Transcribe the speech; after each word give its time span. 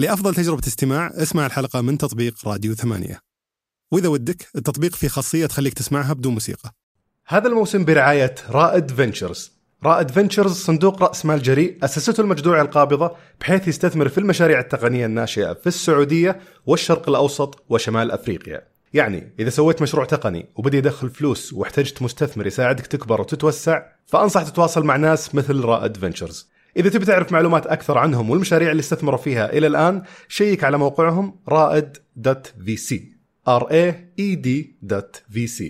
لأفضل 0.00 0.34
تجربة 0.34 0.62
استماع 0.66 1.10
اسمع 1.14 1.46
الحلقة 1.46 1.80
من 1.80 1.98
تطبيق 1.98 2.48
راديو 2.48 2.74
ثمانية. 2.74 3.20
وإذا 3.92 4.08
ودك 4.08 4.48
التطبيق 4.56 4.94
فيه 4.94 5.08
خاصية 5.08 5.46
تخليك 5.46 5.74
تسمعها 5.74 6.12
بدون 6.12 6.34
موسيقى. 6.34 6.70
هذا 7.26 7.48
الموسم 7.48 7.84
برعاية 7.84 8.34
رائد 8.50 8.90
Ventures. 8.90 9.52
رائد 9.84 10.10
Ventures 10.10 10.52
صندوق 10.52 11.02
رأس 11.02 11.26
مال 11.26 11.42
جريء 11.42 11.78
أسسته 11.84 12.20
المجدوعي 12.20 12.62
القابضة 12.62 13.16
بحيث 13.40 13.68
يستثمر 13.68 14.08
في 14.08 14.18
المشاريع 14.18 14.60
التقنية 14.60 15.06
الناشئة 15.06 15.52
في 15.52 15.66
السعودية 15.66 16.40
والشرق 16.66 17.08
الأوسط 17.08 17.64
وشمال 17.68 18.10
أفريقيا. 18.10 18.60
يعني 18.94 19.32
إذا 19.40 19.50
سويت 19.50 19.82
مشروع 19.82 20.04
تقني 20.04 20.46
وبدا 20.56 20.76
يدخل 20.76 21.10
فلوس 21.10 21.52
واحتجت 21.52 22.02
مستثمر 22.02 22.46
يساعدك 22.46 22.86
تكبر 22.86 23.20
وتتوسع 23.20 23.82
فأنصح 24.06 24.42
تتواصل 24.42 24.84
مع 24.84 24.96
ناس 24.96 25.34
مثل 25.34 25.60
رائد 25.60 25.96
Ventures. 25.96 26.50
إذا 26.80 26.90
تبي 26.90 27.04
تعرف 27.04 27.32
معلومات 27.32 27.66
أكثر 27.66 27.98
عنهم 27.98 28.30
والمشاريع 28.30 28.70
اللي 28.70 28.80
استثمروا 28.80 29.18
فيها 29.18 29.52
إلى 29.52 29.66
الآن 29.66 30.02
شيك 30.28 30.64
على 30.64 30.78
موقعهم 30.78 31.34
رائد.vc 31.48 32.94
r 33.48 33.62
a 33.62 33.94
e 34.20 34.36
d.vc 34.36 35.64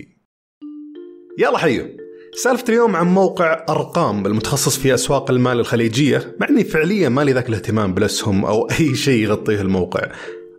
يلا 1.39 1.57
حيو. 1.57 1.87
سالفة 2.43 2.63
اليوم 2.69 2.95
عن 2.95 3.07
موقع 3.07 3.65
أرقام 3.69 4.25
المتخصص 4.25 4.77
في 4.77 4.93
أسواق 4.93 5.31
المال 5.31 5.59
الخليجية 5.59 6.35
مع 6.39 6.49
أني 6.49 6.63
فعليا 6.63 7.09
ما 7.09 7.21
لي 7.21 7.33
ذاك 7.33 7.49
الاهتمام 7.49 7.93
بالأسهم 7.93 8.45
أو 8.45 8.69
أي 8.69 8.95
شيء 8.95 9.23
يغطيه 9.23 9.61
الموقع. 9.61 10.11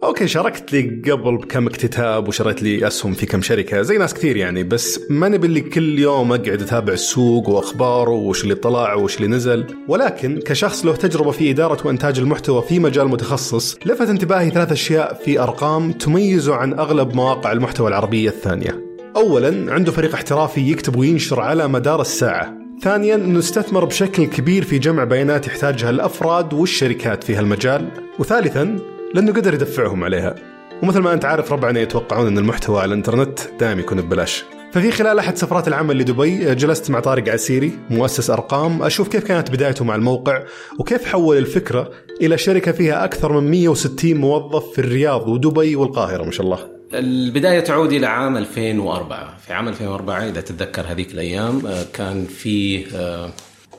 أوكي 0.03 0.29
شاركت 0.29 0.73
لي 0.73 1.13
قبل 1.13 1.37
بكم 1.37 1.67
اكتتاب 1.67 2.29
وشريت 2.29 2.63
لي 2.63 2.87
أسهم 2.87 3.13
في 3.13 3.27
كم 3.27 3.43
شركة. 3.43 3.83
زي 3.83 3.99
ناس 3.99 4.15
كثير 4.15 4.37
يعني 4.37 4.63
بس 4.63 5.01
ماني 5.11 5.29
باللي 5.29 5.61
كل 5.61 5.99
يوم 5.99 6.33
أقعد 6.33 6.63
أتابع 6.63 6.93
السوق 6.93 7.49
واخباره 7.49 8.11
وش 8.11 8.45
اللي 8.45 8.55
طلع 8.55 8.95
وش 8.95 9.17
اللي 9.17 9.29
نزل. 9.29 9.65
ولكن 9.89 10.41
كشخص 10.47 10.85
له 10.85 10.97
تجربة 10.97 11.31
في 11.31 11.51
إدارة 11.51 11.87
وإنتاج 11.87 12.19
المحتوى 12.19 12.63
في 12.63 12.79
مجال 12.79 13.09
متخصص 13.09 13.77
لفت 13.87 14.09
انتباهي 14.09 14.51
ثلاث 14.51 14.73
أشياء 14.73 15.15
في 15.25 15.41
أرقام 15.41 15.93
تميزه 15.93 16.55
عن 16.55 16.79
أغلب 16.79 17.15
مواقع 17.15 17.53
المحتوى 17.53 17.89
العربية 17.89 18.29
الثانية. 18.29 18.85
اولا 19.17 19.73
عنده 19.73 19.93
فريق 19.93 20.15
احترافي 20.15 20.71
يكتب 20.71 20.97
وينشر 20.97 21.41
على 21.41 21.69
مدار 21.69 22.01
الساعة. 22.01 22.55
ثانيا 22.83 23.15
انه 23.15 23.39
استثمر 23.39 23.85
بشكل 23.85 24.25
كبير 24.25 24.65
في 24.65 24.79
جمع 24.79 25.05
بيانات 25.05 25.47
يحتاجها 25.47 25.91
الأفراد 25.91 26.55
والشركات 26.55 27.25
في 27.25 27.35
هالمجال. 27.35 27.89
وثالثا 28.19 28.79
لأنه 29.15 29.33
قدر 29.33 29.55
يدفعهم 29.55 30.05
عليها. 30.05 30.35
ومثل 30.83 30.99
ما 30.99 31.13
أنت 31.13 31.25
عارف 31.25 31.53
ربعنا 31.53 31.81
يتوقعون 31.81 32.27
إن 32.27 32.39
المحتوى 32.39 32.81
على 32.81 32.89
الإنترنت 32.89 33.41
دائما 33.61 33.81
يكون 33.81 34.01
ببلاش. 34.01 34.45
ففي 34.73 34.91
خلال 34.91 35.19
أحد 35.19 35.37
سفرات 35.37 35.69
العمل 35.69 35.99
لدبي 35.99 36.55
جلست 36.55 36.91
مع 36.91 37.01
طارق 37.01 37.29
عسيري 37.29 37.79
مؤسس 37.91 38.31
أرقام 38.31 38.83
أشوف 38.83 39.09
كيف 39.09 39.25
كانت 39.25 39.51
بدايته 39.51 39.85
مع 39.85 39.95
الموقع 39.95 40.43
وكيف 40.79 41.05
حول 41.05 41.39
الفكرة 41.39 41.91
إلى 42.21 42.39
شركة 42.39 42.73
فيها 42.73 43.05
أكثر 43.05 43.41
من 43.41 43.51
160 43.51 44.15
موظف 44.15 44.73
في 44.73 44.79
الرياض 44.79 45.29
ودبي 45.29 45.77
والقاهرة 45.77 46.25
ما 46.25 46.31
شاء 46.31 46.47
الله. 46.47 46.59
البداية 46.95 47.61
تعود 47.61 47.93
إلى 47.93 48.07
عام 48.07 48.37
2004 48.37 49.37
في 49.47 49.53
عام 49.53 49.69
2004 49.69 50.29
إذا 50.29 50.41
تتذكر 50.41 50.83
هذيك 50.89 51.13
الأيام 51.13 51.63
كان 51.93 52.25
في 52.25 52.85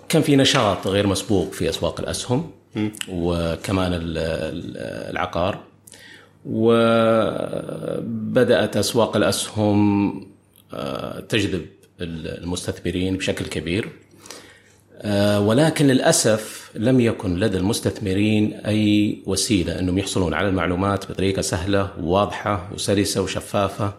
كان 0.09 0.22
في 0.22 0.36
نشاط 0.36 0.88
غير 0.88 1.08
مسبوق 1.08 1.52
في 1.52 1.70
أسواق 1.70 2.00
الأسهم. 2.00 2.52
وكمان 3.10 3.92
العقار. 5.10 5.60
وبدأت 7.66 8.78
أسواق 8.78 9.16
الأسهم 9.16 10.14
تجذب 11.30 11.66
المستثمرين 12.02 13.18
بشكل 13.18 13.46
كبير. 13.46 13.90
ولكن 15.38 15.88
للأسف 15.88 16.72
لم 16.76 17.00
يكن 17.00 17.40
لدى 17.40 17.58
المستثمرين 17.58 18.54
أي 18.54 19.18
وسيلة 19.26 19.80
أنهم 19.80 19.98
يحصلون 19.98 20.34
على 20.34 20.48
المعلومات 20.48 21.12
بطريقة 21.12 21.42
سهلة 21.42 21.92
وواضحة 22.00 22.70
وسلسة 22.74 23.22
وشفافة 23.22 23.94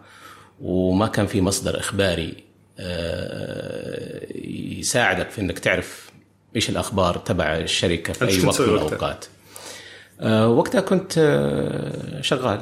وما 0.61 1.07
كان 1.07 1.25
في 1.25 1.41
مصدر 1.41 1.79
إخباري 1.79 2.33
يساعدك 4.79 5.29
في 5.29 5.41
أنك 5.41 5.59
تعرف 5.59 6.04
إيش 6.55 6.69
الأخبار 6.69 7.17
تبع 7.17 7.57
الشركة 7.57 8.13
في 8.13 8.27
أي 8.27 8.45
وقت 8.45 8.61
من 8.61 8.69
الأوقات؟ 8.69 9.25
أه 10.19 10.49
وقتها 10.49 10.81
كنت 10.81 11.13
شغال. 12.21 12.61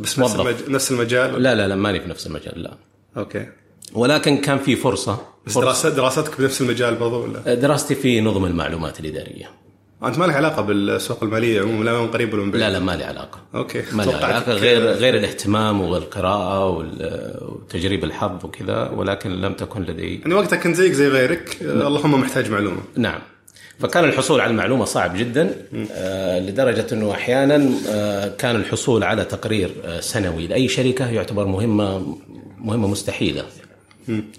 بس 0.00 0.18
نفس, 0.18 0.34
المج... 0.34 0.54
نفس 0.68 0.90
المجال؟ 0.90 1.42
لا 1.42 1.54
لا 1.54 1.68
لا 1.68 1.74
ماني 1.74 2.00
في 2.00 2.08
نفس 2.08 2.26
المجال 2.26 2.62
لا. 2.62 2.76
أوكي. 3.16 3.46
ولكن 3.92 4.36
كان 4.36 4.58
في 4.58 4.76
فرصة. 4.76 5.18
بس 5.46 5.58
دراسة 5.58 5.88
دراستك 5.88 6.40
بنفس 6.40 6.60
المجال 6.60 6.94
برضو 6.94 7.22
ولا؟ 7.22 7.54
دراستي 7.54 7.94
في 7.94 8.20
نظم 8.20 8.44
المعلومات 8.44 9.00
الإدارية. 9.00 9.50
أنت 10.04 10.18
ما 10.18 10.24
لك 10.24 10.34
علاقة 10.34 10.62
بالسوق 10.62 11.24
المالية 11.24 11.60
عموما؟ 11.62 11.84
لا 11.84 12.00
من 12.00 12.06
قريب 12.06 12.34
ولا 12.34 12.42
من 12.42 12.50
بعيد 12.50 12.62
لا 12.62 12.70
لا 12.70 12.78
ما 12.78 12.96
لي 12.96 13.04
علاقة. 13.04 13.38
أوكي. 13.54 13.82
ما 13.92 14.02
لي 14.02 14.12
علاقة 14.14 14.52
غير 14.52 14.80
غير 14.82 15.16
الاهتمام 15.16 15.80
والقراءة 15.80 16.68
وتجريب 16.68 18.04
الحظ 18.04 18.44
وكذا 18.44 18.88
ولكن 18.88 19.40
لم 19.40 19.52
تكن 19.52 19.82
لدي 19.82 20.18
يعني 20.20 20.34
وقتها 20.34 20.56
كنت 20.56 20.76
زيك 20.76 20.92
زي 20.92 21.08
غيرك. 21.08 21.56
اللهم 21.62 22.20
محتاج 22.20 22.50
معلومة. 22.50 22.80
نعم. 22.96 23.20
فكان 23.78 24.04
الحصول 24.04 24.40
على 24.40 24.50
المعلومة 24.50 24.84
صعب 24.84 25.16
جدا 25.16 25.54
آه 25.92 26.40
لدرجة 26.40 26.86
أنه 26.92 27.12
أحيانا 27.12 27.70
آه 27.88 28.28
كان 28.38 28.56
الحصول 28.56 29.02
على 29.04 29.24
تقرير 29.24 29.70
آه 29.84 30.00
سنوي 30.00 30.46
لأي 30.46 30.68
شركة 30.68 31.10
يعتبر 31.10 31.46
مهمة 31.46 32.16
مهمة 32.58 32.88
مستحيلة. 32.88 33.44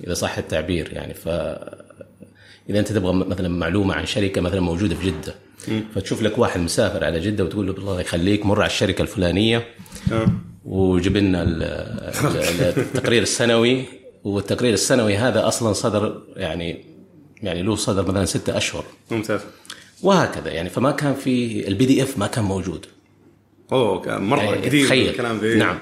إذا 0.04 0.14
صح 0.14 0.38
التعبير 0.38 0.90
يعني 0.94 1.14
ف 1.14 1.28
إذا 2.70 2.80
أنت 2.80 2.92
تبغى 2.92 3.14
مثلا 3.14 3.50
معلومة 3.50 3.94
عن 3.94 4.06
شركة 4.06 4.42
مثلا 4.42 4.60
موجودة 4.60 4.96
في 4.96 5.06
جدة 5.06 5.36
فتشوف 5.96 6.22
لك 6.22 6.38
واحد 6.38 6.60
مسافر 6.60 7.04
على 7.04 7.20
جدة 7.20 7.44
وتقول 7.44 7.68
له 7.68 7.74
الله 7.74 8.02
يخليك 8.02 8.46
مر 8.46 8.62
على 8.62 8.70
الشركة 8.70 9.02
الفلانية. 9.02 9.68
وجيب 10.66 11.18
لنا 11.18 11.44
التقرير 11.44 13.22
السنوي. 13.22 13.84
والتقرير 14.24 14.74
السنوي 14.74 15.18
هذا 15.18 15.48
أصلا 15.48 15.74
صدر 15.74 16.22
يعني 16.36 16.86
يعني 17.44 17.62
له 17.62 17.76
صدر 17.76 18.12
مثلا 18.12 18.26
ستة 18.26 18.58
أشهر. 18.58 18.86
ممتاز. 19.12 19.42
وهكذا 20.04 20.52
يعني. 20.52 20.70
فما 20.70 20.92
كان 20.92 21.14
في 21.14 21.68
ال 21.68 21.86
PDF 21.86 22.18
ما 22.18 22.28
كان 22.28 22.44
موجود. 22.44 22.86
أوه 23.72 24.02
كان 24.02 24.22
مرة 24.22 24.42
يعني 24.42 24.68
قديم 24.68 24.86
تخيل. 24.86 25.10
الكلام 25.10 25.38
ذي 25.38 25.56
نعم. 25.56 25.80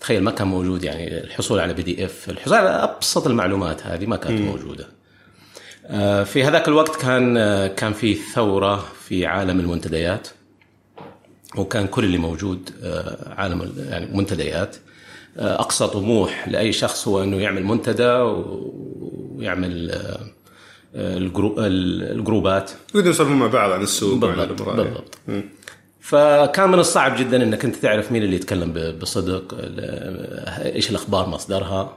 تخيل 0.00 0.22
ما 0.22 0.30
كان 0.30 0.46
موجود 0.46 0.84
يعني. 0.84 1.20
الحصول 1.24 1.60
على 1.60 1.74
PDF 1.74 2.30
الحصول 2.30 2.54
على 2.54 2.68
أبسط 2.68 3.26
المعلومات 3.26 3.86
هذه 3.86 4.06
ما 4.06 4.16
كانت 4.16 4.40
م. 4.40 4.44
موجودة. 4.44 4.88
في 6.24 6.44
هذاك 6.44 6.68
الوقت 6.68 6.96
كان 6.96 7.34
كان 7.66 7.92
في 7.92 8.14
ثورة 8.14 8.84
في 9.08 9.26
عالم 9.26 9.60
المنتديات 9.60 10.28
وكان 11.56 11.86
كل 11.86 12.04
اللي 12.04 12.18
موجود 12.18 12.70
عالم 13.26 13.72
يعني 13.88 14.16
منتديات. 14.16 14.76
أقصى 15.38 15.86
طموح 15.86 16.48
لأي 16.48 16.72
شخص 16.72 17.08
هو 17.08 17.22
إنه 17.22 17.36
يعمل 17.36 17.64
منتدى 17.64 18.08
ويعمل 19.36 20.00
الجروبات. 20.94 22.70
يقدروا 22.94 23.10
يسولفون 23.10 23.36
مع 23.36 23.46
بعض 23.46 23.70
عن 23.70 23.82
السوق 23.82 24.18
بالضبط 24.18 24.62
بالضبط. 24.62 25.18
فكان 26.00 26.70
من 26.70 26.78
الصعب 26.78 27.16
جدا 27.16 27.42
إنك 27.42 27.64
أنت 27.64 27.76
تعرف 27.76 28.12
مين 28.12 28.22
اللي 28.22 28.36
يتكلم 28.36 28.98
بصدق 29.00 29.54
إيش 30.58 30.90
الأخبار 30.90 31.28
مصدرها. 31.28 31.96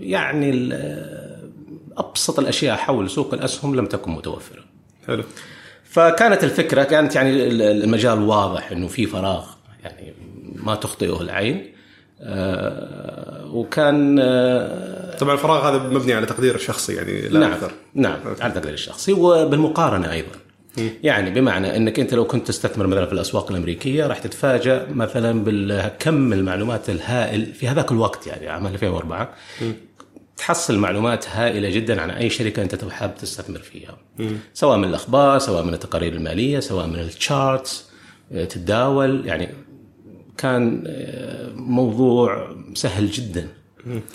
يعني 0.00 0.50
أبسط 1.98 2.38
الأشياء 2.38 2.76
حول 2.76 3.10
سوق 3.10 3.34
الأسهم 3.34 3.74
لم 3.74 3.86
تكن 3.86 4.10
متوفرة. 4.10 4.64
حلو. 5.06 5.22
فكانت 5.84 6.44
الفكرة 6.44 6.82
كانت 6.82 7.14
يعني 7.14 7.30
المجال 7.50 8.22
واضح 8.22 8.72
إنه 8.72 8.88
في 8.88 9.06
فراغ 9.06 9.46
يعني 9.84 10.12
ما 10.54 10.74
تخطئه 10.74 11.20
العين. 11.20 11.72
آه 12.20 13.50
وكان 13.52 14.18
آه 14.20 15.16
طبعا 15.16 15.34
الفراغ 15.34 15.68
هذا 15.68 15.78
مبني 15.78 16.14
على 16.14 16.26
تقدير 16.26 16.58
شخصي 16.58 16.94
يعني 16.94 17.20
لا 17.20 17.40
نعم 17.40 17.52
أكثر 17.52 17.72
نعم 17.94 18.20
أوكي. 18.26 18.42
على 18.42 18.52
تقدير 18.52 18.72
الشخصي 18.72 19.12
وبالمقارنة 19.12 20.12
أيضا. 20.12 20.32
م. 20.78 20.88
يعني 21.02 21.30
بمعنى 21.30 21.76
إنك 21.76 22.00
أنت 22.00 22.14
لو 22.14 22.24
كنت 22.24 22.48
تستثمر 22.48 22.86
مثلا 22.86 23.06
في 23.06 23.12
الأسواق 23.12 23.50
الأمريكية 23.50 24.06
راح 24.06 24.18
تتفاجأ 24.18 24.86
مثلا 24.90 25.44
بالكم 25.44 26.32
المعلومات 26.32 26.90
الهائل 26.90 27.54
في 27.54 27.68
هذاك 27.68 27.92
الوقت 27.92 28.26
يعني 28.26 28.48
عام 28.48 28.66
2004 28.66 29.34
م. 29.62 29.72
تحصل 30.38 30.78
معلومات 30.78 31.28
هائلة 31.28 31.70
جدا 31.70 32.00
عن 32.00 32.10
أي 32.10 32.30
شركة 32.30 32.62
أنت 32.62 32.84
حابب 32.90 33.14
تستثمر 33.14 33.58
فيها. 33.58 33.96
مم. 34.18 34.36
سواء 34.54 34.78
من 34.78 34.88
الأخبار 34.88 35.38
سواء 35.38 35.64
من 35.64 35.74
التقارير 35.74 36.12
المالية 36.12 36.60
سواء 36.60 36.86
من 36.86 36.98
ال 36.98 37.10
charts 37.10 37.84
تتداول. 38.30 39.26
يعني 39.26 39.48
كان 40.38 40.84
موضوع 41.54 42.56
سهل 42.74 43.10
جدا. 43.10 43.48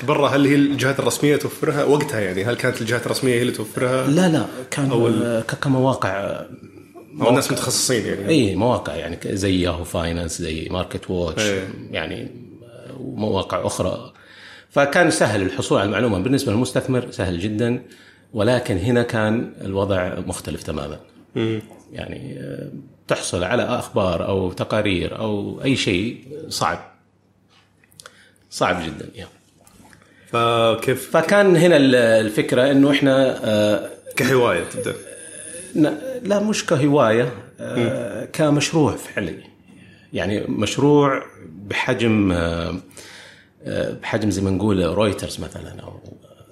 برا 0.03 0.27
هل 0.27 0.45
هي 0.47 0.55
الجهات 0.55 0.99
الرسمية 0.99 1.35
توفرها؟ 1.35 1.83
وقتها 1.83 2.19
يعني 2.19 2.43
هل 2.43 2.55
كانت 2.55 2.81
الجهات 2.81 3.05
الرسمية 3.05 3.33
هي 3.33 3.41
اللي 3.41 3.51
توفرها؟ 3.51 4.07
لا 4.07 4.29
لا 4.29 4.45
كان 4.71 4.91
أو 4.91 5.41
كمواقع 5.61 6.45
أو 7.21 7.29
الناس 7.29 7.51
متخصصين 7.51 8.05
يعني. 8.05 8.29
اي 8.29 8.55
مواقع 8.55 8.95
يعني 8.95 9.17
زي 9.25 9.61
Yahoo 9.61 9.83
Finance 9.83 10.41
زي 10.41 10.67
MarketWatch 10.71 11.41
أي. 11.41 11.63
يعني 11.91 12.31
ومواقع 12.99 13.65
أخرى. 13.65 14.13
فكان 14.73 15.11
سهل 15.11 15.41
الحصول 15.41 15.77
على 15.79 15.85
المعلومة. 15.87 16.19
بالنسبة 16.19 16.51
للمستثمر 16.51 17.11
سهل 17.11 17.39
جدا 17.39 17.81
ولكن 18.33 18.77
هنا 18.77 19.03
كان 19.03 19.53
الوضع 19.61 20.19
مختلف 20.27 20.63
تماما. 20.63 20.99
مم. 21.35 21.61
يعني 21.91 22.41
تحصل 23.07 23.43
على 23.43 23.63
أخبار 23.63 24.27
أو 24.27 24.51
تقارير 24.51 25.19
أو 25.19 25.61
أي 25.63 25.75
شيء 25.75 26.17
صعب. 26.49 26.79
صعب 28.49 28.83
جدا 28.85 29.09
يعني. 29.15 29.29
فكيف؟ 30.27 31.09
فكان 31.17 31.55
هنا 31.57 31.77
ال- 31.77 31.95
الفكرة 31.95 32.71
إنه 32.71 32.91
إحنا 32.91 33.39
آه، 33.45 33.89
كهواية 34.15 34.63
تبدأ. 34.63 34.93
لا 36.23 36.39
مش 36.39 36.65
كهواية 36.65 37.33
آه، 37.59 38.25
كمشروع 38.25 38.95
فعلي. 38.95 39.35
يعني 40.13 40.39
مشروع 40.47 41.23
بحجم 41.45 42.31
آه، 42.31 42.37
آه، 42.69 42.75
بحجم 43.67 44.29
زي 44.29 44.41
ما 44.41 44.49
نقول 44.51 44.83
رويترز 44.85 45.39
مثلا 45.41 45.81
أو 45.81 45.99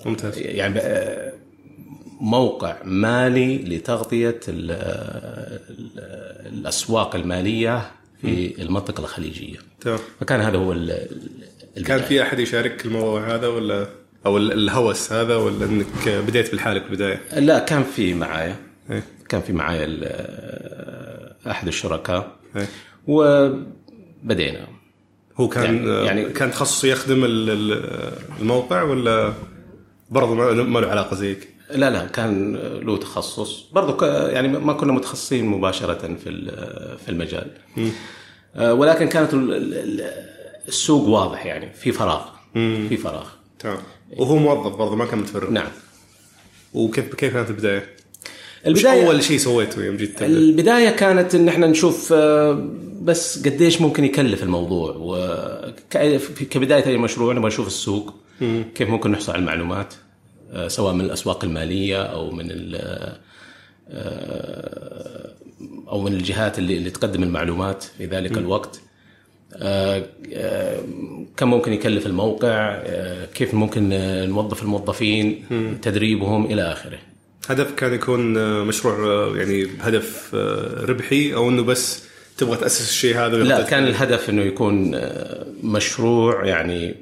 ممتاز 0.06 0.38
يعني 0.38 0.80
آه، 0.80 1.34
موقع 2.22 2.78
مالي 2.84 3.58
لتغطية 3.58 4.40
ال- 4.48 4.72
ال- 5.70 6.00
الأسواق 6.54 7.16
المالية 7.16 7.92
في 8.22 8.62
المنطقة 8.62 9.02
الخليجية 9.02 9.58
تمام 9.82 10.00
فكان 10.20 10.40
هذا 10.42 10.58
هو 10.58 10.72
ال- 10.72 11.08
كان 11.76 11.78
البداية. 11.78 12.02
في 12.02 12.22
أحد 12.22 12.40
يشارك 12.40 12.86
الموضوع 12.86 13.36
هذا 13.36 13.48
ولا 13.48 13.88
أو 14.26 14.38
ال- 14.38 14.52
الهوس 14.52 15.14
هذا 15.14 15.36
ولا 15.36 15.66
إنك 15.66 16.08
بديت 16.28 16.52
بالحالك 16.52 16.82
بالبداية؟ 16.84 17.20
لا 17.40 17.60
كان 17.60 17.84
في 17.84 18.14
معايا 18.14 18.56
إيه. 18.92 19.04
كان 19.30 19.42
في 19.42 19.54
معايا 19.54 19.86
ال- 19.86 21.36
أحد 21.50 21.68
الشركاء 21.68 22.36
إيه. 22.56 22.68
وبدينا 23.08 24.68
هو 25.38 25.48
كان 25.48 25.64
يعني- 25.64 25.88
يعني, 26.06 26.22
يعني- 26.22 26.34
كان 26.34 26.52
تخصصه 26.52 26.88
يخدم 26.88 27.24
ال- 27.26 27.50
ال- 27.50 28.14
الموقع 28.40 28.84
ولا 28.84 29.34
برضه 30.10 30.36
ما 30.64 30.80
له 30.80 30.88
علاقة 30.88 31.16
زيك؟ 31.16 31.50
لا 31.72 31.90
لا 31.90 32.06
كان 32.08 32.56
له 32.84 32.98
تخصص. 32.98 33.70
برضو 33.72 33.94
ك- 33.98 34.04
يعني 34.34 34.48
ما 34.48 34.74
كنا 34.74 34.94
متخصصين 34.94 35.46
مباشرة 35.46 36.16
في 36.24 36.52
في 37.06 37.10
المجال. 37.10 37.52
آه، 38.56 38.74
ولكن 38.74 39.08
كانت 39.08 39.34
ال- 39.34 39.54
ال- 39.54 40.02
السوق 40.68 41.08
واضح 41.10 41.46
يعني 41.46 41.74
في 41.74 41.92
فراغ. 41.92 42.22
في 42.90 42.98
فراغ. 42.98 43.28
تمام. 43.60 43.78
وهو 44.18 44.36
موظف 44.38 44.76
برضه 44.76 44.96
ما 44.96 45.06
كان 45.06 45.20
متفرغ. 45.20 45.50
نعم. 45.52 45.68
وكيف 46.74 47.16
كيف 47.16 47.34
كانت 47.34 47.50
البداية؟ 47.50 47.96
وش 48.62 48.68
البداية 48.68 49.08
أول 49.08 49.24
شيء 49.24 49.38
سويته 49.38 49.84
يوم 49.86 49.98
جيت 49.98 50.12
تبدا؟ 50.20 50.26
البداية 50.26 50.90
كانت 50.90 51.36
إن 51.36 51.48
إحنا 51.48 51.68
نشوف 51.68 52.14
آه، 52.14 52.70
بس 53.02 53.48
قديش 53.48 53.82
ممكن 53.82 54.04
يكلف 54.06 54.44
الموضوع. 54.44 54.96
وكبداية 54.98 56.86
أي 56.88 56.98
مشروع 56.98 57.34
نبغى 57.34 57.48
نشوف 57.48 57.68
السوق 57.68 58.14
كيف 58.76 58.90
ممكن 58.90 59.12
نحصل 59.12 59.32
على 59.32 59.40
المعلومات 59.40 59.94
آه، 60.52 60.68
سواء 60.68 60.94
من 60.94 61.02
الأسواق 61.06 61.44
المالية 61.44 62.04
أو 62.04 62.32
من 62.32 62.46
ال- 62.52 63.16
آه، 63.90 65.32
أو 65.90 66.02
من 66.02 66.14
الجهات 66.14 66.60
اللي, 66.60 66.78
اللي 66.78 66.90
تقدم 66.90 67.24
المعلومات 67.24 67.84
في 67.98 68.06
ذلك 68.06 68.38
الوقت. 68.38 68.82
آه، 69.56 70.06
آه، 70.34 70.80
كم 71.38 71.50
ممكن 71.50 71.74
يكلف 71.74 72.06
الموقع 72.06 72.80
كيف 73.34 73.54
ممكن 73.54 73.90
نوظف 74.30 74.64
الموظفين 74.64 75.44
تدريبهم 75.82 76.46
إلى 76.46 76.62
آخره. 76.62 77.00
هدف 77.50 77.72
كان 77.72 77.94
يكون 77.94 78.38
آه، 78.38 78.64
مشروع 78.64 78.96
آه، 78.96 79.38
يعني 79.38 79.66
بهدف 79.66 80.32
آه، 80.34 80.86
ربحي 80.86 81.34
أو 81.34 81.50
إنه 81.50 81.64
بس 81.64 82.04
تبغى 82.38 82.58
تأسس 82.58 82.90
الشيء 82.90 83.18
هذا 83.18 83.38
لا 83.38 83.62
كان 83.62 83.84
الهدف 83.84 84.30
إنه 84.30 84.42
يكون 84.42 85.02
مشروع 85.64 86.46
يعني 86.46 86.96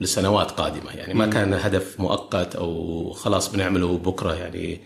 لسنوات 0.00 0.50
قادمة. 0.50 0.90
يعني 0.90 1.14
ما 1.14 1.26
كان 1.26 1.54
هدف 1.54 2.00
مؤقت 2.00 2.56
أو 2.56 3.10
خلاص 3.10 3.52
بنعمله 3.52 3.98
بكرة 3.98 4.34
يعني 4.34 4.80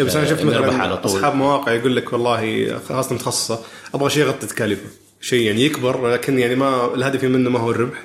إيه، 0.00 0.06
بس 0.06 0.16
أنا 0.16 0.26
شفت 0.26 0.42
مثلا 0.42 1.04
أصحاب 1.04 1.34
مواقع 1.34 1.72
يقول 1.72 1.96
لك 1.96 2.12
والله 2.12 2.78
خاصه 2.78 3.14
متخصصة 3.14 3.60
أبغى 3.94 4.10
شيء 4.10 4.22
يغطي 4.22 4.46
تكاليفه 4.46 4.88
شيء 5.20 5.46
يعني 5.46 5.64
يكبر 5.64 6.12
لكن 6.12 6.38
يعني 6.38 6.54
ما 6.54 6.94
الهدف 6.94 7.24
منه 7.24 7.50
ما 7.50 7.58
هو 7.58 7.70
الربح. 7.70 8.02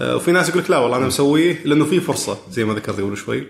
وفي 0.00 0.32
ناس 0.32 0.48
يقول 0.48 0.62
لك 0.62 0.70
لا 0.70 0.78
والله 0.78 0.96
أنا 0.96 1.06
مسويه 1.06 1.58
لأنه 1.64 1.84
في 1.84 2.00
فرصة 2.00 2.38
زي 2.50 2.64
ما 2.64 2.74
ذكرت 2.74 3.00
قبل 3.00 3.16
شوي. 3.16 3.46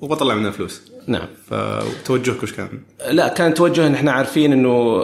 وبطلع 0.00 0.34
منها 0.34 0.50
فلوس. 0.50 0.82
نعم. 1.06 1.28
فتوجهك 1.46 2.42
وش 2.42 2.52
كان؟ 2.52 2.68
لا 3.10 3.28
كان 3.28 3.54
توجه 3.54 3.86
إن 3.86 3.94
إحنا 3.94 4.12
عارفين 4.12 4.52
إنه 4.52 5.02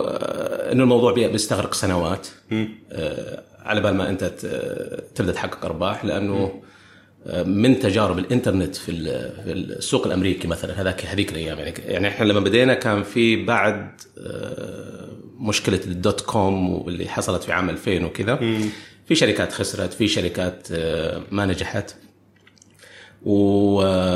إنه 0.72 0.82
الموضوع 0.82 1.12
بي- 1.12 1.28
بيستغرق 1.28 1.75
سنوات. 1.75 2.26
آه، 2.93 3.43
على 3.64 3.81
بال 3.81 3.94
ما 3.94 4.08
أنت 4.08 4.25
تبدأ 5.14 5.32
تحقق 5.32 5.64
أرباح 5.64 6.04
لأنه 6.04 6.62
آه، 7.26 7.43
من 7.43 7.78
تجارب 7.78 8.19
الإنترنت 8.19 8.76
في 8.76 8.90
ال- 8.90 9.44
في 9.44 9.52
السوق 9.52 10.06
الأمريكي 10.06 10.48
مثلا 10.48 10.81
هذاك 10.82 11.06
هذيك 11.06 11.32
الأيام. 11.32 11.58
يعني 11.58 11.75
يعني 11.87 12.08
إحنا 12.08 12.25
لما 12.25 12.40
بدينا 12.40 12.75
كان 12.75 13.02
في 13.02 13.44
بعد 13.44 13.90
آه، 14.19 15.08
مشكلة 15.38 15.81
ال 15.86 15.95
dot 15.95 16.20
com 16.20 16.70
واللي 16.70 17.08
حصلت 17.08 17.42
في 17.42 17.52
عام 17.52 17.70
2000 17.70 18.04
وكذا. 18.04 18.37
في 19.06 19.14
شركات 19.14 19.52
خسرت 19.52 19.92
في 19.92 20.08
شركات 20.08 20.69
ما 21.31 21.46
نجحت. 21.46 21.94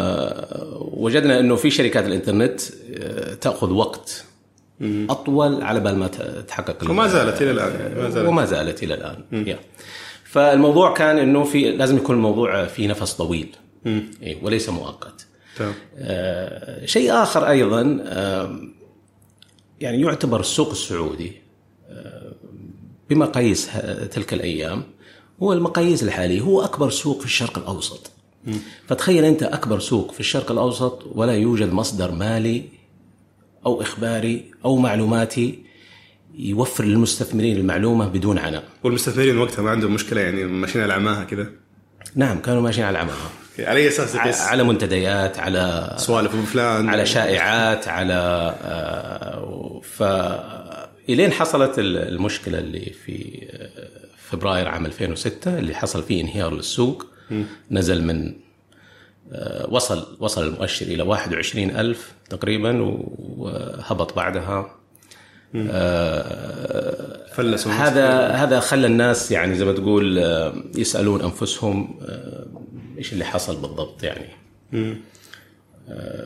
ووجدنا 0.00 1.40
إنه 1.40 1.56
في 1.56 1.70
شركات 1.70 2.06
الإنترنت 2.06 2.60
آه، 2.94 3.34
تأخذ 3.34 3.72
وقت 3.72 4.24
أطول 4.82 5.62
على 5.62 5.80
بال 5.80 5.96
ما 5.96 6.06
تحقق 6.48 6.90
وما 6.90 7.08
زالت 7.08 7.42
إلى 7.42 7.50
الآن 7.50 7.96
ما 7.96 8.10
زالت. 8.10 8.28
وما 8.28 8.44
زالت 8.44 8.82
إلى 8.82 8.94
الآن. 8.94 9.56
فالموضوع 10.24 10.94
كان 10.94 11.18
إنه 11.18 11.44
في 11.44 11.70
لازم 11.70 11.96
يكون 11.96 12.16
الموضوع 12.16 12.66
في 12.66 12.86
نفس 12.86 13.12
طويل. 13.12 13.56
إيه، 14.22 14.44
وليس 14.44 14.68
مؤقت. 14.68 15.26
آه، 15.98 16.86
شيء 16.86 17.22
آخر 17.22 17.48
أيضا 17.48 17.98
آه، 18.02 18.60
يعني 19.80 20.00
يعتبر 20.00 20.40
السوق 20.40 20.70
السعودي 20.70 21.32
آه، 21.90 22.32
بمقاييس 23.10 23.68
تلك 24.10 24.32
الأيام 24.32 24.82
هو 25.42 25.52
المقاييس 25.52 26.02
الحالية 26.02 26.40
هو 26.40 26.64
أكبر 26.64 26.90
سوق 26.90 27.18
في 27.18 27.24
الشرق 27.24 27.58
الأوسط. 27.58 28.10
فتخيل 28.86 29.24
أنت 29.24 29.42
أكبر 29.42 29.78
سوق 29.78 30.12
في 30.12 30.20
الشرق 30.20 30.50
الأوسط 30.50 31.02
ولا 31.14 31.32
يوجد 31.32 31.72
مصدر 31.72 32.10
مالي 32.12 32.64
أو 33.66 33.82
إخباري 33.82 34.44
أو 34.64 34.76
معلوماتي 34.76 35.58
يوفر 36.38 36.84
للمستثمرين 36.84 37.56
المعلومة 37.56 38.08
بدون 38.08 38.38
عناء. 38.38 38.64
والمستثمرين 38.84 39.38
وقتها 39.38 39.62
ما 39.62 39.70
عندهم 39.70 39.94
مشكلة 39.94 40.20
يعني 40.20 40.44
ماشيين 40.44 40.84
على 40.84 40.92
عماها 40.92 41.24
كده؟ 41.24 41.50
نعم 42.14 42.38
كانوا 42.38 42.62
ماشيين 42.62 42.86
على 42.86 42.98
عماها. 42.98 43.30
على 43.58 43.80
أي 43.80 43.88
أساس 43.88 44.12
تقيس 44.12 44.40
على 44.40 44.62
منتديات 44.64 45.38
على 45.38 45.94
سوالف 45.98 46.36
فلان. 46.52 46.88
على 46.88 47.06
شائعات 47.06 47.88
على 47.88 48.20
ف 49.82 50.02
إلين 51.08 51.32
حصلت 51.32 51.78
ال- 51.78 51.96
المشكلة 51.96 52.58
اللي 52.58 52.92
في 53.04 53.46
آه، 53.50 53.70
فبراير 54.30 54.68
عام 54.68 54.86
2006 54.86 55.58
اللي 55.58 55.74
حصل 55.74 56.02
فيه 56.02 56.20
انهيار 56.22 56.54
للسوق. 56.54 57.06
نزل 57.70 58.04
من 58.04 58.34
آه، 59.32 59.66
وصل 59.70 60.16
وصل 60.20 60.46
المؤشر 60.46 60.86
إلى 60.86 61.02
21 61.02 61.70
ألف 61.70 62.12
تقريبا 62.30 62.82
وهبط 63.18 64.16
بعدها. 64.16 64.76
آه، 65.56 67.26
فلسوا 67.32 67.72
هذا 67.72 68.28
هذا 68.28 68.60
خلى 68.60 68.86
الناس 68.86 69.30
يعني 69.32 69.54
زي 69.54 69.64
ما 69.64 69.72
تقول 69.72 70.18
آه، 70.18 70.54
يسألون 70.74 71.22
أنفسهم 71.22 72.00
إيش 72.98 73.12
اللي 73.12 73.24
حصل 73.24 73.56
بالضبط 73.56 74.02
يعني. 74.02 74.26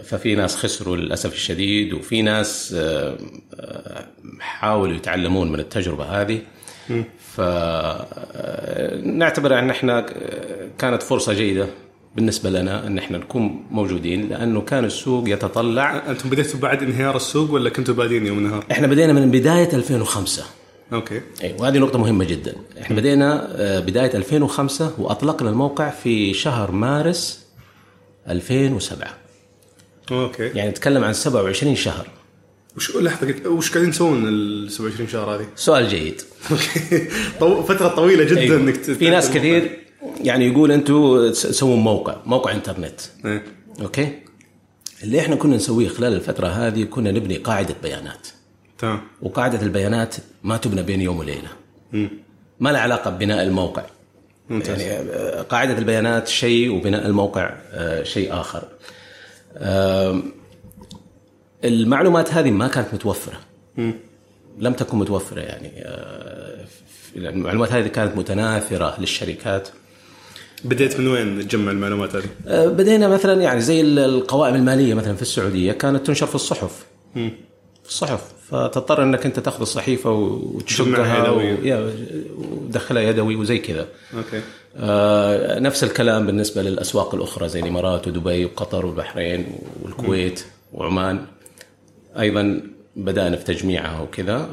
ففي 0.02 0.34
ناس 0.34 0.56
خسروا 0.56 0.96
للأسف 0.96 1.34
الشديد 1.34 1.92
وفي 1.92 2.22
ناس 2.22 2.76
حاولوا 4.40 4.96
يتعلمون 4.96 5.52
من 5.52 5.60
التجربة 5.60 6.04
هذه. 6.04 6.40
فنعتبر 8.94 9.58
أن 9.58 9.70
إحنا 9.70 10.06
كانت 10.78 11.02
فرصة 11.02 11.32
جيدة 11.32 11.66
بالنسبة 12.16 12.50
لنا 12.50 12.86
إن 12.86 12.98
إحنا 12.98 13.18
نكون 13.18 13.64
موجودين 13.70 14.28
لأنه 14.28 14.60
كان 14.60 14.84
السوق 14.84 15.28
يتطلع 15.28 16.10
أنتم 16.10 16.30
بديتوا 16.30 16.60
بعد 16.60 16.82
انهيار 16.82 17.16
السوق 17.16 17.50
ولا 17.50 17.70
كنتوا 17.70 17.94
بادين 17.94 18.26
يوم 18.26 18.38
النهار؟ 18.38 18.64
إحنا 18.72 18.86
بدينا 18.86 19.12
من 19.12 19.30
بداية 19.30 19.68
2005 19.74 20.44
أوكي 20.92 21.20
اي 21.42 21.54
وهذه 21.58 21.78
نقطة 21.78 21.98
مهمة 21.98 22.24
جدا، 22.24 22.54
إحنا 22.80 22.96
بدينا 22.96 23.48
آه، 23.56 23.80
بداية 23.80 24.14
2005 24.16 24.92
وأطلقنا 24.98 25.50
الموقع 25.50 25.90
في 25.90 26.34
شهر 26.34 26.70
مارس 26.70 27.44
2007 28.28 29.08
أوكي 30.12 30.42
يعني 30.42 30.70
نتكلم 30.70 31.04
عن 31.04 31.12
27 31.12 31.76
شهر 31.76 32.06
وش 32.76 32.96
لحظه 32.96 33.34
وش 33.46 33.70
قاعدين 33.72 33.90
تسوون 33.90 34.28
ال 34.28 34.70
27 34.72 35.08
شهر 35.08 35.34
هذه؟ 35.36 35.46
سؤال 35.56 35.88
جيد 35.88 36.22
أوكي. 36.50 36.98
فترة 37.62 37.88
طويلة 37.88 38.24
جدا. 38.24 38.56
إنك 38.56 38.76
ت- 38.76 38.90
في 38.90 39.10
ناس 39.10 39.30
كثير 39.30 39.78
يعني 40.24 40.46
يقول 40.46 40.72
أنتم 40.72 41.30
تسوون 41.30 41.78
موقع 41.78 42.16
موقع 42.26 42.52
إنترنت. 42.52 43.00
إيه. 43.24 43.44
أوكي؟ 43.80 44.18
اللي 45.02 45.20
إحنا 45.20 45.36
كنا 45.36 45.56
نسويه 45.56 45.88
خلال 45.88 46.12
الفترة 46.12 46.46
هذه 46.46 46.84
كنا 46.84 47.12
نبني 47.12 47.36
قاعدة 47.36 47.74
بيانات. 47.82 48.28
تمام. 48.78 49.00
وقاعدة 49.22 49.62
البيانات 49.62 50.14
ما 50.42 50.56
تبنى 50.56 50.82
بين 50.82 51.00
يوم 51.00 51.18
وليلة. 51.18 51.48
ما 52.60 52.72
لها 52.72 52.80
علاقة 52.80 53.10
ببناء 53.10 53.42
الموقع. 53.42 53.84
ممتاز. 54.50 54.80
يعني 54.80 55.10
آه، 55.10 55.42
قاعدة 55.42 55.78
البيانات 55.78 56.28
شيء 56.28 56.74
وبناء 56.74 57.06
الموقع 57.06 57.54
آه، 57.72 58.02
شيء 58.02 58.32
آخر. 58.32 58.62
آم، 59.56 60.32
المعلومات 61.64 62.32
هذه 62.32 62.50
ما 62.50 62.68
كانت 62.68 62.94
متوفرة. 62.94 63.40
لم 64.58 64.72
تكن 64.72 64.98
متوفرة 64.98 65.40
يعني 65.40 65.72
آه، 65.76 66.64
المعلومات 67.16 67.72
هذه 67.72 67.86
كانت 67.86 68.16
متناثره 68.16 69.00
للشركات. 69.00 69.68
بديت 70.64 71.00
من 71.00 71.08
وين 71.08 71.48
تجمع 71.48 71.70
المعلومات 71.70 72.16
هذه؟ 72.16 72.24
آه، 72.46 72.66
بدينا 72.66 73.08
مثلا 73.08 73.42
يعني 73.42 73.60
زي 73.60 73.80
القوائم 73.80 74.54
المالية 74.54 74.94
مثلا 74.94 75.14
في 75.14 75.22
السعودية 75.22 75.72
كانت 75.72 76.06
تنشر 76.06 76.26
في 76.26 76.34
الصحف. 76.34 76.86
في 77.14 77.88
الصحف. 77.88 78.32
فتضطر 78.50 79.02
إنك 79.02 79.26
أنت 79.26 79.40
تأخذ 79.40 79.60
الصحيفة 79.60 80.10
وتشقها 80.10 81.30
وتدخلها 81.30 83.02
يدوي. 83.02 83.36
وزي 83.36 83.58
كذا. 83.58 83.86
أوكي. 84.16 84.40
آه 84.76 85.58
نفس 85.58 85.84
الكلام 85.84 86.26
بالنسبة 86.26 86.62
للأسواق 86.62 87.14
الأخرى 87.14 87.48
زي 87.48 87.60
الإمارات 87.60 88.08
ودبي 88.08 88.44
وقطر 88.44 88.86
والبحرين 88.86 89.46
والكويت 89.82 90.44
وعمان. 90.72 91.26
أيضا 92.18 92.60
بدأنا 92.96 93.36
في 93.36 93.44
تجميعها 93.44 94.00
وكذا. 94.00 94.48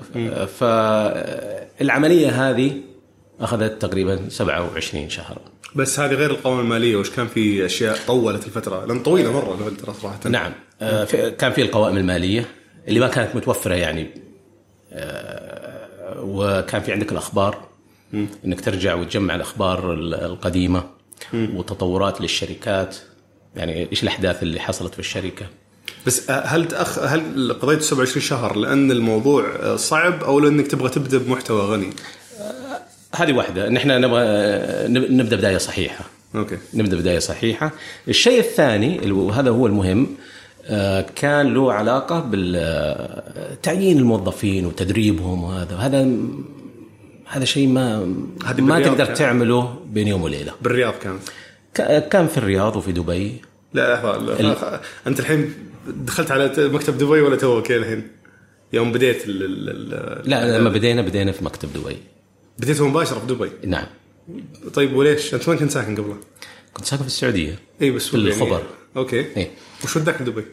فالعمليه 0.60 2.50
هذه 2.50 2.74
أخذت 3.40 3.82
تقريبا 3.82 4.30
27 4.30 5.10
شهر 5.10 5.38
بس 5.76 6.00
هذه 6.00 6.14
غير 6.14 6.32
القوائم 6.32 6.60
المالية 6.60 6.96
وش 6.96 7.10
كان 7.10 7.28
في 7.28 7.66
أشياء 7.66 7.98
طولت 8.08 8.46
الفترة؟ 8.46 8.86
لأن 8.86 9.00
طويلة 9.00 9.34
مرة 9.34 9.68
الفترة 9.68 9.94
صراحة 10.02 10.30
نعم. 10.30 10.52
آه 10.82 11.06
كان 11.30 11.52
في 11.52 11.62
القوائم 11.62 11.98
المالية 11.98 12.46
اللي 12.88 13.00
ما 13.00 13.08
كانت 13.08 13.36
متوفرة 13.36 13.74
يعني. 13.74 14.08
آه 14.94 16.22
وكان 16.22 16.82
في 16.82 16.92
عندك 16.92 17.12
الأخبار. 17.12 17.72
إنك 18.46 18.62
ترجع 18.62 18.96
وتجمع 18.96 19.36
الأخبار 19.36 19.94
القديمة 19.94 20.84
وتطورات 21.34 22.22
للشركات. 22.22 22.96
يعني 23.56 23.92
إيش 23.92 24.04
الأحداث 24.04 24.44
اللي 24.44 24.60
حصلت 24.60 24.94
في 24.94 25.00
الشركة؟ 25.00 25.46
بس 26.06 26.32
هل 26.32 26.68
تأخ... 26.68 27.00
هل 27.00 27.54
قضيت 27.54 27.82
27 27.82 28.22
شهر 28.22 28.58
لأن 28.58 28.92
الموضوع 28.92 29.76
صعب 29.76 30.24
أو 30.24 30.40
لأنك 30.40 30.68
تبغى 30.68 30.90
تبدأ 30.90 31.18
بمحتوى 31.18 31.62
غني؟ 31.62 31.90
هذه 33.16 33.34
واحدة 33.34 33.68
ان 33.68 33.78
إحنا 33.78 33.98
نبغى 33.98 34.24
نبدأ 34.88 35.36
بداية 35.36 35.58
صحيحة. 35.58 36.06
أوكي. 36.36 36.58
نبدأ 36.74 36.98
بداية 36.98 37.20
صحيحة. 37.20 37.72
الشيء 38.08 38.40
الثاني 38.40 39.12
وهذا 39.12 39.50
هو 39.50 39.68
المهم 39.68 40.08
آه، 40.66 41.06
كان 41.16 41.54
له 41.54 41.74
علاقة 41.74 42.20
بالتعيين 42.20 43.98
الموظفين 43.98 44.66
وتدريبهم 44.66 45.44
وهذا 45.44 45.76
هذا 45.76 46.08
هذا 47.26 47.46
شيء 47.46 47.68
ما 47.68 48.06
ما 48.60 48.80
تقدر 48.80 49.06
كان. 49.06 49.14
تعمله 49.14 49.80
بين 49.86 50.08
يوم 50.08 50.24
وليلة 50.24 50.54
بالرياض 50.62 50.94
كان 50.94 51.20
كان 52.00 52.28
في 52.28 52.38
الرياض 52.38 52.76
وفي 52.76 52.92
دبي 52.92 53.42
لا 53.74 53.96
لحظة 53.96 54.16
ال... 54.16 54.56
أنت 55.08 55.20
الحين 55.20 55.54
دخلت 55.88 56.32
على 56.32 56.52
مكتب 56.58 56.98
دبي 56.98 57.22
ولا 57.22 57.36
توك 57.36 57.72
الحين؟ 57.72 58.08
يوم 58.74 58.92
بديت 58.92 59.26
ال... 59.26 59.44
ال... 59.44 60.30
لا 60.30 60.58
لما 60.58 60.70
بدينا 60.70 61.02
بدينا 61.02 61.32
في 61.32 61.46
مكتب 61.46 61.70
دبي 61.74 61.98
بديت 62.62 62.82
مباشرة 62.82 63.20
في 63.20 63.26
دبي. 63.26 63.52
نعم. 63.64 63.86
طيب 64.74 64.96
وليش؟ 64.96 65.34
أنت 65.34 65.48
وين 65.50 65.58
كنت 65.58 65.72
ساكن 65.72 65.96
قبله؟ 65.96 66.18
كنت 66.74 66.86
ساكن 66.86 67.02
في 67.02 67.08
السعودية. 67.08 67.60
إي 67.82 67.92
بس 67.92 68.08
في 68.08 68.16
الخبر. 68.16 68.52
يعني... 68.52 68.64
أوكي 68.98 69.20
إيه؟ 69.20 69.52
وش 69.84 69.96
وداك 69.96 70.22
لدبي؟ 70.22 70.46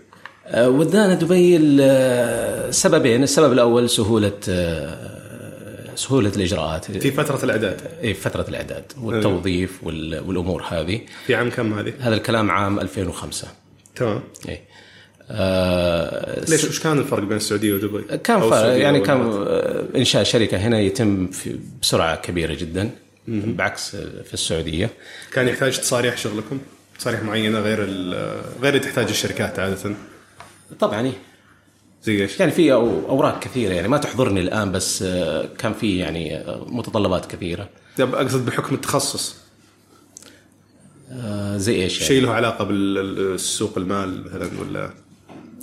أه 0.46 0.68
ودانا 0.68 1.14
دبي 1.14 1.56
لسببين 1.56 3.22
السبب 3.22 3.52
الأول 3.52 3.90
سهولة 3.90 4.40
أه 4.48 5.94
سهولة 5.94 6.32
الإجراءات. 6.36 6.84
في 6.98 7.10
فترة 7.10 7.44
الإعداد. 7.44 7.80
إي 8.02 8.14
فترة 8.14 8.48
الإعداد 8.48 8.92
والتوظيف 9.02 9.84
والأمور 9.84 10.62
هذه. 10.68 11.00
في 11.26 11.34
عام 11.34 11.50
كم 11.50 11.78
هذه؟ 11.78 11.92
هذا 12.00 12.14
الكلام 12.14 12.50
عام 12.50 12.80
2005 12.80 13.48
تمام. 13.96 14.20
إي. 14.48 14.60
آه 15.30 16.44
ليش 16.48 16.64
وش 16.64 16.80
كان 16.80 16.98
الفرق 16.98 17.24
بين 17.24 17.36
السعودية 17.36 17.74
ودبي؟ 17.74 18.18
كان 18.18 18.40
فرق 18.40 18.78
يعني 18.78 19.00
كان 19.00 19.46
إنشاء 19.96 20.22
شركة 20.22 20.56
هنا 20.56 20.80
يتم 20.80 21.26
في 21.26 21.58
بسرعة 21.82 22.16
كبيرة 22.16 22.54
جدا 22.54 22.90
بعكس 23.28 23.96
في 23.96 24.34
السعودية 24.34 24.90
كان 25.32 25.48
يحتاج 25.48 25.78
تصاريح 25.78 26.16
شغلكم؟ 26.16 26.58
تصاريح 26.98 27.22
معينة 27.22 27.60
غير 27.60 27.78
غير 28.62 28.74
اللي 28.74 28.78
تحتاج 28.78 29.08
الشركات 29.08 29.58
عادة 29.58 29.94
طبعا 30.80 31.06
إيه. 31.06 31.12
زي 32.02 32.22
إيش؟ 32.22 32.40
يعني 32.40 32.52
في 32.52 32.72
أوراق 32.72 33.38
كثيرة 33.38 33.74
يعني 33.74 33.88
ما 33.88 33.98
تحضرني 33.98 34.40
الآن 34.40 34.72
بس 34.72 35.02
آه، 35.02 35.48
كان 35.58 35.72
في 35.72 35.98
يعني 35.98 36.44
متطلبات 36.66 37.26
كثيرة 37.26 37.68
طيب 37.98 38.14
أقصد 38.14 38.46
بحكم 38.46 38.74
التخصص 38.74 39.36
آه 41.12 41.56
زي 41.56 41.82
إيش 41.82 41.94
يعني؟ 41.96 42.06
شيء 42.08 42.22
له 42.22 42.32
علاقة 42.32 42.64
بالسوق 42.64 43.78
المال 43.78 44.24
مثلا 44.24 44.60
ولا 44.60 44.90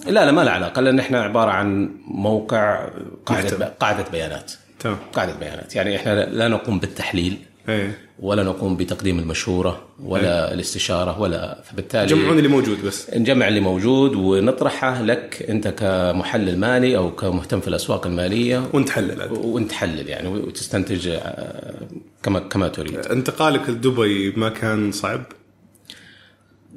لا 0.08 0.26
لا 0.26 0.32
ما 0.32 0.42
له 0.44 0.52
علاقة 0.52 0.82
لأن 0.82 1.00
إحنا 1.00 1.22
عبارة 1.22 1.52
عن 1.52 1.90
موقع 2.08 2.90
قاعدة 3.26 3.74
قاعدة 3.80 4.06
بيانات. 4.12 4.52
تمام. 4.80 4.98
قاعدة 5.14 5.36
بيانات. 5.40 5.76
يعني 5.76 5.96
إحنا 5.96 6.26
لا 6.26 6.48
نقوم 6.48 6.80
بالتحليل 6.80 7.38
إيه. 7.70 7.98
ولا 8.20 8.44
نقوم 8.44 8.78
بتقديم 8.78 9.20
المشورة 9.20 9.82
ولا 10.04 10.48
إيه. 10.48 10.54
الاستشارة 10.54 11.22
ولا 11.22 11.62
فبالتالي 11.64 12.06
جمعون 12.06 12.38
اللي 12.38 12.50
موجود 12.50 12.86
بس. 12.86 13.10
نجمع 13.14 13.48
اللي 13.48 13.60
موجود 13.60 14.16
ونطرحه 14.16 15.02
لك 15.02 15.46
أنت 15.50 15.68
كمحلل 15.68 16.60
مالي 16.60 16.98
أو 16.98 17.12
كمهتم 17.12 17.60
في 17.60 17.68
الأسواق 17.68 18.08
المالية. 18.08 18.64
ونتحلل 18.74 19.28
ونتحلل 19.32 20.10
يعني 20.10 20.28
وتستنتج 20.28 21.08
آه، 21.08 21.74
كما 22.24 22.40
كما 22.40 22.68
تريد. 22.68 22.96
انتقالك 23.06 23.70
لدبي 23.70 24.34
ما 24.38 24.50
كان 24.50 24.92
صعب؟ 24.92 25.22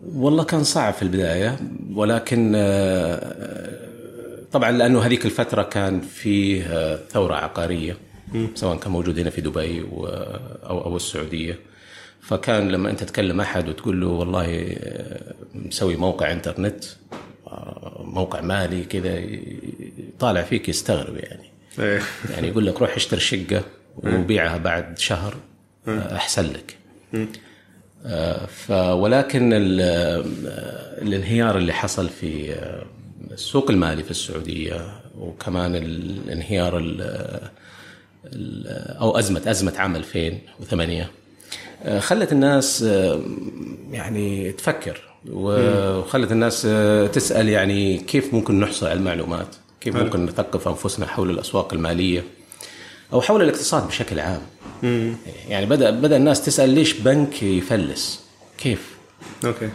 والله 0.06 0.44
كان 0.44 0.64
صعب 0.64 0.92
في 0.92 1.02
البداية 1.02 1.56
ولكن 1.94 2.52
آه، 2.56 3.78
طبعا 4.52 4.70
لأنه 4.70 5.00
هذيك 5.00 5.26
الفترة 5.26 5.62
كان 5.62 6.00
فيه 6.00 6.62
آه، 6.62 6.98
ثورة 7.10 7.34
عقارية 7.34 7.96
سواء 8.54 8.76
كان 8.76 8.92
موجود 8.92 9.18
هنا 9.18 9.30
في 9.30 9.40
دبي 9.40 9.80
أو 9.80 10.80
أو 10.84 10.96
السعودية. 10.96 11.58
فكان 12.20 12.68
لما 12.68 12.90
أنت 12.90 13.04
تكلم 13.04 13.40
أحد 13.40 13.68
وتقول 13.68 14.00
له 14.00 14.06
والله 14.06 14.76
آه، 14.78 15.34
مسوي 15.54 15.96
موقع 15.96 16.32
إنترنت 16.32 16.84
آه، 17.46 18.02
موقع 18.04 18.40
مالي 18.40 18.84
كذا 18.84 19.22
طالع 20.18 20.42
فيك 20.42 20.68
يستغرب 20.68 21.16
يعني. 21.16 21.50
إيه. 21.78 22.00
يعني 22.30 22.48
يقول 22.48 22.66
لك 22.66 22.80
روح 22.80 22.94
اشتري 22.96 23.20
شقة 23.20 23.62
وبيعها 23.96 24.56
بعد 24.58 24.98
شهر 24.98 25.36
آه، 25.88 26.16
أحسن 26.16 26.52
لك. 26.52 26.76
ولكن 28.70 29.50
الانهيار 31.02 31.58
اللي 31.58 31.72
حصل 31.72 32.08
في 32.08 32.54
السوق 33.30 33.70
المالي 33.70 34.02
في 34.02 34.10
السعودية 34.10 35.00
وكمان 35.18 35.76
الانهيار 35.76 36.78
أو 39.00 39.18
أزمة 39.18 39.42
أزمة 39.46 39.74
عام 39.78 39.96
2008 39.96 41.10
آه، 41.82 41.98
خلت 41.98 42.32
الناس 42.32 42.82
آه، 42.82 43.20
يعني 43.90 44.52
تفكر 44.52 45.00
وخلت 45.32 46.32
الناس 46.32 46.66
آه، 46.66 47.06
تسأل 47.06 47.48
يعني 47.48 47.98
كيف 47.98 48.34
ممكن 48.34 48.60
نحصل 48.60 48.86
على 48.86 48.98
المعلومات؟ 48.98 49.56
كيف 49.80 49.96
ممكن 49.96 50.26
نثقف 50.26 50.68
أنفسنا 50.68 51.06
حول 51.06 51.30
الأسواق 51.30 51.74
المالية 51.74 52.24
أو 53.12 53.20
حول 53.20 53.42
الاقتصاد 53.42 53.86
بشكل 53.86 54.20
عام؟ 54.20 54.40
يعني 55.48 55.66
بدا 55.66 55.90
بدأ 55.90 56.16
الناس 56.16 56.44
تسأل 56.44 56.70
ليش 56.70 56.92
بنك 56.92 57.42
يفلس؟ 57.42 58.20
كيف؟ 58.58 58.96
أوكي 59.44 59.68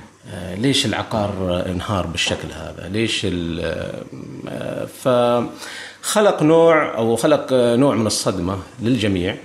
ليش 0.57 0.85
العقار 0.85 1.63
انهار 1.65 2.07
بالشكل 2.07 2.47
هذا؟ 2.51 2.89
ليش 2.89 3.27
ف 5.03 5.07
خلق 6.01 6.43
نوع 6.43 6.97
أو 6.97 7.15
خلق 7.15 7.53
نوع 7.53 7.95
من 7.95 8.07
الصدمة 8.07 8.57
للجميع 8.81 9.35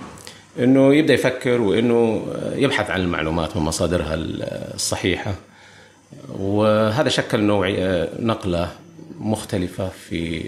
إنه 0.59 0.95
يبدأ 0.95 1.13
يفكر 1.13 1.61
وإنه 1.61 2.25
يبحث 2.55 2.89
عن 2.89 3.01
المعلومات 3.01 3.57
من 3.57 3.63
مصادرها 3.63 4.13
الصحيحة 4.75 5.33
وهذا 6.29 7.09
شكل 7.09 7.39
نوع 7.39 7.69
نقلة 8.19 8.69
مختلفة 9.19 9.89
في 9.89 10.43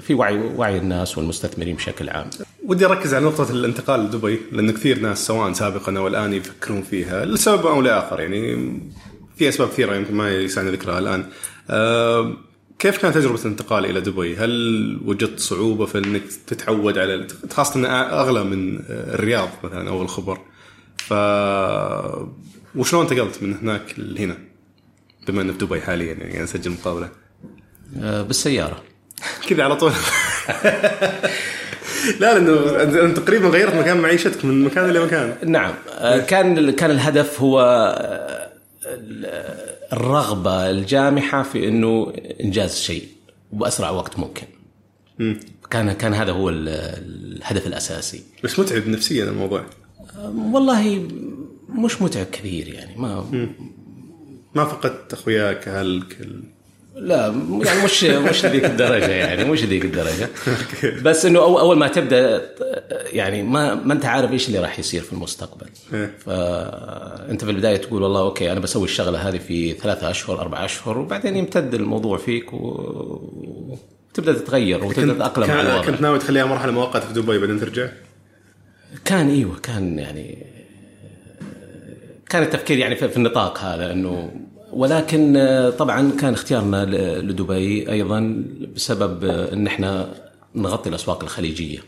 في 0.00 0.14
وعي 0.14 0.38
وعي 0.38 0.78
الناس 0.78 1.18
والمستثمرين 1.18 1.76
بشكل 1.76 2.08
عام. 2.08 2.30
ودي 2.66 2.86
أركز 2.86 3.14
على 3.14 3.24
نقطة 3.24 3.50
الانتقال 3.50 4.00
لدبي 4.00 4.40
لأن 4.52 4.70
كثير 4.70 4.98
ناس 4.98 5.26
سواء 5.26 5.52
سابقا 5.52 5.98
أو 5.98 6.08
الآن 6.08 6.32
يفكرون 6.32 6.82
فيها 6.82 7.24
لسبب 7.24 7.66
أو 7.66 7.82
لآخر 7.82 8.20
يعني 8.20 8.72
في 9.36 9.48
أسباب 9.48 9.68
كثيرة 9.68 9.94
يمكن 9.94 10.14
ما 10.14 10.30
يسعني 10.30 10.70
ذكرها 10.70 10.98
الآن. 10.98 11.24
أه 11.70 12.36
كيف 12.78 12.98
كانت 12.98 13.14
تجربة 13.14 13.40
الانتقال 13.40 13.84
إلى 13.84 14.00
دبي؟ 14.00 14.36
هل 14.36 15.00
وجدت 15.04 15.40
صعوبة 15.40 15.86
في 15.86 15.98
أنك 15.98 16.22
تتعود 16.46 16.98
على 16.98 17.26
خاصة 17.50 17.80
أنها 17.80 18.20
أغلى 18.20 18.44
من 18.44 18.80
الرياض 18.88 19.48
مثلا 19.64 19.90
أو 19.90 20.02
الخبر 20.02 20.38
ف 20.96 21.12
وشلون 22.74 23.02
انتقلت 23.02 23.42
من 23.42 23.54
هناك 23.54 23.94
لهنا؟ 23.98 24.38
بما 25.28 25.42
أنه 25.42 25.52
في 25.52 25.58
دبي 25.58 25.80
حاليا 25.80 26.14
يعني 26.14 26.42
نسجل 26.42 26.70
مقابلة 26.70 27.08
أه 28.02 28.22
بالسيارة. 28.22 28.82
كذا 29.48 29.64
على 29.64 29.76
طول. 29.76 29.92
لا 32.20 32.38
لأنه 32.38 32.82
انت 33.04 33.16
تقريبا 33.18 33.48
غيرت 33.48 33.74
مكان 33.74 33.96
معيشتك 34.00 34.44
من 34.44 34.64
مكان 34.64 34.90
إلى 34.90 35.04
مكان. 35.04 35.36
نعم. 35.50 35.74
أه، 35.88 36.18
كان 36.18 36.70
كان 36.70 36.90
الهدف 36.90 37.40
هو 37.40 37.60
الرغبة 39.92 40.70
الجامحة 40.70 41.42
في 41.42 41.68
إنه 41.68 42.12
إنجاز 42.44 42.76
شيء 42.78 43.08
باسرع 43.52 43.90
وقت 43.90 44.18
ممكن. 44.18 44.46
كان 45.70 45.92
كان 45.92 46.14
هذا 46.14 46.32
هو 46.32 46.48
ال- 46.48 46.68
الهدف 47.38 47.66
الأساسي. 47.66 48.22
بس 48.44 48.58
متعب 48.58 48.88
نفسيا 48.88 49.24
الموضوع. 49.24 49.64
والله 50.52 51.08
مش 51.68 52.02
متعب 52.02 52.26
كثير 52.32 52.68
يعني 52.68 52.96
ما 52.96 53.24
ما 54.54 54.64
فقدت 54.64 55.12
أخوياك 55.12 55.68
أهلك 55.68 56.20
ال- 56.20 56.42
لا 56.94 57.26
يعني 57.64 57.84
مش 57.84 58.04
مش 58.04 58.46
ذيك 58.46 58.64
الدرجة 58.64 59.10
يعني 59.10 59.44
مش 59.44 59.64
ذيك 59.64 59.84
الدرجة. 59.84 60.28
بس 61.02 61.26
إنه 61.26 61.38
أول 61.40 61.76
ما 61.78 61.88
تبدأ 61.88 62.50
يعني 63.12 63.42
ما 63.42 63.74
ما 63.74 63.92
أنت 63.92 64.04
عارف 64.04 64.32
إيش 64.32 64.48
اللي 64.48 64.58
راح 64.58 64.78
يصير 64.78 65.00
في 65.02 65.12
المستقبل. 65.12 65.66
إيه. 65.94 66.10
فانت 66.18 67.44
في 67.44 67.50
البداية 67.50 67.76
تقول 67.76 68.02
والله 68.02 68.20
أوكي 68.20 68.52
أنا 68.52 68.60
بسوي 68.60 68.84
الشغلة 68.84 69.28
هذه 69.28 69.38
في 69.38 69.72
ثلاثة 69.72 70.10
أشهر 70.10 70.40
أربع 70.40 70.64
أشهر 70.64 70.98
وبعدين 70.98 71.36
يمتد 71.36 71.74
الموضوع 71.74 72.18
فيك 72.18 72.52
و- 72.52 73.76
وتبدأ 74.12 74.32
تتغير 74.32 74.84
وتبدأ 74.84 75.14
تتأقلم 75.14 75.50
على 75.50 75.60
الوضع. 75.72 75.84
كنت 75.86 76.00
ناوي 76.00 76.18
تخليها 76.18 76.44
مرحلة 76.44 76.72
مؤقتة 76.72 77.06
في 77.06 77.12
دبي 77.12 77.38
بعدين 77.38 77.60
ترجع؟ 77.60 77.88
كان 79.04 79.28
إيوه 79.30 79.56
كان 79.62 79.98
يعني 79.98 80.46
كان 82.28 82.42
التفكير 82.42 82.78
يعني 82.78 82.96
في 82.96 83.16
النطاق 83.16 83.58
هذا 83.58 83.92
إنه 83.92 84.30
ولكن 84.72 85.36
آه، 85.36 85.70
طبعا 85.70 86.10
كان 86.20 86.32
اختيارنا 86.32 86.84
لدبي 87.20 87.90
أيضا 87.92 88.44
بسبب 88.76 89.24
آه، 89.24 89.52
إن 89.52 89.66
إحنا 89.66 90.14
نغطي 90.54 90.88
الأسواق 90.88 91.22
الخليجية. 91.22 91.78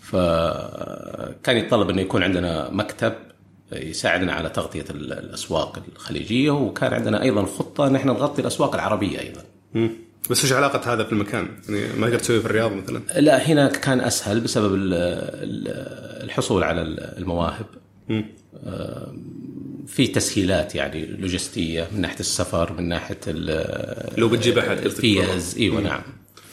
فكان 0.00 1.56
يتطلب 1.56 1.90
إنه 1.90 2.00
يكون 2.02 2.22
عندنا 2.22 2.70
مكتب 2.70 3.12
يساعدنا 3.72 4.32
على 4.32 4.48
تغطية 4.48 4.84
ال- 4.90 5.12
الأسواق 5.12 5.82
الخليجية 5.96 6.50
وكان 6.50 6.92
عندنا 6.94 7.22
أيضا 7.22 7.44
خطة 7.44 7.86
إن 7.86 7.96
إحنا 7.96 8.12
نغطي 8.12 8.42
الأسواق 8.42 8.74
العربية 8.74 9.18
أيضا. 9.20 9.40
بس 10.30 10.44
إيش 10.44 10.52
علاقة 10.52 10.92
هذا 10.92 11.04
في 11.04 11.12
المكان؟ 11.12 11.48
يعني 11.68 12.00
ما 12.00 12.06
قدرت 12.06 12.20
تسويه 12.20 12.38
في 12.40 12.46
الرياض 12.46 12.72
مثلا؟ 12.72 13.00
لا 13.20 13.36
هنا 13.48 13.68
كان 13.68 14.00
أسهل 14.00 14.40
بسبب 14.40 14.74
ال- 14.74 14.94
ال- 14.94 16.24
الحصول 16.24 16.62
على 16.64 16.80
المواهب 17.18 17.66
آه، 18.66 19.14
في 19.86 20.06
تسهيلات 20.06 20.74
يعني 20.74 21.06
لوجستية 21.06 21.88
من 21.94 22.00
ناحية 22.00 22.20
السفر 22.20 22.72
من 22.72 22.88
ناحية 22.88 23.18
لو 24.18 24.28
بتجيب 24.28 24.58
أحد 24.58 24.78
الفيز 24.78 25.56
إيوه 25.58 25.80
نعم. 25.80 26.02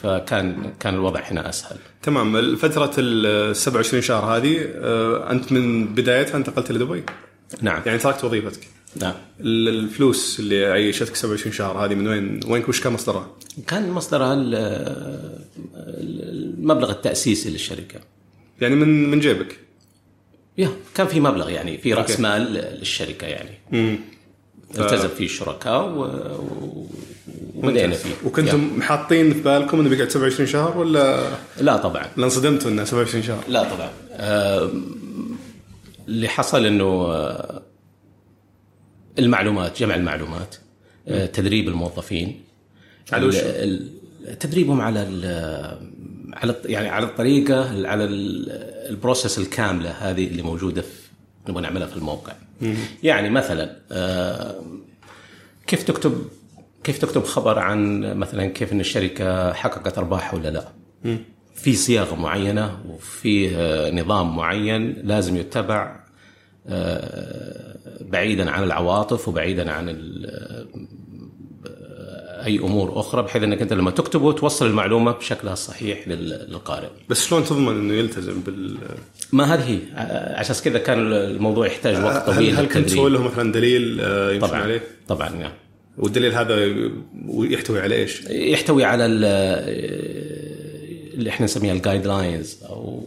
فكان 0.02 0.72
كان 0.80 0.94
الوضع 0.94 1.20
هنا 1.20 1.48
أسهل. 1.48 1.76
تمام. 2.02 2.56
فترة 2.56 2.92
ال 2.98 3.56
27 3.56 4.02
شهر 4.02 4.36
هذه 4.36 4.56
آه، 4.74 5.30
أنت 5.30 5.52
من 5.52 5.86
بدايتها 5.94 6.36
انتقلت 6.36 6.72
لدبي 6.72 7.02
نعم. 7.62 7.82
يعني 7.86 7.98
تركت 7.98 8.24
وظيفتك. 8.24 8.60
نعم. 9.00 9.14
ال- 9.40 9.68
الفلوس 9.68 10.40
اللي 10.40 10.64
عيشتك 10.66 11.16
27 11.16 11.52
شهر 11.52 11.84
هذه 11.84 11.94
من 11.94 12.06
وين 12.08 12.40
وين 12.46 12.62
وش 12.68 12.80
كان 12.80 12.92
مصدرها؟ 12.92 13.30
كان 13.66 13.90
مصدرها 13.90 14.34
ال- 14.34 14.54
المبلغ 16.00 16.90
التأسيسي 16.90 17.50
للشركة. 17.50 18.00
يعني 18.60 18.74
من 18.74 19.10
من 19.10 19.20
جيبك. 19.20 19.58
يا 20.58 20.68
كان 20.94 21.06
في 21.06 21.20
مبلغ 21.20 21.50
يعني 21.50 21.78
في 21.78 21.94
رأس. 21.94 22.20
مال 22.20 22.42
للشركة 22.52 23.26
يعني 23.26 23.50
امم 23.72 23.98
التزم 24.78 25.08
فيه 25.08 25.24
الشركاء 25.24 25.88
و... 25.88 26.00
وبدينا 27.56 27.94
فيه 27.94 28.10
وكنتم 28.24 28.82
حاطين 28.82 29.32
في 29.34 29.40
بالكم 29.40 29.80
إنه 29.80 29.88
بيقعد 29.88 30.08
27 30.10 30.46
شهر 30.48 30.78
ولا. 30.78 31.28
لا 31.60 31.76
طبعا 31.76 32.06
لا 32.16 32.24
انصدمتوا 32.24 32.70
إنه 32.70 32.84
27 32.84 33.22
شهر؟ 33.24 33.44
لا 33.48 33.64
طبعا 33.74 33.90
آم، 34.12 34.96
اللي 36.08 36.28
حصل 36.28 36.66
إنه 36.66 36.84
آه، 36.84 37.62
المعلومات 39.18 39.78
جمع 39.80 39.94
المعلومات 39.94 40.56
آه، 41.08 41.26
تدريب 41.26 41.68
الموظفين 41.68 42.40
على 43.12 43.26
وش؟ 43.26 43.34
ال- 43.38 43.88
تدريبهم 44.40 44.80
على 44.80 45.02
ال- 45.02 45.90
على 46.34 46.54
يعني 46.64 46.88
على 46.88 47.06
الطريقة 47.06 47.86
على 47.88 48.04
ال- 48.04 48.50
البروسيس 48.90 49.38
الكاملة 49.38 49.90
هذه 49.90 50.26
اللي 50.26 50.42
موجودة 50.42 50.82
في 50.82 50.88
نبغى 51.48 51.62
نعملها 51.62 51.86
في 51.86 51.96
الموقع. 51.96 52.32
يعني 53.02 53.30
مثلا 53.30 53.76
آه، 53.92 54.54
كيف 55.66 55.82
تكتب 55.82 56.24
كيف 56.84 56.98
تكتب 56.98 57.24
خبر 57.24 57.58
عن 57.58 58.00
مثلا 58.18 58.46
كيف 58.46 58.72
إن 58.72 58.80
الشركة 58.80 59.52
حققت 59.52 59.98
أرباح 59.98 60.34
ولا 60.34 60.48
لا؟ 60.48 60.68
في 61.54 61.74
صياغة 61.74 62.14
معينة 62.14 62.78
وفي 62.88 63.56
آه، 63.56 63.90
نظام 63.90 64.36
معين 64.36 64.92
لازم 65.04 65.36
يتبع 65.36 66.00
آه، 66.66 67.76
بعيدا 68.00 68.50
عن 68.50 68.62
العواطف 68.64 69.28
وبعيدا 69.28 69.72
عن 69.72 69.88
أي 72.44 72.58
أمور 72.58 73.00
أخرى 73.00 73.22
بحيث 73.22 73.42
أنك 73.42 73.62
أنت 73.62 73.72
لما 73.72 73.90
تكتبه 73.90 74.32
توصل 74.32 74.66
المعلومة 74.66 75.12
بشكلها 75.12 75.52
الصحيح 75.52 76.08
لل- 76.08 76.46
للقارئ. 76.48 76.88
بس 77.08 77.26
شلون 77.26 77.44
تضمن 77.44 77.68
إنه 77.78 77.94
يلتزم 77.94 78.40
بال 78.40 78.76
ما 79.32 79.54
هذه 79.54 79.68
هي 79.68 79.78
عشان 80.36 80.56
كذا 80.64 80.78
كان 80.78 81.12
الموضوع 81.12 81.66
يحتاج 81.66 82.04
وقت 82.04 82.28
هل, 82.28 82.34
طويل 82.34 82.56
هل 82.56 82.64
كنت 82.64 82.76
للتدريب. 82.76 82.86
تسوي 82.86 83.10
له 83.10 83.22
مثلا 83.22 83.52
دليل 83.52 84.00
آه، 84.00 84.32
يمشون 84.32 84.48
طبعا 84.48 84.60
عليه؟ 84.62 84.80
طبعا 85.08 85.28
نعم 85.28 85.52
والدليل 85.98 86.32
هذا 86.34 86.78
يحتوي 87.38 87.80
على 87.80 87.94
إيش؟ 87.94 88.20
يحتوي 88.30 88.84
على 88.84 89.06
ال- 89.06 89.24
اللي 91.14 91.30
إحنا 91.30 91.44
نسميها 91.44 91.72
الجايد 91.72 92.06
لاينز 92.06 92.58
أو 92.68 93.02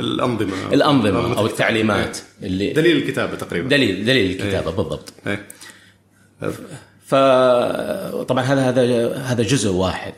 الأنظمة 0.00 0.72
الأنظمة 0.72 1.38
أو 1.38 1.46
التعليمات 1.46 2.18
اللي 2.42 2.72
دليل 2.72 2.96
الكتابة 2.96 3.36
تقريبا 3.36 3.68
دليل 3.68 4.04
دليل 4.04 4.30
الكتابة 4.30 4.70
بالضبط 4.70 5.12
إيه. 5.26 5.46
فطبعا 7.08 8.44
هذا 8.44 8.68
هذا 8.68 9.16
هذا 9.16 9.42
جزء 9.42 9.70
واحد. 9.70 10.14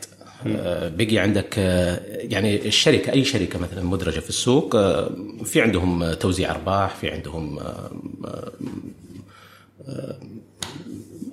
آه، 0.47 0.89
بقي 0.89 1.17
عندك 1.17 1.55
آه، 1.59 1.99
يعني 2.07 2.67
الشركة 2.67 3.11
أي 3.11 3.23
شركة 3.23 3.59
مثلا 3.59 3.83
مدرجة 3.83 4.19
في 4.19 4.29
السوق 4.29 4.75
آه، 4.75 5.11
في 5.43 5.61
عندهم 5.61 6.13
توزيع 6.13 6.51
أرباح 6.51 6.95
في 6.95 7.09
عندهم 7.09 7.59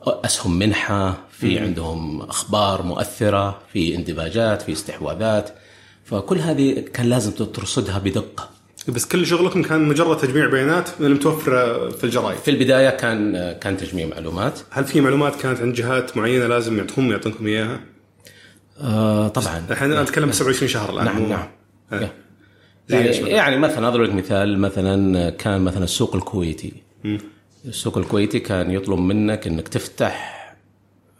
أسهم 0.06 0.58
منحة 0.58 1.18
في 1.30 1.58
عندهم 1.58 2.20
أخبار 2.22 2.82
مؤثرة 2.82 3.58
في 3.72 3.94
اندماجات 3.94 4.62
في 4.62 4.72
استحواذات. 4.72 5.50
فكل 6.04 6.38
هذه 6.38 6.84
كان 6.94 7.06
لازم 7.06 7.32
ترصدها 7.32 7.98
بدقة. 7.98 8.57
بس 8.88 9.06
كل 9.06 9.26
شغلكم 9.26 9.62
كان 9.62 9.88
مجرد 9.88 10.16
تجميع 10.16 10.46
بيانات 10.46 10.88
المتوفره 11.00 11.90
في 11.90 12.04
الجرايد 12.04 12.38
في 12.38 12.50
البداية 12.50 12.90
كان 12.90 13.52
كان 13.52 13.76
تجميع 13.76 14.06
معلومات. 14.06 14.60
هل 14.70 14.84
في 14.84 15.00
معلومات 15.00 15.36
كانت 15.36 15.60
عند 15.60 15.74
جهات 15.74 16.16
معينة 16.16 16.46
لازم 16.46 16.78
يعطهم 16.78 17.10
يعطونكم 17.10 17.46
إياها؟ 17.46 17.80
آه 18.80 19.28
طبعا. 19.28 19.66
الحين 19.70 19.92
أنا 19.92 20.02
أتكلم 20.02 20.32
27 20.32 20.68
شهر 20.68 20.90
الآن 20.90 21.04
نعم 21.04 21.28
نعم. 21.28 21.48
إيه. 21.92 22.12
يعني؟ 22.88 23.30
يعني 23.30 23.58
مثلا 23.58 23.88
أضرب 23.88 24.02
لك 24.02 24.14
مثال 24.14 24.58
مثلا 24.58 25.30
كان 25.30 25.60
مثلا 25.60 25.84
السوق 25.84 26.16
الكويتي. 26.16 26.72
السوق 27.64 27.98
الكويتي 27.98 28.40
كان 28.40 28.70
يطلب 28.70 28.98
منك 28.98 29.46
إنك 29.46 29.68
تفتح 29.68 30.38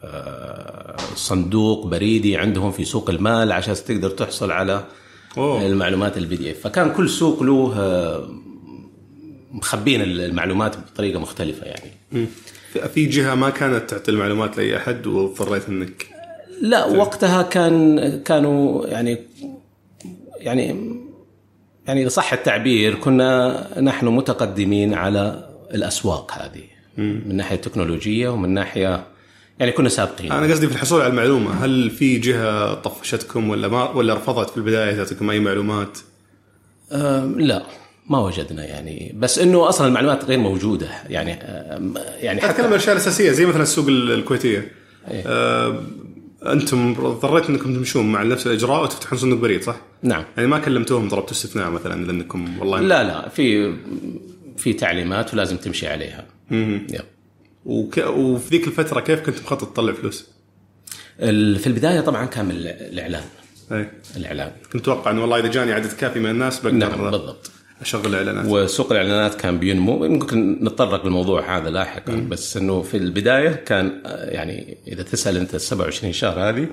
آه، 0.03 0.95
صندوق 1.15 1.87
بريدي 1.87 2.37
عندهم 2.37 2.71
في 2.71 2.85
سوق 2.85 3.09
المال 3.09 3.51
عشان 3.51 3.73
تقدر 3.73 4.09
تحصل 4.09 4.51
على 4.51 4.83
أوه. 5.37 5.65
المعلومات 5.65 6.17
ال 6.17 6.35
PDF 6.35 6.59
فكان 6.59 6.91
كل 6.93 7.09
سوق 7.09 7.43
له 7.43 7.73
آه، 7.77 8.29
مخبين 9.51 10.01
المعلومات 10.01 10.77
بطريقة 10.77 11.19
مختلفة 11.19 11.65
يعني 11.65 11.91
مم. 12.11 12.25
في- 12.93 13.05
جهة 13.05 13.35
ما 13.35 13.49
كانت 13.49 13.89
تعطي 13.89 14.11
المعلومات 14.11 14.57
لأي 14.57 14.77
أحد 14.77 15.07
واضطريت 15.07 15.69
إنك 15.69 16.05
لا 16.61 16.85
وقتها 16.85 17.41
كان 17.41 17.99
كانوا 18.25 18.87
يعني 18.87 19.17
يعني 20.37 20.95
يعني 21.87 22.01
إذا 22.01 22.09
صح 22.09 22.33
التعبير 22.33 22.95
كنا 22.95 23.67
نحن 23.81 24.05
متقدمين 24.07 24.93
على 24.93 25.49
الأسواق 25.73 26.31
هذه 26.33 26.63
من 26.97 27.35
ناحية 27.35 27.55
تكنولوجية 27.55 28.29
ومن 28.29 28.49
ناحية 28.53 29.03
يعني 29.59 29.71
كنا 29.71 29.89
سابقين. 29.89 30.31
أنا 30.31 30.53
قصدي 30.53 30.67
في 30.67 30.73
الحصول 30.73 31.01
على 31.01 31.09
المعلومة 31.09 31.65
هل 31.65 31.89
في 31.89 32.17
جهة 32.17 32.73
طفشتكم 32.73 33.49
ولا 33.49 33.67
ما 33.67 33.89
ولا 33.89 34.13
رفضت 34.13 34.49
في 34.49 34.57
البداية 34.57 34.95
تعطيكم 34.95 35.29
أي 35.29 35.39
معلومات؟ 35.39 35.97
لا 37.35 37.63
ما 38.09 38.19
وجدنا 38.19 38.65
يعني. 38.65 39.13
بس 39.17 39.39
إنه 39.39 39.69
أصلا 39.69 39.87
المعلومات 39.87 40.25
غير 40.25 40.39
موجودة 40.39 40.87
يعني 41.09 41.31
يعني 42.21 42.45
أتكلم 42.45 42.65
عن 42.65 42.71
الاشياء 42.71 42.95
الاساسيه 42.95 43.31
زي 43.31 43.45
مثلا 43.45 43.63
السوق 43.63 43.87
ال- 43.87 44.11
الكويتية. 44.11 44.71
آه، 45.07 45.83
أنتم 46.45 46.95
اضطريتوا 46.99 47.49
إنكم 47.49 47.73
تمشون 47.75 48.11
مع 48.11 48.23
نفس 48.23 48.47
الإجراء 48.47 48.83
وتفتحون 48.83 49.19
صندوق 49.19 49.39
بريد 49.39 49.63
صح؟ 49.63 49.75
نعم. 50.03 50.23
يعني 50.37 50.49
ما 50.49 50.59
كلمتوهم 50.59 51.07
ضربتوا 51.07 51.31
استثناء 51.31 51.69
مثلا 51.69 52.05
لانكم 52.05 52.59
والله 52.59 52.79
لا 52.81 53.03
لا 53.03 53.29
في 53.29 53.73
في 54.57 54.73
تعليمات 54.73 55.33
ولازم 55.33 55.57
تمشي 55.57 55.87
عليها. 55.87 56.25
يب. 56.51 57.01
وك... 57.65 57.97
وفي 57.97 58.49
ذيك 58.49 58.67
الفترة 58.67 58.99
كيف 58.99 59.19
كنت 59.25 59.39
مخطط 59.39 59.73
تطلع 59.73 59.93
فلوس؟ 59.93 60.27
ال- 61.19 61.59
في 61.59 61.67
البداية 61.67 61.99
طبعا 62.01 62.25
كان 62.25 62.45
من 62.45 62.51
الإعلان. 62.55 63.23
اي 63.71 63.91
الإعلان. 64.15 64.51
كنت 64.73 64.81
أتوقع 64.81 65.11
إنه 65.11 65.21
والله 65.21 65.39
إذا 65.39 65.47
جاني 65.47 65.71
عدد 65.73 65.91
كافي 65.93 66.19
من 66.19 66.29
الناس 66.29 66.59
بقدر 66.59 66.71
نعم 66.77 67.11
بالضبط. 67.11 67.51
أشغل 67.81 68.15
اعلانات 68.15 68.45
وسوق 68.45 68.91
الإعلانات 68.91 69.35
كان 69.35 69.59
بينمو. 69.59 70.07
ممكن 70.07 70.51
نتطرق 70.63 71.05
للموضوع 71.05 71.57
هذا 71.57 71.69
لاحقا 71.69 72.15
بس 72.15 72.57
إنه 72.57 72.81
في 72.81 72.97
البداية 72.97 73.49
كان 73.49 74.01
يعني 74.05 74.77
إذا 74.87 75.03
تسأل 75.03 75.37
أنت 75.37 75.55
ال 75.55 75.61
27 75.61 76.13
شهر 76.13 76.49
هذه 76.49 76.67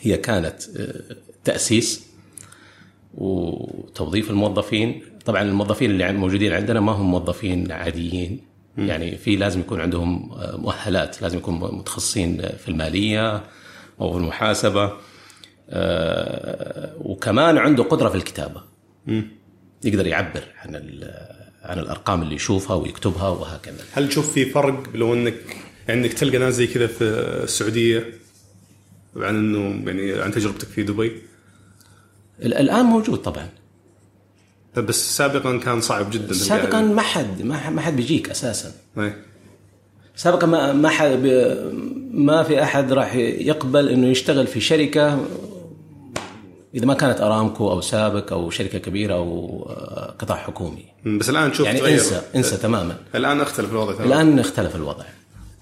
هي 0.00 0.16
كانت 0.16 0.62
آه، 0.76 1.02
تأسيس 1.44 2.04
وتوظيف 3.14 4.30
الموظفين. 4.30 5.02
طبعا 5.24 5.42
الموظفين 5.42 5.90
اللي 5.90 6.12
موجودين 6.12 6.52
عندنا 6.52 6.80
ما 6.80 6.92
هم 6.92 7.10
موظفين 7.10 7.72
عاديين. 7.72 8.40
يعني 8.78 9.16
في 9.16 9.36
لازم 9.36 9.60
يكون 9.60 9.80
عندهم 9.80 10.32
آه، 10.32 10.56
مؤهلات 10.56 11.22
لازم 11.22 11.38
يكونوا 11.38 11.72
متخصصين 11.72 12.42
في 12.42 12.68
المالية 12.68 13.44
أو 14.00 14.12
في 14.12 14.18
المحاسبة 14.18 14.92
آه، 15.70 16.94
وكمان 16.98 17.58
عنده 17.58 17.82
قدرة 17.82 18.08
في 18.08 18.14
الكتابة. 18.14 18.62
يقدر 19.84 20.06
يعبر 20.06 20.42
عن 20.56 20.74
عن 21.62 21.78
الأرقام 21.78 22.22
اللي 22.22 22.34
يشوفها 22.34 22.76
ويكتبها 22.76 23.28
وهكذا. 23.28 23.84
هل 23.92 24.08
تشوف 24.08 24.32
في 24.32 24.44
فرق 24.44 24.82
لو 24.94 25.14
إنك 25.14 25.34
يعني 25.88 26.00
انك 26.00 26.12
تلقى 26.12 26.38
ناس 26.38 26.54
زي 26.54 26.66
كذا 26.66 26.86
في 26.86 27.04
السعودية 27.44 28.04
عن 29.16 29.36
إنه 29.36 29.90
يعني 29.90 30.22
عن 30.22 30.30
تجربتك 30.30 30.68
في 30.68 30.82
دبي؟ 30.82 31.12
الآن 32.42 32.84
موجود 32.84 33.18
طبعا. 33.18 33.48
بس 34.80 35.16
سابقا 35.16 35.58
كان 35.58 35.80
صعب 35.80 36.10
جدا 36.10 36.34
سابقا 36.34 36.80
ما 36.80 37.02
حد 37.02 37.42
ما 37.42 37.80
حد 37.80 37.96
بيجيك 37.96 38.30
أساسا 38.30 38.72
أي. 38.98 39.14
سابقا 40.16 40.46
ما 40.46 40.72
ما 40.72 40.88
حد 40.88 41.26
ما 42.10 42.42
في 42.42 42.62
أحد 42.62 42.92
راح 42.92 43.14
يقبل 43.14 43.88
إنه 43.88 44.06
يشتغل 44.06 44.46
في 44.46 44.60
شركة 44.60 45.26
إذا 46.74 46.86
ما 46.86 46.94
كانت 46.94 47.20
أرامكو 47.20 47.70
أو 47.70 47.80
سابق 47.80 48.32
أو 48.32 48.50
شركة 48.50 48.78
كبيرة 48.78 49.14
أو 49.14 49.62
آه، 49.70 50.14
قطاع 50.18 50.36
حكومي 50.36 50.84
بس 51.06 51.30
الآن 51.30 51.52
تشوف 51.52 51.66
يعني 51.66 51.78
تغير. 51.78 51.94
انسى 51.94 52.22
إنسى 52.36 52.56
تماما 52.56 52.96
الآن 53.14 53.40
اختلف 53.40 53.70
الوضع 53.70 53.92
تماما 53.94 54.06
الآن 54.14 54.38
اختلف 54.38 54.76
الوضع 54.76 55.04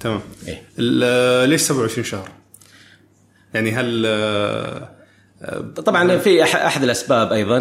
تمام 0.00 0.20
إيه؟ 0.48 0.62
ليش 1.46 1.60
27 1.60 2.04
شهر؟ 2.04 2.28
يعني 3.54 3.72
هل 3.72 4.04
آه، 4.06 4.88
طبعا 5.84 6.18
في 6.18 6.42
أحد 6.42 6.82
الأسباب 6.82 7.32
أيضا 7.32 7.58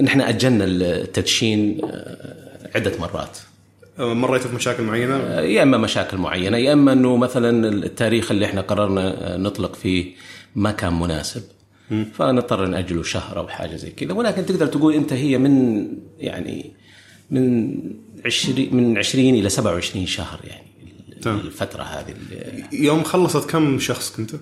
إن 0.00 0.06
إحنا 0.06 0.28
أجلنا 0.28 0.64
التدشين 0.64 1.80
آه، 1.84 2.70
عدة 2.74 2.92
مرات 3.00 3.38
مريتوا 3.98 4.50
بمشاكل 4.50 4.82
معينة؟ 4.82 5.14
يا 5.40 5.62
إما 5.62 5.78
مشاكل 5.78 6.16
معينة 6.16 6.56
يا 6.56 6.72
إما 6.72 6.92
إنه 6.92 7.16
مثلا 7.16 7.68
التاريخ 7.68 8.30
اللي 8.30 8.46
إحنا 8.46 8.60
قررنا 8.60 9.36
نطلق 9.36 9.76
فيه 9.76 10.14
ما 10.56 10.72
كان 10.72 10.98
مناسب 10.98 11.42
فنضطر 12.14 12.66
نأجله 12.66 13.02
شهر 13.02 13.38
أو 13.38 13.48
حاجة 13.48 13.76
زي 13.76 13.90
كذا 13.90 14.12
ولكن 14.12 14.46
تقدر 14.46 14.66
تقول 14.66 14.94
أنت 14.94 15.12
هي 15.12 15.38
من 15.38 15.86
يعني 16.18 16.72
من 17.30 17.74
20 18.24 18.68
من 18.72 18.98
20 18.98 19.34
إلى 19.34 19.48
27 19.48 20.06
شهر 20.06 20.40
يعني. 20.44 20.68
الفترة 21.26 21.82
هذه 21.82 22.14
يوم 22.72 23.02
خلصت 23.02 23.50
كم 23.50 23.78
شخص 23.78 24.16
كنتوا؟ 24.16 24.38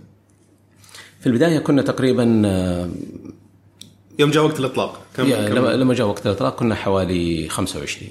في 1.27 1.33
البداية 1.33 1.59
كنا 1.59 1.83
تقريبا 1.83 2.43
آه، 2.45 2.91
يوم 4.19 4.31
جاء 4.31 4.45
وقت 4.45 4.61
الإطلاق 4.61 5.07
كم, 5.17 5.25
كم 5.25 5.55
لما 5.55 5.95
جاء 5.95 6.07
وقت 6.07 6.27
الإطلاق 6.27 6.59
كنا 6.59 6.75
حوالي 6.75 7.49
25 7.49 8.11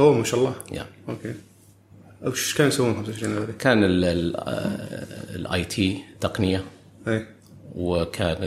أوه 0.00 0.18
ما 0.18 0.24
شاء 0.24 0.40
الله 0.40 0.54
يا. 0.72 0.86
أوكي 1.08 1.34
وش 2.22 2.54
كانوا 2.54 2.72
يسوون 2.72 2.94
25 2.94 3.32
هذول؟ 3.36 3.52
كان 3.58 3.78
ال 5.34 5.64
IT 5.64 5.98
تقنية 6.20 6.64
إي 7.08 7.26
وكان 7.74 8.38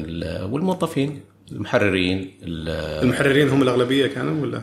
والموظفين 0.51 1.21
المحررين 1.51 2.31
المحررين 2.43 3.49
هم 3.49 3.61
الأغلبية 3.61 4.07
كانوا 4.07 4.41
ولا؟ 4.41 4.61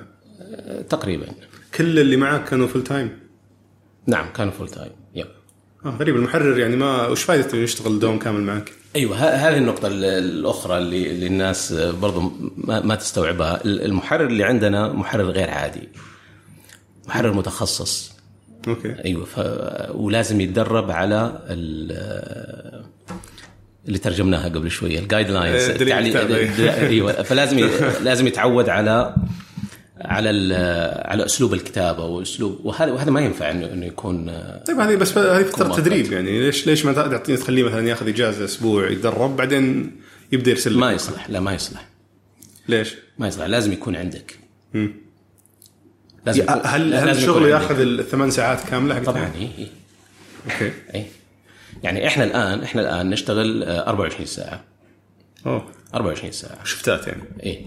تقريبا 0.88 1.26
كل 1.74 1.98
اللي 1.98 2.16
معك 2.16 2.44
كانوا 2.44 2.66
full 2.66 2.84
time؟ 2.84 3.18
نعم 4.06 4.32
كانوا 4.32 4.52
full 4.52 4.68
time 4.68 4.92
yep 5.14 5.26
آه 5.84 5.88
غريب 5.88 6.16
المحرر 6.16 6.58
يعني 6.58 6.76
ما 6.76 7.06
وش 7.06 7.22
فائدته 7.22 7.56
يشتغل 7.56 7.98
دوم 7.98 8.18
كامل 8.18 8.40
معك؟ 8.40 8.79
أيوه 8.96 9.16
هذه 9.16 9.56
النقطة 9.56 9.88
الأخرى 9.88 10.78
اللي, 10.78 11.10
اللي 11.10 11.26
الناس 11.26 11.72
برضو 11.72 12.32
ما, 12.56 12.80
ما 12.80 12.94
تستوعبها، 12.94 13.60
المحرر 13.64 14.26
اللي 14.26 14.44
عندنا 14.44 14.92
محرر 14.92 15.30
غير 15.30 15.50
عادي. 15.50 15.88
محرر 17.08 17.32
متخصص. 17.32 18.12
أوكي. 18.68 18.96
أيوه 19.04 19.24
ف... 19.24 19.40
ولازم 19.94 20.40
يتدرب 20.40 20.90
على 20.90 21.40
اللي 23.88 23.98
ترجمناها 23.98 24.48
قبل 24.48 24.70
شوية 24.70 24.98
الجايد 24.98 25.30
لاينز 25.30 25.70
أيوه 26.60 27.12
فلازم 27.22 27.58
لازم 28.06 28.26
يتعود 28.26 28.68
على 28.68 29.14
على 30.04 30.54
على 31.04 31.24
أسلوب 31.24 31.54
الكتابة 31.54 32.04
واسلوب 32.04 32.60
وهذا 32.64 32.92
وهذا 32.92 33.10
ما 33.10 33.20
ينفع 33.20 33.50
انه 33.50 33.66
إنه 33.72 33.86
يكون 33.86 34.26
طيب 34.66 34.80
هذه 34.80 34.96
بس 34.96 35.18
هذه 35.18 35.42
فتره 35.42 35.76
تدريب 35.76 36.12
يعني. 36.12 36.40
ليش 36.40 36.66
ليش 36.66 36.84
ما 36.84 36.92
تعطيه 36.92 37.36
تخليه 37.36 37.62
مثلا 37.62 37.88
ياخذ 37.88 38.08
إجازة 38.08 38.44
أسبوع 38.44 38.90
يتدرب 38.90 39.36
بعدين 39.36 39.96
يبدأ 40.32 40.50
يرسل 40.50 40.78
ما 40.78 40.92
يصلح. 40.92 41.30
لا 41.30 41.40
ما 41.40 41.54
يصلح. 41.54 41.88
ليش؟ 42.68 42.94
ما 43.18 43.28
يصلح. 43.28 43.46
لازم 43.46 43.72
يكون 43.72 43.96
عندك. 43.96 44.38
لازم 46.26 46.42
يكون 46.42 46.60
هل 46.64 46.94
هل 46.94 47.08
الشغل 47.08 47.48
ياخذ 47.48 47.80
الثمان 47.80 48.30
ساعات 48.30 48.60
كاملة 48.70 48.98
طبعا 48.98 49.30
اي 49.34 49.48
اي 49.58 49.68
أوكي. 50.44 50.72
اي 50.94 51.06
يعني 51.82 52.06
إحنا 52.06 52.24
الان 52.24 52.62
إحنا 52.62 52.82
الآن 52.82 53.10
نشتغل 53.10 53.62
24 53.62 54.26
ساعة. 54.26 54.64
أوه. 55.46 55.68
24 55.94 56.32
ساعة. 56.32 56.64
شفتات 56.64 57.06
يعني. 57.06 57.22
اي 57.44 57.66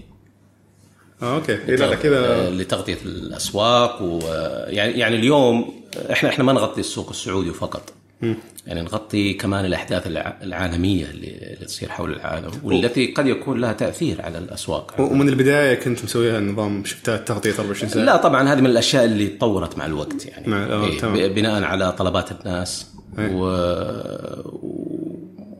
آه 1.24 1.34
أوكي. 1.34 1.52
إيه 1.68 1.76
لا 1.76 1.94
كذا 1.94 2.50
لتغطية 2.50 2.98
الأسواق 3.04 4.02
ويعني 4.02 4.92
يعني 4.98 5.16
اليوم 5.16 5.74
إحنا 6.12 6.28
إحنا 6.28 6.44
ما 6.44 6.52
نغطي 6.52 6.80
السوق 6.80 7.10
السعودي 7.10 7.50
فقط. 7.50 7.92
م. 8.22 8.34
يعني 8.66 8.82
نغطي 8.82 9.32
كمان 9.34 9.64
الأحداث 9.64 10.06
العالمية 10.42 11.06
اللي 11.10 11.56
تصير 11.66 11.88
حول 11.88 12.12
العالم 12.12 12.50
والتي 12.62 13.06
قد 13.06 13.26
يكون 13.26 13.60
لها 13.60 13.72
تأثير 13.72 14.22
على 14.22 14.38
الأسواق. 14.38 14.94
ومن 14.98 15.28
البداية 15.28 15.74
كنت 15.74 16.04
مسويها 16.04 16.40
نظام 16.40 16.84
شفتات 16.84 17.28
تغطية 17.28 17.50
24 17.58 17.90
ساعة. 17.90 18.04
لا 18.04 18.16
طبعا 18.16 18.52
هذه 18.52 18.60
من 18.60 18.66
الأشياء 18.66 19.04
اللي 19.04 19.26
تطورت 19.26 19.78
مع 19.78 19.86
الوقت 19.86 20.26
يعني. 20.26 20.48
مع... 20.48 20.64
آه، 20.64 21.14
إيه 21.14 21.28
بناء 21.28 21.62
على 21.62 21.92
طلبات 21.92 22.32
الناس 22.32 22.86
إيه. 23.18 23.30
و... 23.34 23.44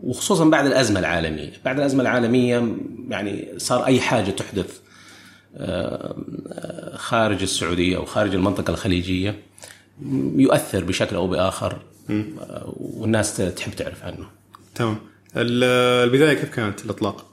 وخصوصا 0.02 0.44
بعد 0.44 0.66
الأزمة 0.66 1.00
العالمية. 1.00 1.52
بعد 1.64 1.78
الأزمة 1.78 2.02
العالمية 2.02 2.76
يعني 3.08 3.48
صار 3.56 3.86
أي 3.86 4.00
حاجة 4.00 4.30
تحدث 4.30 4.66
آه، 4.66 4.83
خارج 6.94 7.42
السعودية 7.42 7.96
أو 7.96 8.04
خارج 8.04 8.34
المنطقة 8.34 8.70
الخليجية 8.70 9.36
يؤثر 10.36 10.84
بشكل 10.84 11.16
أو 11.16 11.26
بآخر 11.26 11.78
والناس 12.76 13.36
تحب 13.36 13.72
تعرف 13.72 14.04
عنه. 14.04 14.26
تمام. 14.74 14.96
البداية 15.36 16.34
كيف 16.34 16.54
كانت 16.54 16.84
الإطلاق؟ 16.84 17.26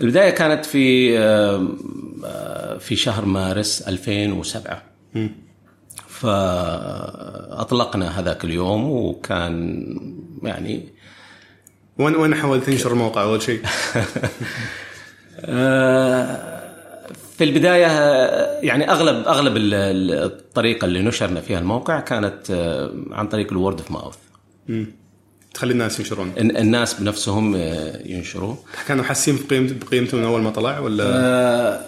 البداية 0.00 0.30
كانت 0.30 0.66
في 0.66 1.18
آه، 1.18 2.78
في 2.78 2.96
شهر 2.96 3.24
مارس 3.24 3.82
2007. 3.82 4.82
م. 5.14 5.28
فأطلقنا 6.08 8.20
هذاك 8.20 8.44
اليوم 8.44 8.90
وكان 8.90 9.84
يعني 10.42 10.88
وين 11.98 12.16
وين 12.16 12.34
حاولت 12.34 12.64
تنشر 12.64 12.92
الموقع 12.92 13.22
أول 13.22 13.42
شيء؟ 13.42 13.62
في 17.38 17.44
البداية 17.44 17.86
يعني 18.62 18.90
أغلب 18.90 19.28
أغلب 19.28 19.54
الطريقة 19.56 20.84
اللي 20.84 21.02
نشرنا 21.02 21.40
فيها 21.40 21.58
الموقع 21.58 22.00
كانت 22.00 22.50
آه، 22.50 22.92
عن 23.10 23.28
طريق 23.28 23.52
الورد 23.52 23.80
اوف 23.80 23.90
ماوث 23.90 24.16
تخلي 25.54 25.72
الناس 25.72 26.00
ينشرون. 26.00 26.32
الناس 26.38 26.94
بنفسهم 26.94 27.54
آه، 27.56 28.06
ينشروا. 28.06 28.54
كانوا 28.88 29.04
حاسين 29.04 29.38
بقيمته 29.48 29.74
بقيمته 29.86 30.18
من 30.18 30.24
أول 30.24 30.42
ما 30.42 30.50
طلع 30.50 30.78
ولا؟ 30.78 31.04
آه، 31.06 31.80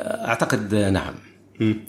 أعتقد 0.00 0.74
نعم. 0.74 1.14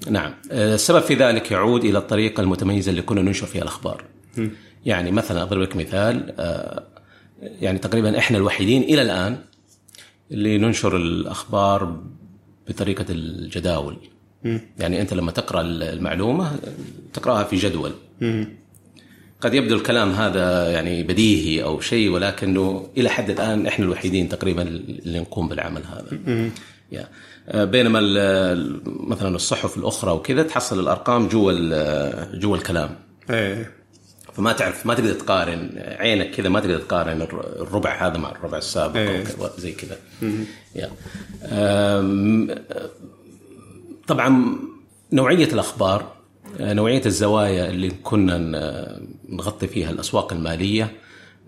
نعم. 0.10 0.34
السبب 0.52 1.02
في 1.02 1.16
ذلك 1.16 1.52
يعود 1.52 1.86
إلى 1.86 1.98
الطريقة 1.98 2.42
المتميزة 2.42 2.90
اللي 2.90 3.02
كنا 3.02 3.22
ننشر 3.22 3.46
فيها 3.46 3.62
الأخبار. 3.62 4.04
يعني 4.86 5.12
مثلا 5.12 5.44
أضرب 5.44 5.62
لك 5.62 5.76
مثال 5.76 6.34
يعني 7.42 7.80
تقريبا 7.80 8.18
إحنا 8.18 8.38
الوحيدين 8.38 8.82
إلى 8.82 9.02
الآن 9.02 9.38
اللي 10.32 10.58
ننشر 10.58 10.96
الأخبار 10.96 12.02
بطريقة 12.72 13.06
الجداول. 13.10 13.98
يعني 14.80 15.02
أنت 15.02 15.14
لما 15.14 15.32
تقرأ 15.32 15.62
المعلومة 15.62 16.52
تقرأها 17.14 17.44
في 17.44 17.56
جدول. 17.56 17.92
قد 19.42 19.54
يبدو 19.54 19.76
الكلام 19.76 20.12
هذا 20.12 20.72
يعني 20.72 21.04
بديهي 21.04 21.64
أو 21.64 21.80
شيء 21.80 22.10
ولكنه 22.10 22.90
إلى 22.98 23.10
حد 23.10 23.30
الآن 23.30 23.68
إحنا 23.68 23.86
الوحيدين 23.86 24.30
تقريبا 24.30 24.62
اللي 24.62 25.20
نقوم 25.20 25.50
بالعمل 25.50 25.82
هذا. 25.84 26.50
يا. 26.92 27.08
بينما 27.66 28.00
مثلا 28.86 29.36
الصحف 29.36 29.78
الأخرى 29.78 30.12
وكذا 30.12 30.44
تحصل 30.44 30.80
الأرقام 30.80 31.28
جوا 31.28 31.54
جوا 32.38 32.58
الكلام. 32.58 32.96
إيه. 33.30 33.81
فما 34.36 34.54
تعرف 34.54 34.86
ما 34.86 34.94
تقدر 34.94 35.14
تقارن 35.14 35.70
عينك 35.78 36.32
كذا 36.32 36.50
ما 36.50 36.60
تقدر 36.60 36.80
تقارن 36.80 37.22
الربع 37.32 38.08
هذا 38.08 38.18
مع 38.18 38.32
الربع 38.32 38.58
السابق 38.58 38.98
أيه. 38.98 39.24
أو 39.42 39.50
زي 39.58 39.72
كذا. 39.72 39.98
طبعا 44.08 44.56
نوعية 45.14 45.54
الأخبار 45.54 46.16
نوعية 46.60 47.02
الزوايا 47.06 47.70
اللي 47.70 47.90
كنا 48.04 48.38
نغطي 49.30 49.68
فيها 49.68 49.90
الأسواق 49.90 50.34
المالية 50.34 50.92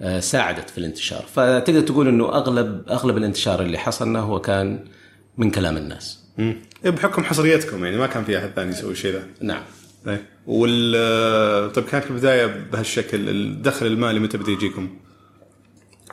آه، 0.02 0.20
ساعدت 0.20 0.70
في 0.70 0.78
الانتشار. 0.78 1.26
فتقدر 1.34 1.82
تقول 1.82 2.08
إنه 2.08 2.26
أغلب 2.30 2.90
أغلب 2.90 3.18
الانتشار 3.18 3.62
اللي 3.62 3.78
حصلنا 3.78 4.20
هو 4.20 4.40
كان 4.42 4.86
من 5.38 5.52
كلام 5.52 5.78
الناس. 5.78 6.20
إيه، 6.86 6.90
بحكم 6.92 7.24
حصريتكم 7.24 7.86
يعني 7.86 7.98
ما 7.98 8.08
كان 8.08 8.24
في 8.24 8.38
أحد 8.38 8.50
ثاني 8.56 8.72
يسوي 8.72 8.92
الشيء 8.92 9.12
ذا. 9.14 9.24
نعم. 9.42 9.62
إيه. 10.08 10.26
وال 10.48 11.74
طيب 11.74 11.86
كانت 11.86 12.06
البداية 12.06 12.46
بهالشكل 12.46 13.30
الدخل 13.30 13.86
المالي 13.86 14.20
متى 14.20 14.38
بدا 14.38 14.52
يجيكم؟ 14.52 14.98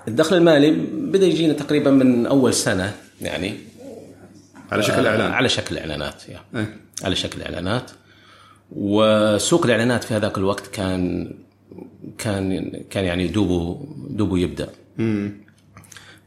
الدخل 0.09 0.37
المالي 0.37 0.70
بدا 0.92 1.26
يجينا 1.26 1.53
تقريبا 1.53 1.90
من 1.90 2.26
أول 2.26 2.55
سنة 2.55 2.94
يعني 3.20 3.55
على 4.72 4.83
شكل 4.83 5.07
إعلان 5.07 5.33
على 5.33 5.48
شكل 5.48 5.79
إعلانات. 5.79 6.22
إيه. 6.55 6.76
على 7.05 7.16
شكل 7.16 7.42
إعلانات 7.42 7.90
وسوق 8.72 9.64
الإعلانات 9.64 10.05
في 10.05 10.14
هذاك 10.14 10.38
الوقت 10.38 10.66
كان 10.66 11.33
كان 12.18 12.70
كان 12.90 13.05
يعني 13.05 13.29
دوبه 13.29 13.88
دوبه 14.11 14.38
يبدأ 14.38 14.68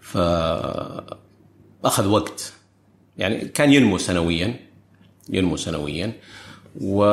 ف 0.01 0.17
أخذ 1.85 2.07
وقت 2.07 2.53
يعني 3.17 3.45
كان 3.45 3.73
ينمو 3.73 3.97
سنويا 3.97 4.59
ينمو 5.29 5.57
سنويا 5.57 6.13
و 6.81 7.03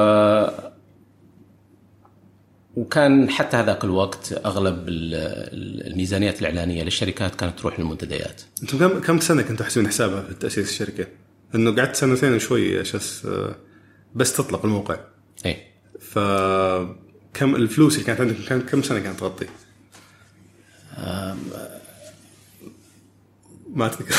وكان 2.77 3.31
حتى 3.31 3.57
هذاك 3.57 3.85
الوقت 3.85 4.33
أغلب 4.47 4.89
ال- 4.89 5.15
ال- 5.15 5.87
الميزانيات 5.93 6.41
الإعلانية 6.41 6.83
للشركات 6.83 7.35
كانت 7.35 7.59
تروح 7.59 7.81
للمنتديات 7.81 8.43
أنتم 8.63 8.79
كم 8.79 9.01
كم 9.01 9.21
سنة 9.21 9.43
كنتوا 9.43 9.57
تحسبون 9.67 9.89
حسابها 9.89 10.23
في 10.23 10.35
تأسيس 10.35 10.71
الشركة؟ 10.71 11.07
انه 11.55 11.77
قعدت 11.77 11.97
سنتين 11.97 12.35
وشوي 12.35 12.81
أساس 12.81 13.27
آه، 13.27 13.55
بس 14.15 14.33
تطلق 14.37 14.65
الموقع 14.65 14.97
اي 15.47 15.57
ف 16.01 16.19
كم 17.35 17.57
الفلوس 17.57 17.95
اللي 17.95 18.07
كانت 18.07 18.21
عندكم 18.21 18.43
كم 18.49 18.61
كم 18.61 18.83
سنة 18.83 18.99
كانت 19.01 19.21
تغطي؟ 19.21 19.47
ما 23.75 23.89
تذكر 23.89 24.15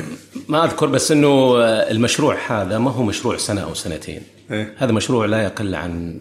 ما 0.48 0.64
أذكر 0.64 0.86
بس 0.86 1.12
إنه 1.12 1.58
المشروع 1.64 2.38
هذا 2.48 2.78
ما 2.78 2.90
هو 2.90 3.02
مشروع 3.02 3.36
سنة 3.36 3.60
أو 3.60 3.74
سنتين. 3.74 4.22
إيه. 4.50 4.74
هذا 4.78 4.92
مشروع 4.92 5.26
لا 5.26 5.42
يقل 5.42 5.74
عن 5.74 6.20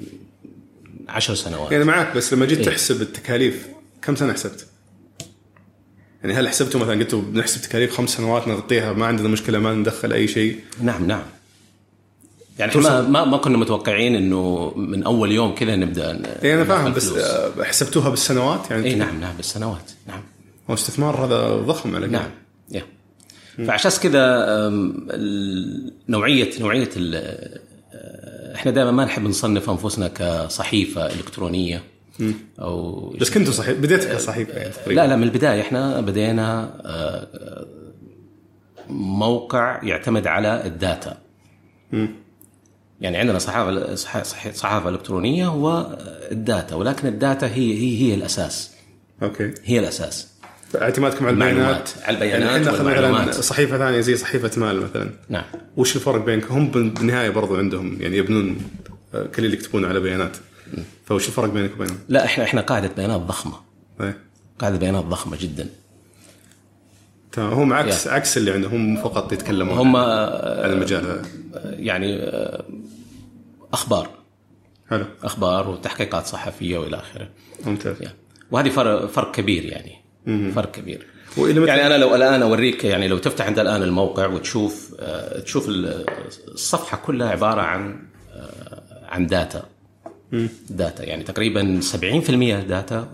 عشر 1.10 1.36
سنوات. 1.36 1.72
يعني 1.72 1.84
معك 1.84 2.16
بس 2.16 2.34
لما 2.34 2.46
جيت 2.46 2.58
إيه. 2.58 2.66
تحسب 2.66 3.02
التكاليف 3.02 3.68
كم 4.02 4.16
سنة 4.16 4.34
حسبت؟ 4.34 4.68
يعني 6.24 6.34
هل 6.34 6.50
حسبتوا 6.50 6.80
مثلا 6.80 7.00
قلتوا 7.00 7.22
بنحسب 7.22 7.62
تكاليف 7.62 7.98
خمس 7.98 8.10
سنوات 8.10 8.48
نغطيها 8.48 8.94
ما 8.94 9.06
عندنا 9.06 9.28
مشكلة 9.28 9.60
ما 9.60 9.74
ندخل 9.74 10.14
أي 10.14 10.28
شيء؟ 10.28 10.60
نعم 10.82 11.08
نعم. 11.08 11.24
يعني 12.60 12.72
إحنا 12.72 12.82
ما, 12.82 13.02
ما 13.02 13.26
ما 13.26 13.38
كنا 13.38 13.58
متوقعين 13.58 14.16
إنه 14.16 14.74
من 14.76 15.04
أول 15.04 15.32
يوم 15.32 15.56
كذا 15.56 15.76
نبدأ 15.76 16.22
اي 16.44 16.54
أنا 16.54 16.64
فاهم 16.64 16.94
بس. 16.94 17.12
آه، 17.12 17.64
حسبتوها 17.64 18.10
بالسنوات؟ 18.10 18.72
يعني 18.72 18.86
اي 18.86 18.96
نعم 18.96 19.20
نعم 19.20 19.36
بالسنوات. 19.36 19.92
نعم. 20.08 20.22
هو 20.70 20.74
استثمار 20.74 21.26
هذا 21.26 21.56
ضخم 21.56 21.96
على 21.96 22.08
نعم. 22.08 22.30
يا 22.72 22.84
فعشان 23.68 23.92
كذا 24.04 24.46
نوعية 26.10 26.50
نوعية 26.60 26.90
إحنا 28.56 28.72
دائما 28.72 28.92
ما 28.92 29.06
نحب 29.06 29.24
نصنف 29.24 29.70
أنفسنا 29.70 30.08
كصحيفة 30.08 31.06
إلكترونية 31.06 31.84
أو 32.60 33.10
بس 33.10 33.30
كنتوا 33.30 33.54
صحيح 33.54 33.78
بديت 33.80 34.06
كصحيفه 34.06 34.54
يعني 34.54 34.70
تقريبا. 34.74 35.02
لا 35.02 35.08
لا 35.08 35.16
من 35.16 35.24
البداية 35.24 35.62
إحنا 35.62 36.02
بدينا 36.02 36.74
موقع 38.90 39.84
يعتمد 39.84 40.28
على 40.28 40.66
ال 40.66 40.75
data. 40.75 41.18
يعني 43.02 43.18
عندنا 43.18 43.40
صحافة 43.40 43.96
صح- 43.96 44.24
صح- 44.24 44.52
صحافة 44.52 44.90
إلكترونية 44.90 45.48
وال 45.48 45.91
data 45.91 46.76
ولكن 46.76 47.08
ال 47.08 47.16
data 47.16 47.48
هي 47.48 47.74
هي 47.74 48.02
هي 48.02 48.14
الأساس. 48.14 48.72
أوكي. 49.24 49.54
هي 49.64 49.80
الأساس. 49.80 50.28
اعتمادكم 50.76 51.26
على 51.26 51.34
البيانات. 51.34 51.90
على 52.04 52.16
البيانات 52.16 52.66
يعني 52.66 53.20
إحنا 53.20 53.32
صحيفة 53.32 53.78
ثانية 53.78 54.00
زي 54.00 54.18
صحيفة 54.18 54.52
مال 54.60 54.82
مثلا. 54.82 55.10
نعم. 55.30 55.44
وش 55.78 55.96
الفرق 55.96 56.26
بينكم؟ 56.26 56.54
هم 56.54 56.72
بالنهاية 56.72 57.30
برضو 57.30 57.58
عندهم 57.58 58.02
يعني 58.02 58.18
يبنون 58.18 58.58
آه، 59.14 59.24
كل 59.24 59.46
اللي 59.46 59.58
يكتبون 59.58 59.86
على 59.86 60.00
بيانات. 60.00 60.38
فوش 61.06 61.28
الفرق 61.28 61.50
بينك 61.50 61.72
وبينهم؟ 61.76 61.98
لا 62.10 62.26
إحنا 62.26 62.44
إحنا 62.44 62.62
قاعدة 62.62 62.88
بيانات 62.98 63.22
ضخمة. 63.22 63.54
إيه. 64.02 64.18
قاعدة 64.60 64.78
بيانات 64.78 65.04
ضخمة 65.06 65.38
جدا. 65.42 65.70
تمام. 67.32 67.54
هم 67.54 67.74
عكس 67.74 68.08
عكس 68.08 68.38
اللي 68.38 68.52
عندهم 68.52 68.74
هم 68.74 68.98
فقط 69.04 69.34
يتكلمون 69.34 69.78
هم 69.78 69.96
عن 69.96 70.70
المجال. 70.70 71.06
هذا 71.06 71.22
يعني 71.64 72.16
آه، 72.24 72.66
أخبار. 73.74 74.10
حلو. 74.90 75.06
أخبار 75.24 75.70
وتحقيقات 75.70 76.26
صحفية 76.26 76.78
وإلى 76.78 76.98
آخره. 76.98 77.30
ممتاز. 77.66 77.96
وهذه 78.52 78.70
فرق 78.70 79.06
فرق 79.06 79.36
كبير 79.36 79.66
يعني. 79.66 80.07
فرق 80.56 80.72
كبير. 80.72 81.06
يعني 81.38 81.86
أنا 81.86 81.98
لو 81.98 82.16
الآن 82.16 82.42
أوريك 82.42 82.84
يعني 82.84 83.08
لو 83.08 83.18
تفتح 83.18 83.46
عند 83.46 83.60
الآن 83.60 83.84
الموقع 83.84 84.28
وتشوف 84.28 84.96
آه، 85.00 85.40
تشوف 85.40 85.70
ال- 85.70 86.06
الصفحة 86.48 86.98
كلها 86.98 87.30
عبارة 87.30 87.62
عن 87.62 88.00
آه، 88.34 89.06
عن 89.10 89.28
data 89.28 89.66
data 90.70 91.04
يعني 91.04 91.24
تقريبا 91.24 91.80
70% 91.82 92.68
data 92.68 93.08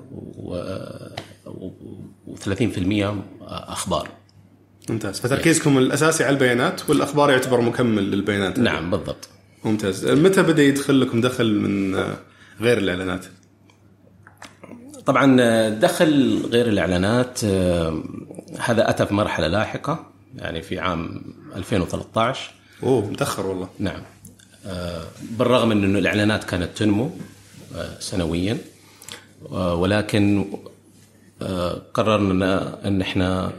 و30% 2.28 3.14
أخبار. 3.48 4.10
ممتاز. 4.90 5.20
فتركيزكم 5.20 5.78
الأساسي 5.78 6.24
على 6.24 6.34
البيانات 6.34 6.90
والأخبار 6.90 7.30
يعتبر 7.32 7.62
مكمل 7.62 8.12
للبيانات. 8.12 8.60
نعم 8.60 8.92
بالضبط. 8.92 9.30
ممتاز. 9.66 10.06
متى 10.08 10.44
بدأ 10.44 10.64
يدخل 10.64 11.02
لكم 11.02 11.22
دخل 11.22 11.54
من 11.60 11.96
آه، 11.96 12.18
غير 12.62 12.78
الإعلانات؟ 12.78 13.26
طبعا 15.06 15.70
دخل 15.70 16.42
غير 16.52 16.68
الإعلانات 16.68 17.44
آه، 17.44 18.04
هذا 18.60 18.90
أتى 18.90 19.06
في 19.06 19.14
مرحلة 19.14 19.48
لاحقة 19.48 20.06
يعني 20.36 20.62
في 20.62 20.80
عام 20.80 21.22
2013 21.56 22.52
أوه 22.84 23.10
متاخر 23.10 23.46
والله. 23.48 23.70
نعم. 23.80 24.02
آه، 24.66 25.04
بالرغم 25.22 25.70
من 25.70 25.84
إنه 25.84 26.00
الإعلانات 26.00 26.44
كانت 26.44 26.78
تنمو 26.78 27.12
آه، 27.76 28.00
سنويا 28.00 28.58
ولكن 29.52 30.46
قررنا 31.94 32.80
ان 32.88 33.02
إحنا 33.02 33.54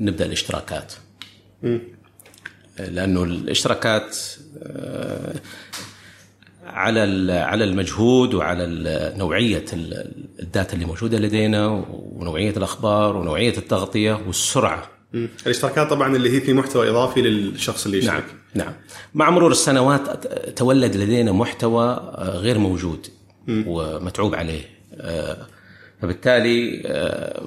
نبدأ 0.00 0.24
الاشتراكات. 0.26 0.92
لأنه 2.78 3.22
الاشتراكات 3.22 4.16
على 6.64 7.32
على 7.32 7.64
المجهود 7.64 8.34
وعلى 8.34 8.66
نوعية 9.16 9.64
ال- 9.72 10.12
الداتا 10.40 10.74
اللي 10.74 10.84
موجودة 10.84 11.18
لدينا 11.18 11.84
ونوعية 11.90 12.50
الأخبار 12.56 13.16
ونوعية 13.16 13.56
التغطية 13.58 14.20
والسرعة. 14.26 14.88
الاشتراكات 15.46 15.90
طبعا 15.90 16.16
اللي 16.16 16.30
هي 16.36 16.40
في 16.40 16.52
محتوى 16.52 16.90
إضافي 16.90 17.22
للشخص 17.22 17.84
اللي 17.86 17.98
يشترك. 17.98 18.24
نعم 18.54 18.66
نعم. 18.66 18.72
مع 19.14 19.30
مرور 19.30 19.50
السنوات 19.50 20.26
تولد 20.58 20.96
لدينا 20.96 21.32
محتوى 21.32 21.84
آه، 21.84 22.36
غير 22.38 22.58
موجود 22.58 23.06
ومتعوب 23.48 24.34
عليه. 24.34 24.62
آه، 24.94 25.36
فبالتالي 26.02 26.82
آه، 26.86 27.42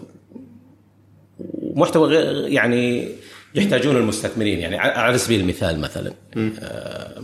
محتوى 1.75 2.07
غير 2.07 2.47
يعني 2.47 3.09
يحتاجون 3.55 3.95
المستثمرين. 3.95 4.59
يعني 4.59 4.77
على 4.77 5.17
سبيل 5.17 5.39
المثال 5.39 5.79
مثلا 5.79 6.11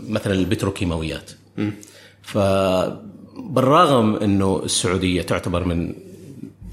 مثلا 0.10 0.34
البتروكيماويات. 0.34 1.32
فبالرغم 2.22 4.16
إنه 4.16 4.62
السعودية 4.64 5.22
تعتبر 5.22 5.64
من 5.64 5.94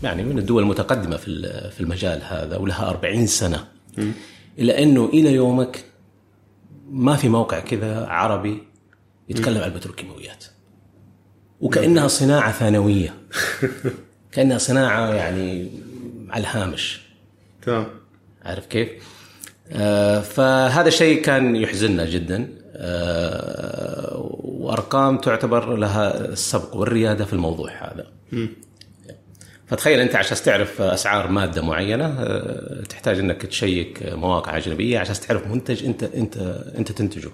يعني 0.03 0.23
من 0.23 0.39
الدول 0.39 0.63
المتقدمة 0.63 1.17
في 1.17 1.43
في 1.71 1.81
المجال 1.81 2.23
هذا 2.23 2.57
ولها 2.57 2.91
40 2.91 3.27
سنة 3.27 3.65
إلا 4.59 4.83
إنه 4.83 5.05
إلى 5.13 5.33
يومك 5.33 5.85
ما 6.91 7.17
في 7.17 7.29
موقع 7.29 7.61
كذا 7.61 8.07
عربي 8.07 8.63
يتكلم 9.29 9.63
عن 9.63 9.69
البتروكيماويات. 9.71 10.45
وكأنها 11.61 12.09
صناعة 12.09 12.53
ثانوية. 12.53 13.15
كأنها 14.33 14.59
صناعة 14.59 15.15
يعني 15.15 15.71
على 16.31 16.41
الهامش. 16.41 17.01
تمام. 17.63 17.87
عارف 18.43 18.67
كيف؟ 18.67 18.89
آه 19.73 20.21
فهذا 20.21 20.89
الشيء 20.89 21.23
كان 21.23 21.57
يحزننا 21.57 22.05
جدا. 22.11 22.49
آه 22.77 24.39
وأرقام 24.69 25.19
تعتبر 25.19 25.77
لها 25.77 26.25
السبق 26.25 26.77
والريادة 26.77 27.25
في 27.25 27.33
الموضوع 27.33 27.71
هذا. 27.71 28.07
فتخيل 29.67 30.01
أنت 30.01 30.17
عشان 30.17 30.37
تعرف 30.45 30.83
أسعار 30.83 31.29
مادة 31.29 31.63
معينة 31.63 32.05
آه 32.05 32.83
تحتاج 32.89 33.19
أنك 33.19 33.47
تشيك 33.47 34.03
مواقع 34.13 34.57
أجنبية 34.57 34.99
عشان 34.99 35.15
تعرف 35.15 35.47
منتج 35.47 35.85
أنت 35.85 36.03
أنت 36.03 36.37
أنت 36.79 36.93
تنتجه. 36.93 37.31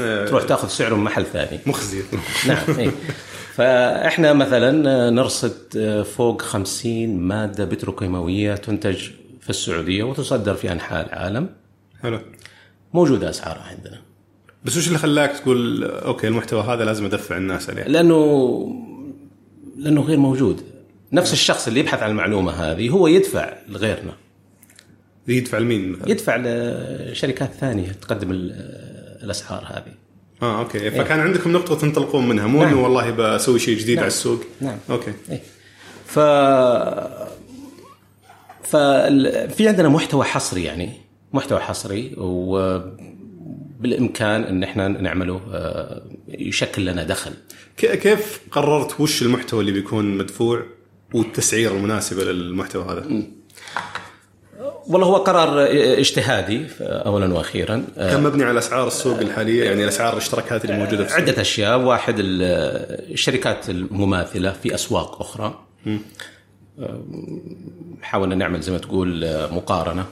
آه، 0.00 0.26
تروح 0.26 0.42
تاخذ 0.42 0.68
سعره 0.68 0.94
من 0.94 1.04
محل 1.04 1.24
ثاني. 1.24 1.58
مخزي 1.66 2.02
نعم 2.48 2.78
إيه. 2.78 2.90
فإحنا 3.54 4.32
مثلا 4.32 5.10
نرصد 5.10 6.02
فوق 6.16 6.42
50 6.42 7.16
مادة 7.16 7.64
بتروكيماوية 7.64 8.54
تنتج 8.54 9.10
في 9.40 9.50
السعودية 9.50 10.02
وتصدر 10.02 10.54
في 10.54 10.72
أنحاء 10.72 11.06
العالم 11.06 11.48
حلو 12.02 12.20
موجودة 12.94 13.30
أسعارها 13.30 13.62
عندنا 13.62 14.07
بس 14.64 14.76
وش 14.76 14.86
اللي 14.88 14.98
خلاك 14.98 15.30
تقول 15.38 15.84
أوكي 15.84 16.28
المحتوى 16.28 16.62
هذا 16.62 16.84
لازم 16.84 17.04
أدفع 17.04 17.36
الناس 17.36 17.70
عليه؟ 17.70 17.82
لأنه 17.82 18.74
لأنه 19.76 20.00
غير 20.00 20.18
موجود 20.18 20.62
نفس 21.12 21.32
الشخص 21.32 21.66
اللي 21.68 21.80
يبحث 21.80 22.02
عن 22.02 22.10
المعلومة 22.10 22.52
هذه 22.52 22.88
هو 22.88 23.06
يدفع 23.06 23.52
لغيرنا 23.68 24.12
يدفع 25.28 25.58
لمين 25.58 25.92
مثلا؟ 25.92 26.10
يدفع 26.10 26.36
لشركات 26.36 27.50
ثانية 27.60 27.92
تقدم 27.92 28.30
ال- 28.30 28.52
الأسعار 29.24 29.64
هذه 29.66 29.94
آه 30.42 30.58
أوكي 30.58 30.90
فكان 30.90 31.20
عندكم 31.20 31.52
نقطة 31.52 31.74
تنطلقون 31.74 32.28
منها 32.28 32.46
مو 32.46 32.58
نعم. 32.62 32.68
انه 32.72 32.82
والله 32.82 33.10
بسوي 33.10 33.58
شيء 33.58 33.78
جديد 33.78 33.94
نعم. 33.94 34.02
على 34.02 34.06
السوق 34.08 34.40
نعم. 34.60 34.78
أوكي 34.90 35.12
إيه. 35.30 35.42
ف 36.06 36.18
ففي 38.62 39.68
عندنا 39.68 39.88
محتوى 39.88 40.24
حصري 40.24 40.64
يعني 40.64 40.92
محتوى 41.32 41.58
حصري 41.60 42.14
وبالامكان 43.78 44.44
إن 44.44 44.62
إحنا 44.62 44.88
نعمله 44.88 45.40
آه، 45.52 46.02
يشكل 46.28 46.84
لنا 46.84 47.04
دخل. 47.04 47.30
كيف 47.76 48.40
قررت 48.50 49.00
وش 49.00 49.22
المحتوى 49.22 49.60
اللي 49.60 49.72
بيكون 49.72 50.04
مدفوع 50.18 50.62
والتسعيره 51.14 51.72
المناسبة 51.72 52.24
للمحتوى 52.24 52.84
هذا؟ 52.84 53.22
والله 54.86 55.06
هو 55.06 55.16
قرار 55.16 55.66
اجتهادي 55.98 56.66
اولا 56.80 57.34
وأخيرا. 57.34 57.84
آه، 57.98 58.10
كان 58.12 58.22
مبني 58.22 58.44
على 58.44 58.58
أسعار 58.58 58.86
السوق 58.86 59.18
الحالية 59.18 59.64
يعني 59.64 59.88
اسعار 59.88 60.12
الاشتراكات 60.12 60.64
اللي 60.64 60.76
موجودة 60.78 61.04
في 61.04 61.10
السوق. 61.18 61.20
عدة 61.30 61.40
أشياء. 61.40 61.78
واحد 61.80 62.14
ال- 62.18 63.12
الشركات 63.12 63.70
المماثلة 63.70 64.52
في 64.52 64.74
أسواق 64.74 65.20
أخرى. 65.20 65.58
أم، 65.86 66.00
حاولنا 68.02 68.34
نعمل 68.34 68.60
زي 68.60 68.72
ما 68.72 68.78
تقول 68.78 69.24
آه، 69.24 69.54
مقارنة. 69.54 70.06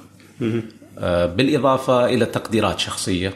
آه، 0.99 1.27
بالإضافة 1.27 2.07
إلى 2.07 2.27
تقديرات 2.27 2.79
شخصية. 2.81 3.35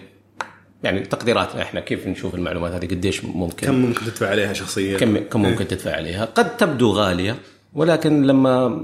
يعني 0.84 1.00
تقديراتنا 1.00 1.62
إحنا 1.62 1.80
كيف 1.80 2.06
نشوف 2.06 2.34
المعلومات 2.34 2.72
هذه؟ 2.72 2.86
قديش 2.86 3.24
ممكن؟ 3.24 3.66
كم 3.66 3.74
ممكن 3.74 4.04
تدفع 4.04 4.28
عليها 4.28 4.52
شخصيا؟ 4.52 4.98
كم 4.98 5.18
كم 5.18 5.42
ممكن 5.42 5.68
تدفع 5.68 5.92
عليها؟ 5.96 6.24
قد 6.24 6.56
تبدو 6.56 6.92
غالية 6.92 7.36
ولكن 7.74 8.22
لما 8.22 8.80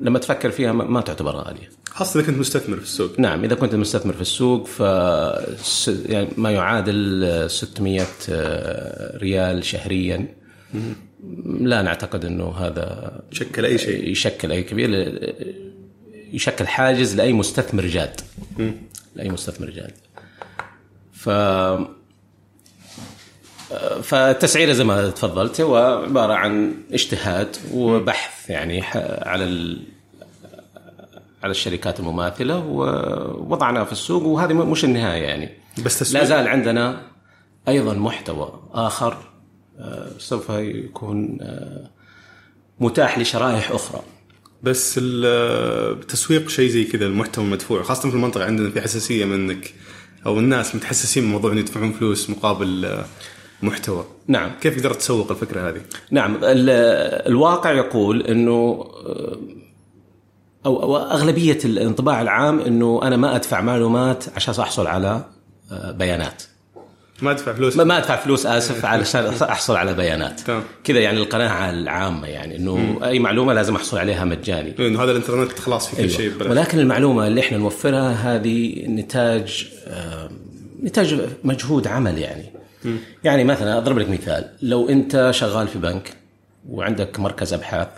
لما 0.00 0.18
تفكر 0.18 0.50
فيها 0.50 0.72
ما 0.72 1.00
تعتبر 1.00 1.36
غالية. 1.36 1.70
خاصة 1.86 2.20
إذا 2.20 2.26
كنت 2.26 2.38
مستثمر 2.38 2.76
في 2.76 2.82
السوق. 2.82 3.20
نعم 3.20 3.44
إذا 3.44 3.54
كنت 3.54 3.74
مستثمر 3.74 4.12
في 4.12 4.20
السوق 4.20 4.66
ف 4.66 4.80
يعني 6.08 6.28
ما 6.36 6.50
يعادل 6.50 7.50
600 7.50 8.06
ريال 9.16 9.64
شهريا. 9.64 10.26
لا 11.60 11.82
نعتقد 11.82 12.24
إنه 12.24 12.50
هذا 12.50 13.20
شكل 13.30 13.64
أي 13.64 13.78
شيء. 13.78 14.08
يشكل 14.08 14.52
أي 14.52 14.62
كبير 14.62 15.18
يشكل 16.32 16.66
حاجز 16.66 17.16
لأي 17.16 17.32
مستثمر 17.32 17.86
جاد. 17.86 18.20
لأي 19.16 19.28
مستثمر 19.28 19.70
جاد. 19.70 19.92
ف 21.22 21.28
فالتسعيره 24.02 24.72
زي 24.72 24.84
ما 24.84 25.10
تفضلت 25.10 25.60
هو 25.60 25.76
عبارة 26.06 26.32
عن 26.32 26.74
اجتهاد 26.92 27.56
وبحث 27.72 28.50
يعني 28.50 28.82
على 29.22 29.44
ال... 29.44 29.82
على 31.42 31.50
الشركات 31.50 32.00
المماثلة 32.00 32.58
ووضعناها 32.58 33.84
في 33.84 33.92
السوق 33.92 34.22
وهذه 34.22 34.52
مش 34.52 34.84
النهاية 34.84 35.22
يعني. 35.22 35.50
بس 35.84 35.98
تسويق. 35.98 36.22
لا 36.22 36.28
زال 36.28 36.48
عندنا 36.48 37.02
أيضا 37.68 37.94
محتوى 37.94 38.62
آخر 38.72 39.16
آه، 39.78 40.08
سوف 40.18 40.50
يكون 40.50 41.38
آه، 41.40 41.90
متاح 42.80 43.18
لشرائح 43.18 43.70
أخرى. 43.70 44.02
بس 44.62 45.00
التسويق 45.02 46.48
شيء 46.48 46.68
زي 46.68 46.84
كذا 46.84 47.06
المحتوى 47.06 47.44
المدفوع 47.44 47.82
خاصة 47.82 48.10
في 48.10 48.16
المنطقة 48.16 48.44
عندنا 48.44 48.70
في 48.70 48.80
حساسية 48.80 49.24
منك. 49.24 49.74
أو 50.26 50.38
الناس 50.38 50.74
متحسسين 50.74 51.24
من 51.24 51.30
موضوع 51.30 51.52
إنه 51.52 51.60
يدفعون 51.60 51.92
فلوس 51.92 52.30
مقابل 52.30 52.84
آه، 52.84 53.04
محتوى. 53.62 54.04
نعم. 54.26 54.50
كيف 54.60 54.78
قدرت 54.78 54.96
تسوق 54.96 55.30
الفكرة 55.30 55.68
هذه؟ 55.68 55.80
نعم 56.10 56.34
ال- 56.34 56.70
الواقع 57.28 57.72
يقول 57.72 58.22
إنه 58.22 58.84
أو 60.66 60.82
أو 60.82 60.96
أغلبية 60.96 61.58
الانطباع 61.64 62.22
العام 62.22 62.60
إنه 62.60 63.00
أنا 63.02 63.16
ما 63.16 63.36
أدفع 63.36 63.60
معلومات 63.60 64.24
عشان 64.36 64.54
أحصل 64.60 64.86
على 64.86 65.24
آه، 65.72 65.90
بيانات. 65.92 66.42
ما 67.22 67.30
ادفع 67.30 67.52
فلوس. 67.52 67.76
ما 67.76 67.84
ما 67.84 67.98
ادفع 67.98 68.16
فلوس 68.16 68.46
آسف 68.46 68.84
علشان 68.92 69.24
أحصل 69.42 69.76
على 69.76 69.94
بيانات. 69.94 70.40
كذا 70.84 71.00
يعني 71.00 71.18
القناعة 71.18 71.70
العامة 71.70 72.26
يعني 72.26 72.56
إنه 72.56 73.00
أي 73.04 73.18
معلومة 73.18 73.52
لازم 73.52 73.76
أحصل 73.76 73.98
عليها 73.98 74.24
مجاني. 74.24 74.74
إنه 74.78 75.02
هذا 75.02 75.10
الإنترنت 75.10 75.58
خلاص 75.58 75.88
في 75.88 76.02
كل 76.02 76.10
شيء 76.10 76.20
أيوة. 76.20 76.34
ببلاش. 76.34 76.50
ولكن 76.50 76.78
المعلومة 76.78 77.26
اللي 77.26 77.40
إحنا 77.40 77.58
نوفرها 77.58 78.12
هذه 78.12 78.86
نتاج 78.86 79.68
آه، 79.86 80.30
نتاج 80.82 81.20
مجهود 81.44 81.86
عمل 81.86 82.18
يعني. 82.18 82.52
يعني 83.24 83.44
مثلا 83.44 83.78
أضرب 83.78 83.98
لك 83.98 84.10
مثال. 84.10 84.50
لو 84.62 84.88
أنت 84.88 85.30
شغال 85.34 85.68
في 85.68 85.78
بنك 85.78 86.16
وعندك 86.68 87.20
مركز 87.20 87.52
أبحاث 87.52 87.88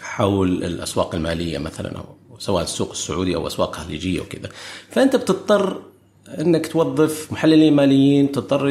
حول 0.00 0.64
الأسواق 0.64 1.14
المالية 1.14 1.58
مثلا 1.58 1.98
أو 1.98 2.38
سواء 2.38 2.62
السوق 2.62 2.90
السعودي 2.90 3.34
أو 3.34 3.46
أسواق 3.46 3.74
خليجية 3.74 4.20
وكذا 4.20 4.48
فأنت 4.90 5.16
بتضطر 5.16 5.82
إنك 6.28 6.66
توظف 6.66 7.32
محللين 7.32 7.76
ماليين 7.76 8.32
تضطر 8.32 8.68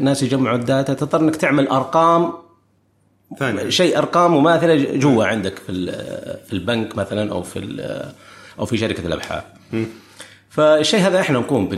ناس 0.00 0.22
يجمعوا 0.22 0.56
الداتا 0.58 0.94
تضطر 0.94 1.20
إنك 1.20 1.36
تعمل 1.36 1.68
أرقام. 1.68 2.32
ثاني 3.38 3.70
شيء 3.70 3.98
أرقام 3.98 4.34
مماثله 4.36 4.96
جوا 4.96 5.24
عندك 5.24 5.58
في 5.58 5.92
في 6.46 6.52
البنك 6.52 6.96
مثلا 6.96 7.32
أو 7.32 7.42
في 7.42 7.82
أو 8.58 8.66
في 8.66 8.76
شركة 8.76 9.06
الأبحاث. 9.06 9.44
فالشيء 10.50 11.00
هذا 11.00 11.20
إحنا 11.20 11.38
نقوم 11.38 11.68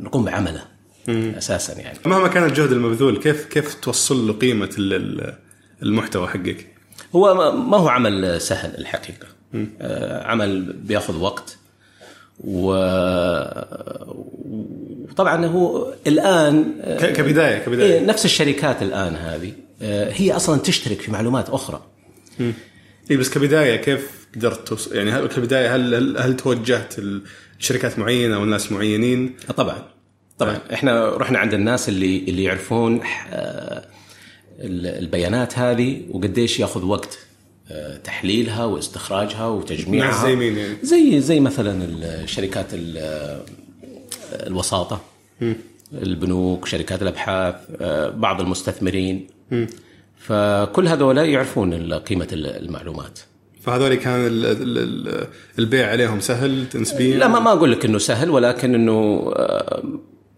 نقوم 0.00 0.24
بعمله 0.24 0.62
أساسا 1.08 1.72
يعني. 1.80 1.98
مهما 2.06 2.28
كان 2.28 2.44
الجهد 2.44 2.72
المبذول 2.72 3.16
كيف 3.16 3.44
كيف 3.44 3.74
توصل 3.74 4.26
له 4.26 4.32
قيمة 4.32 4.70
ال- 4.78 4.94
ال- 4.94 5.34
المحتوى 5.82 6.28
حقك؟ 6.28 6.66
هو 7.14 7.34
ما- 7.34 7.76
هو 7.76 7.88
عمل 7.88 8.40
سهل 8.40 8.78
الحقيقة. 8.78 9.26
آه، 9.80 10.26
عمل 10.26 10.62
بياخذ 10.72 11.16
وقت. 11.20 11.56
و 12.44 12.72
وطبعا 15.10 15.46
هو 15.46 15.94
الآن 16.06 16.74
آه، 16.80 16.98
ك- 16.98 17.12
كبداية 17.12 17.54
إيه 17.54 17.58
كبداية. 17.64 18.00
نفس 18.00 18.24
الشركات 18.24 18.82
الآن 18.82 19.14
هذه 19.14 19.52
آه، 19.82 20.12
هي 20.12 20.32
أصلا 20.36 20.60
تشترك 20.60 21.00
في 21.00 21.10
معلومات 21.10 21.50
أخرى. 21.50 21.82
اي 23.10 23.16
بس 23.16 23.30
كبداية 23.30 23.76
كيف 23.76 24.26
قدرت 24.36 24.68
توصل 24.68 24.96
يعني 24.96 25.10
هل 25.10 25.26
كبداية 25.26 25.74
هل 25.74 25.94
هل, 25.94 26.18
هل 26.18 26.36
توجهت 26.36 26.94
لشركات 27.60 27.98
معينة 27.98 28.36
أو 28.36 28.44
ناس 28.44 28.72
معينين؟ 28.72 29.36
طبعا 29.56 29.82
طبعا. 30.38 30.58
إحنا 30.72 31.08
رحنا 31.16 31.38
عند 31.38 31.54
الناس 31.54 31.88
اللي 31.88 32.18
اللي 32.28 32.44
يعرفون 32.44 33.00
آه، 33.30 33.84
ال- 34.60 34.86
البيانات 34.86 35.58
هذه 35.58 36.02
وقديش 36.10 36.60
ياخذ 36.60 36.84
وقت. 36.84 37.18
آه، 37.18 37.25
تحليلها 38.04 38.64
واستخراجها 38.64 39.46
وتجميعها. 39.46 40.26
زي 40.26 40.36
مين 40.36 40.56
يعني؟ 40.56 40.76
زي 40.82 41.20
زي 41.20 41.40
مثلا 41.40 41.84
الشركات 41.84 42.66
ال- 42.72 43.42
الوساطة. 44.46 45.00
البنوك 45.92 46.66
شركات 46.66 47.02
الأبحاث 47.02 47.54
آه، 47.80 48.08
بعض 48.08 48.40
المستثمرين. 48.40 49.26
فكل 50.16 50.88
هذول 50.88 51.18
يعرفون 51.18 51.92
قيمة 51.94 52.28
المعلومات. 52.32 53.18
فهذول 53.62 53.94
كان 53.94 54.26
ال- 54.26 54.46
ال- 54.46 54.78
ال- 54.78 55.26
البيع 55.58 55.90
عليهم 55.90 56.20
سهل 56.20 56.64
نسبيا؟ 56.74 57.16
لا 57.16 57.28
ما 57.28 57.40
ما 57.40 57.52
أقول 57.52 57.72
لك 57.72 57.84
إنه 57.84 57.98
سهل 57.98 58.30
ولكن 58.30 58.74
إنه 58.74 58.92
آه، 59.36 59.82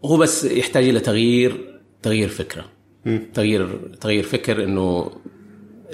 هو 0.05 0.17
بس 0.17 0.45
يحتاج 0.45 0.89
إلى 0.89 1.01
تغيير 1.01 1.57
تغيير 2.03 2.29
فكرة. 2.29 2.65
تغيير 3.35 3.81
تغيير 4.01 4.23
فكر 4.25 4.65
إنه 4.65 5.11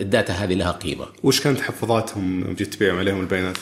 الداتا 0.01 0.33
هذه 0.33 0.55
لها 0.55 0.73
قيمة 0.73 1.07
وش 1.23 1.41
كانت 1.41 1.59
تحفظاتهم 1.59 2.41
يوم 2.41 2.55
جيت 2.55 2.75
تبيعهم 2.75 2.99
عليهم 2.99 3.21
البيانات؟ 3.21 3.59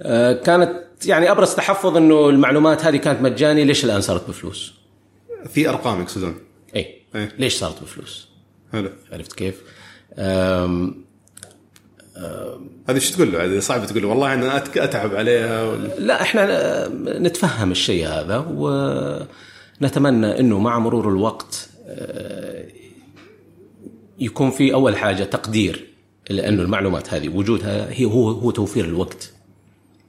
آه، 0.00 0.32
كانت 0.32 0.84
يعني 1.06 1.30
أبرز 1.30 1.54
تحفظ 1.54 1.96
إنه 1.96 2.28
المعلومات 2.28 2.84
هذه 2.84 2.96
كانت 2.96 3.20
مجاني 3.22 3.64
ليش 3.64 3.84
الآن 3.84 4.00
صارت 4.00 4.28
بفلوس؟ 4.28 4.74
في 5.48 5.68
أرقام 5.68 6.00
يقصدون 6.00 6.34
اي 6.76 7.02
إيه. 7.14 7.32
ليش 7.38 7.54
صارت 7.54 7.82
بفلوس؟ 7.82 8.28
حلو 8.72 8.90
عرفت 9.12 9.32
كيف؟ 9.32 9.62
آم، 10.18 11.04
هذه 12.88 12.94
إيش 12.94 13.10
تقول 13.10 13.32
له 13.32 13.60
صعب 13.60 13.86
تقول 13.86 14.02
له 14.02 14.08
والله 14.08 14.34
أنا 14.34 14.56
أتعب 14.56 15.14
عليها 15.14 15.62
ولا 15.62 15.88
لا 15.98 16.22
إحنا 16.22 16.88
نتفهم 17.18 17.70
الشيء 17.70 18.08
هذا 18.08 18.46
ونتمنى 18.48 20.40
إنه 20.40 20.58
مع 20.58 20.78
مرور 20.78 21.08
الوقت 21.08 21.68
آه، 21.86 22.66
يكون 24.18 24.50
في 24.50 24.74
أول 24.74 24.96
حاجة 24.96 25.24
تقدير 25.24 25.86
لأنه 26.30 26.62
المعلومات 26.62 27.14
هذه 27.14 27.28
وجودها 27.28 27.90
هي 27.90 28.04
هو 28.04 28.30
هو 28.30 28.50
توفير 28.50 28.84
الوقت. 28.84 29.32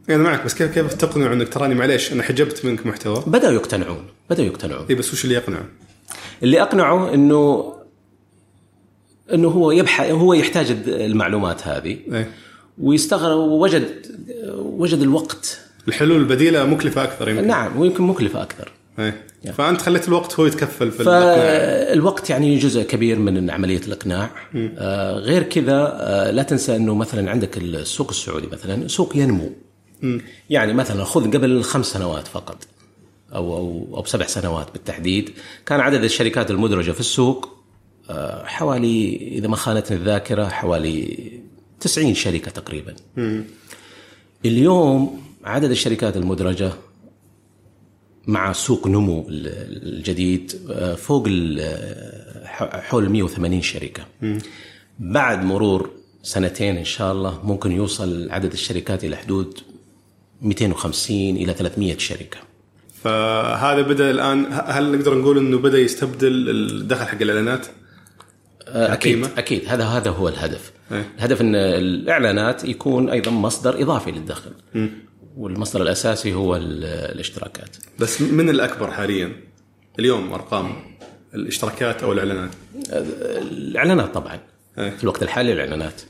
يعني 0.08 0.24
معك 0.24 0.46
بس 0.46 0.54
كيف 0.54 0.74
كيف 0.74 0.94
تقنع 0.94 1.34
إنك 1.34 1.54
تراني؟ 1.54 1.76
معليش 1.76 2.14
أنا 2.14 2.24
حجبت 2.24 2.66
منك 2.66 2.86
محتوى. 2.86 3.24
بدأوا 3.28 3.54
يقتنعون 3.54 4.04
بدأوا 4.30 4.48
يقتنعون. 4.48 4.86
اي 4.90 4.96
بس 4.96 5.14
وش 5.14 5.24
اللي 5.24 5.36
يقنع؟ 5.36 5.62
اللي 6.44 6.62
أقنعه 6.62 7.14
إنه 7.14 7.74
إنه 9.34 9.48
هو 9.48 9.72
يبحث 9.72 10.10
هو 10.12 10.34
يحتاج 10.34 10.72
المعلومات 10.88 11.68
هذه. 11.68 11.98
إيه. 12.12 12.32
ويستغرب 12.78 13.38
ووجد 13.38 14.06
وجد 14.56 15.00
الوقت. 15.00 15.60
الحلول 15.88 16.18
البديلة 16.18 16.66
مكلفة 16.66 17.04
أكثر 17.04 17.30
يمكن. 17.30 17.48
نعم 17.48 17.80
ويمكن 17.80 18.04
مكلفة 18.04 18.42
أكثر. 18.42 18.72
إيه. 19.00 19.26
فأنت 19.52 19.82
خليت 19.82 20.08
الوقت 20.08 20.40
هو 20.40 20.46
يتكفل 20.46 20.92
في. 20.92 21.04
فالوقت 21.04 22.30
يعني 22.30 22.58
جزء 22.58 22.84
كبير 22.84 23.20
من 23.20 23.50
عملية 23.50 23.82
الإقناع. 23.88 24.30
آه 24.56 25.14
غير 25.14 25.44
كذا 25.44 25.98
آه 26.02 26.32
لا 26.32 26.44
تنسى 26.44 26.76
أنه 26.76 26.96
مثلا 26.96 27.32
عندك 27.32 27.58
السوق 27.58 28.10
السعودي 28.10 28.48
مثلا 28.48 28.88
سوق 28.88 29.18
ينمو. 29.18 29.52
يعني 30.50 30.74
مثلا 30.74 31.04
خذ 31.04 31.32
قبل 31.34 31.64
خمس 31.64 31.86
سنوات 31.86 32.28
فقط 32.28 32.68
أو 33.36 33.58
أو 33.58 33.96
أو 33.98 34.02
بسبع 34.02 34.26
سنوات 34.28 34.68
بالتحديد. 34.74 35.30
كان 35.66 35.80
عدد 35.80 36.04
الشركات 36.04 36.52
المدرجة 36.52 36.92
في 36.92 37.00
السوق 37.00 37.50
آه 38.10 38.46
حوالي 38.46 39.16
إذا 39.38 39.48
ما 39.48 39.56
خانتني 39.56 39.98
الذاكرة 39.98 40.48
حوالي 40.48 41.18
90 41.80 42.14
شركة 42.14 42.52
تقريبا. 42.52 42.96
اليوم 44.46 45.22
عدد 45.44 45.72
الشركات 45.72 46.18
المدرجة 46.18 46.72
مع 48.28 48.54
سوق 48.54 48.88
نمو 48.88 49.26
الجديد 49.30 50.54
آه، 50.72 50.96
فوق 50.96 51.24
ال- 51.28 52.16
حول 52.84 53.10
180 53.10 53.62
شركة 53.62 54.04
بعد 55.00 55.44
مرور 55.44 55.90
سنتين 56.24 56.78
إن 56.78 56.86
شاء 56.86 57.12
الله 57.12 57.40
ممكن 57.46 57.72
يوصل 57.72 58.32
عدد 58.32 58.52
الشركات 58.52 59.04
إلى 59.04 59.16
حدود 59.16 59.60
250 60.42 61.36
إلى 61.36 61.54
300 61.54 61.98
شركة 61.98 62.38
فهذا 63.04 63.82
بدأ 63.82 64.12
الآن 64.12 64.46
هل 64.68 64.98
نقدر 64.98 65.18
نقول 65.18 65.38
إنه 65.38 65.58
بدأ 65.58 65.78
يستبدل 65.80 66.50
الدخل 66.50 67.06
حق 67.06 67.22
الإعلانات؟ 67.22 67.68
آه، 68.68 68.94
أكيد؟ 68.94 69.28
أكيد 69.38 69.62
هذا 69.68 69.84
هذا 69.84 70.10
هو 70.10 70.28
الهدف 70.28 70.72
إيه. 70.92 71.10
الهدف 71.18 71.42
إن 71.42 71.56
الإعلانات 71.56 72.64
يكون 72.64 73.10
أيضا 73.10 73.32
مصدر 73.32 73.82
إضافي 73.82 74.12
للدخل 74.12 74.52
والمصدر 75.38 75.82
الأساسي 75.82 76.34
هو 76.34 76.56
ال- 76.56 76.84
الاشتراكات 76.86 77.78
بس 78.00 78.22
من 78.22 78.50
الأكبر 78.50 78.92
حاليا 78.92 79.32
اليوم 80.00 80.34
أرقام 80.34 80.76
الاشتراكات 81.34 82.04
أو 82.04 82.12
الإعلانات؟ 82.14 82.50
الإعلانات 82.90 84.14
طبعا. 84.14 84.40
في 84.76 85.04
الوقت 85.04 85.24
الحالي 85.24 85.54
الإعلانات. 85.54 86.02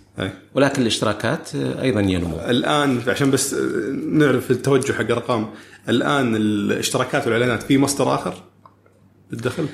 ولكن 0.56 0.82
الاشتراكات 0.82 1.56
أيضا 1.56 2.02
ينمو 2.02 2.40
الآن 2.40 3.02
عشان 3.08 3.32
بس 3.32 3.54
نعرف 4.12 4.52
التوجه 4.52 4.92
حق 4.94 5.12
ارقام 5.12 5.50
الآن 5.90 6.36
الاشتراكات 6.36 7.28
والإعلانات 7.28 7.64
في 7.64 7.78
مصدر 7.78 8.16
آخر 8.16 8.34
للدخل؟ 9.32 9.66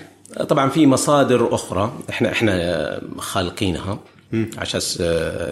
طبعا 0.49 0.69
في 0.69 0.87
مصادر 0.87 1.55
أخرى 1.55 1.99
إحنا 2.09 2.31
إحنا 2.31 3.01
خالقينها 3.17 3.99
عشان 4.57 4.81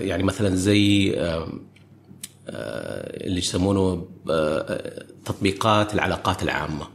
يعني 0.02 0.24
مثلا 0.24 0.56
زي 0.56 1.12
اللي 2.50 3.38
يسمونه 3.38 4.08
آه، 4.30 5.06
تطبيقات 5.26 5.93
العلاقات 5.93 6.43
العامة. 6.43 6.88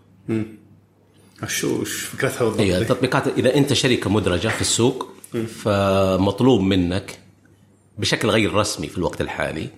شو 1.46 1.84
فكرتها 1.84 2.44
بالضبط؟ 2.44 2.60
التطبيقات 2.60 3.26
إذا 3.26 3.54
أنت 3.54 3.72
شركة 3.72 4.10
مدرجة 4.10 4.48
في 4.48 4.60
السوق 4.60 5.08
فمطلوب 5.62 6.60
منك 6.60 7.18
بشكل 7.98 8.28
غير 8.28 8.54
رسمي 8.54 8.86
في 8.86 8.98
الوقت 8.98 9.20
الحالي. 9.20 9.68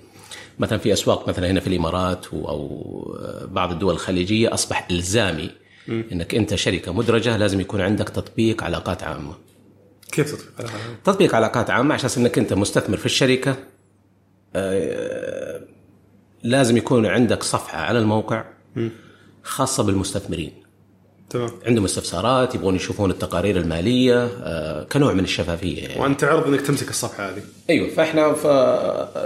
مثلا 0.58 0.78
في 0.78 0.92
أسواق 0.92 1.28
مثلا 1.28 1.50
هنا 1.50 1.60
في 1.60 1.66
الإمارات 1.66 2.26
أو 2.26 3.18
بعض 3.50 3.72
الدول 3.72 3.94
الخليجية 3.94 4.54
أصبح 4.54 4.88
إلزامي 4.90 5.50
إنك 5.88 6.34
أنت 6.34 6.54
شركة 6.54 6.92
مدرجة 6.92 7.36
لازم 7.36 7.60
يكون 7.60 7.80
عندك 7.80 8.08
تطبيق 8.08 8.64
علاقات 8.64 9.02
عامة. 9.02 9.34
كيف 10.12 10.32
تطبيق 10.34 10.60
على 10.60 10.68
هذا؟ 10.68 10.96
تطبيق 11.04 11.34
علاقات 11.34 11.70
عامة 11.70 11.94
عشان 11.94 12.10
إنك 12.16 12.38
أنت 12.38 12.52
مستثمر 12.52 12.96
في 12.96 13.06
الشركة. 13.06 13.56
آه، 14.56 15.45
لازم 16.46 16.76
يكون 16.76 17.06
عندك 17.06 17.42
صفحة 17.42 17.78
على 17.78 17.98
الموقع 17.98 18.44
خاصة 19.42 19.82
بالمستثمرين. 19.82 20.52
تمام. 21.30 21.50
عندهم 21.66 21.84
استفسارات 21.84 22.54
يبغون 22.54 22.76
يشوفون 22.76 23.10
التقارير 23.10 23.56
المالية 23.56 24.24
آه، 24.24 24.84
كنوع 24.84 25.12
من 25.12 25.24
الشفافية. 25.24 25.82
يعني. 25.82 26.00
وأنت 26.00 26.20
تعرض 26.20 26.46
إنك 26.46 26.60
تمسك 26.60 26.90
الصفحة 26.90 27.30
هذه. 27.30 27.42
أيوه 27.70 27.88
فإحنا 27.88 28.32
ف... 28.32 28.46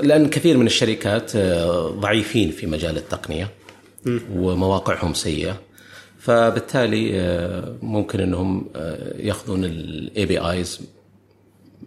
لأن 0.05 0.29
كثير 0.31 0.57
من 0.57 0.67
الشركات 0.67 1.37
آه، 1.37 1.89
ضعيفين 1.89 2.51
في 2.51 2.67
مجال 2.67 2.97
التقنية 2.97 3.51
ومواقعهم 4.33 5.15
سيئة. 5.15 5.61
فبالتالي 6.19 7.21
آه، 7.21 7.77
ممكن 7.83 8.21
إنهم 8.21 8.67
يأخذون 9.19 9.65
ال 9.65 10.27
APIs 10.27 10.81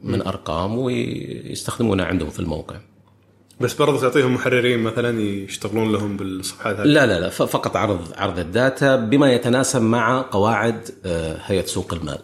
من 0.03 0.21
أرقام 0.21 0.77
ويستخدمونها 0.77 2.05
عندهم 2.05 2.29
في 2.29 2.39
الموقع. 2.39 2.75
بس 3.61 3.73
برضه 3.73 4.01
تعطيهم 4.01 4.33
محررين 4.33 4.79
مثلا 4.79 5.21
يشتغلون 5.21 5.91
لهم 5.91 6.17
بالصفحات 6.17 6.75
هذه؟ 6.79 6.85
لا 6.85 7.05
لا 7.05 7.19
لا 7.19 7.29
فقط 7.29 7.75
عرض 7.75 8.07
عرض 8.17 8.39
الداتا 8.39 8.95
بما 8.95 9.33
يتناسب 9.33 9.81
مع 9.81 10.21
قواعد 10.31 10.89
آه، 11.05 11.37
هيئة 11.45 11.65
سوق 11.65 11.93
المال. 11.93 12.19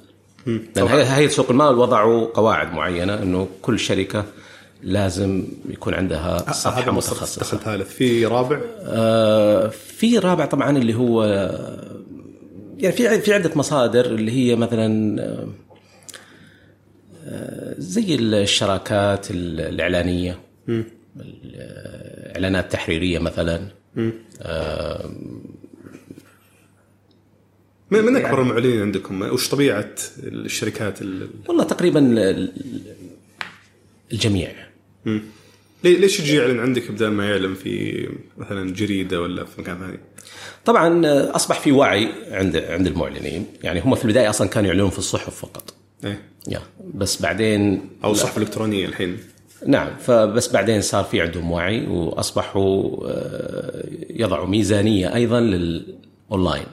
لأن 0.75 0.87
هي- 0.87 1.03
هيئة 1.03 1.27
سوق 1.29 1.49
المال 1.51 1.77
وضعوا 1.77 2.25
قواعد 2.27 2.73
معينة 2.73 3.13
إنه 3.23 3.47
كل 3.61 3.79
شركة 3.79 4.25
لازم 4.83 5.43
يكون 5.69 5.93
عندها 5.93 6.51
صفحة 6.51 6.91
متخصصة. 6.91 7.39
دخل 7.41 7.59
ثالث 7.59 7.89
في 7.93 8.25
رابع؟ 8.25 8.59
آه، 8.81 9.67
في 9.67 10.17
رابع 10.17 10.45
طبعا 10.45 10.77
اللي 10.77 10.93
هو 10.95 11.23
يعني 12.77 12.95
في 12.95 13.21
في 13.21 13.33
عدة 13.33 13.51
مصادر 13.55 14.05
اللي 14.05 14.31
هي 14.31 14.55
مثلا 14.55 15.21
آه، 15.21 15.47
آه، 17.25 17.75
زي 17.77 18.15
الشراكات 18.15 19.31
ال- 19.31 19.61
الإعلانية. 19.61 20.39
الإعلانات 21.17 22.63
التحريرية 22.65 23.19
مثلا. 23.19 23.67
آه، 24.41 25.09
من, 27.91 27.99
من 28.03 28.13
يعني 28.15 28.25
اكبر 28.27 28.41
المعلنين 28.41 28.81
عندكم؟ 28.81 29.21
وش 29.21 29.49
طبيعة 29.49 29.95
الشركات 30.23 31.01
ال- 31.01 31.21
ال- 31.23 31.29
والله 31.47 31.63
تقريبا 31.63 31.99
ال- 31.99 32.53
الجميع. 34.11 34.51
ليه- 35.83 35.97
ليش 35.99 36.19
يجي 36.19 36.35
يعلن 36.35 36.59
عندك 36.59 36.91
بدل 36.91 37.07
ما 37.07 37.29
يعلن 37.29 37.53
في 37.53 38.07
مثلا 38.37 38.73
جريدة 38.73 39.21
ولا 39.21 39.45
في 39.45 39.61
مكان 39.61 39.79
ثاني؟ 39.79 39.99
طبعا 40.65 41.05
آه، 41.05 41.35
أصبح 41.35 41.59
في 41.59 41.71
وعي 41.71 42.09
عند 42.31 42.57
عند 42.57 42.87
المعلنين. 42.87 43.45
يعني 43.63 43.79
هم 43.81 43.95
في 43.95 44.05
البداية 44.05 44.29
أصلا 44.29 44.47
كانوا 44.47 44.67
يعلنون 44.69 44.89
في 44.89 44.97
الصحف 44.99 45.35
فقط. 45.45 45.73
إيه. 46.05 46.21
يا 46.47 46.61
بس 46.93 47.21
بعدين 47.21 47.89
أو 48.03 48.11
الصحف 48.11 48.37
الالكترونيه 48.37 48.85
الحين. 48.85 49.17
نعم 49.67 49.97
فبس 49.97 50.51
بعدين 50.51 50.81
صار 50.81 51.03
في 51.03 51.21
عندهم 51.21 51.51
وعي 51.51 51.87
وأصبحوا 51.87 52.97
آه، 53.07 53.83
يضعوا 54.09 54.47
ميزانية 54.47 55.15
أيضا 55.15 55.39
للأونلاين 55.39 56.65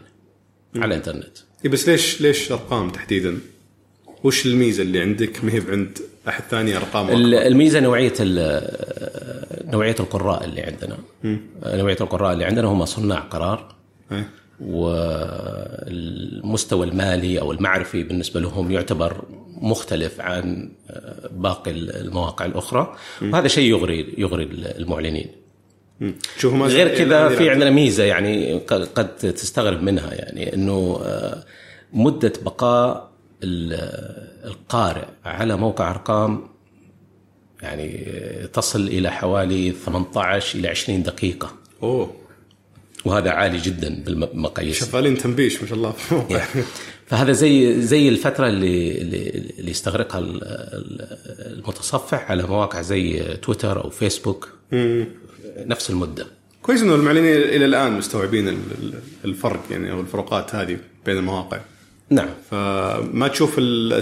على 0.77 0.85
الإنترنت 0.85 1.39
إيه 1.65 1.71
بس 1.71 1.89
ليش 1.89 2.21
ليش 2.21 2.53
ارقام 2.53 2.91
تحديدا؟ 2.91 3.39
وش 4.25 4.47
الميزة 4.47 4.83
اللي 4.83 5.01
عندك 5.01 5.45
ما 5.45 5.53
هي 5.53 5.61
بعند 5.61 5.99
أحد 6.29 6.43
ثاني 6.51 6.77
أرقام؟ 6.77 7.09
الميزة 7.35 7.81
نوعية 7.81 8.13
نوعية 9.65 9.97
القراء 10.01 10.45
اللي 10.45 10.61
عندنا 10.61 10.99
نوعية 11.65 11.97
القراء 12.01 12.33
اللي 12.33 12.45
عندنا 12.45 12.69
هم 12.69 12.85
صناع 12.85 13.19
قرار 13.19 13.75
إيه. 14.13 14.29
والمستوى 15.81 16.87
المالي 16.87 17.41
أو 17.41 17.53
المعرفي 17.53 18.03
بالنسبة 18.03 18.41
لهم 18.41 18.71
يعتبر 18.71 19.25
مختلف 19.61 20.21
عن 20.21 20.71
آه، 20.91 21.29
باقي 21.33 21.71
المواقع 21.71 22.45
الأخرى. 22.45 22.97
وهذا 23.23 23.49
شيء 23.49 23.71
يغري 23.71 24.15
يغري 24.19 24.45
المعلنين. 24.53 25.27
ما 26.45 26.67
غير 26.67 26.99
كذا 26.99 27.29
في 27.29 27.51
عندنا 27.51 27.71
ميزة 27.71 28.05
يعني 28.05 28.59
قد 28.59 29.09
تستغرب 29.19 29.83
منها 29.83 30.15
يعني 30.15 30.55
إنه 30.55 31.01
آه، 31.03 31.45
مدة 31.93 32.33
بقاء 32.45 33.11
ال- 33.43 34.47
القارئ 34.47 35.05
على 35.25 35.57
موقع 35.57 35.91
أرقام 35.91 36.49
يعني 37.63 38.05
آه، 38.07 38.47
تصل 38.47 38.81
إلى 38.81 39.11
حوالي 39.13 39.73
18 39.73 40.59
إلى 40.59 40.69
20 40.69 41.03
دقيقة. 41.03 41.53
أوه. 41.83 42.15
وهذا 43.05 43.31
عالي 43.31 43.59
جدا 43.59 44.03
بالمقاييس 44.07 44.85
شغالين 44.91 45.19
تنبيش 45.19 45.63
ما 45.63 45.69
شاء 45.69 45.79
الله. 45.79 45.91
في 45.93 46.13
الموقع 46.13 46.45
فهذا 47.07 47.33
زي 47.33 47.81
زي 47.83 48.09
الفترة 48.09 48.49
اللي 48.49 48.99
اللي, 48.99 49.29
اللي 49.59 49.71
يستغرقها 49.71 50.19
ال- 50.19 50.45
ال- 50.45 51.17
المتصفح 51.53 52.31
على 52.31 52.43
مواقع 52.43 52.83
زي 52.83 53.19
تويتر 53.43 53.85
أو 53.85 53.91
فيسبوك. 53.91 54.49
نفس 55.57 55.91
المدة. 55.91 56.27
كويس 56.63 56.83
إنه 56.83 56.95
المعلنين 56.95 57.25
إلى 57.35 57.65
الآن 57.65 57.93
مستوعبين 57.93 58.49
ال- 58.49 58.55
ال- 58.83 58.95
الفرق 59.25 59.61
يعني 59.71 59.91
أو 59.93 60.01
الفروقات 60.01 60.55
هذه 60.55 60.77
بين 61.07 61.17
المواقع. 61.17 61.61
نعم. 62.11 62.29
فما 62.51 63.29
تشوف 63.29 63.57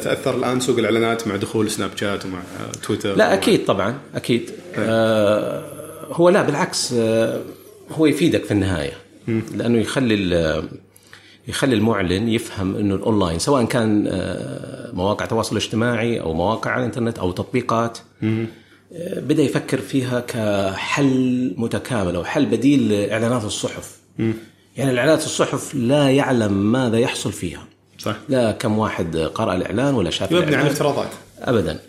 تأثر 0.05 0.37
الآن 0.37 0.61
سوق 0.61 0.79
الإعلانات 0.79 1.29
مع 1.29 1.37
دخول 1.37 1.71
سناب 1.71 1.91
شات 1.97 2.25
ومع 2.27 2.43
تويتر 2.83 3.17
لا 3.17 3.35
أكيد 3.35 3.65
طبعا 3.65 3.99
أكيد. 4.15 4.51
آه 4.77 5.65
هو 6.13 6.29
لا 6.29 6.43
بالعكس 6.43 6.93
آه 6.93 7.41
هو 7.91 8.07
يفيدك 8.07 8.45
في 8.45 8.51
النهاية. 8.51 8.93
لأنه 9.55 9.79
يخلي 9.79 10.15
يخلي 11.49 11.75
المعلن 11.75 12.29
يفهم 12.29 12.77
إنه 12.77 12.95
الأونلاين 12.95 13.39
سواء 13.39 13.65
كان 13.65 14.07
آه 14.09 14.93
مواقع 14.93 15.27
تواصل 15.27 15.57
اجتماعي 15.57 16.21
أو 16.21 16.35
مواقع 16.35 16.71
على 16.71 16.81
الإنترنت 16.81 17.19
أو 17.19 17.33
تطبيقات 17.33 17.99
آه 18.23 18.47
بدأ 19.21 19.43
يفكر 19.43 19.79
فيها 19.79 20.21
كحل 20.21 21.55
متكامل 21.57 22.17
أو 22.17 22.25
حل 22.25 22.47
بديل 22.47 22.89
لإعلانات 22.89 23.45
الصحف. 23.45 23.99
يعني 24.77 24.91
الاعلانات 24.91 25.25
الصحف 25.25 25.75
لا 25.75 26.11
يعلم 26.11 26.53
ماذا 26.73 26.99
يحصل 26.99 27.33
فيها. 27.33 27.67
صح. 27.99 28.17
لا 28.29 28.53
كم 28.53 28.79
واحد 28.79 29.17
قرأ 29.17 29.55
الإعلان 29.55 29.95
ولا 29.95 30.11
شاف 30.11 30.33
يبني 30.33 30.57
على 30.57 30.67
افتراضات. 30.67 31.09
أبدا. 31.39 31.81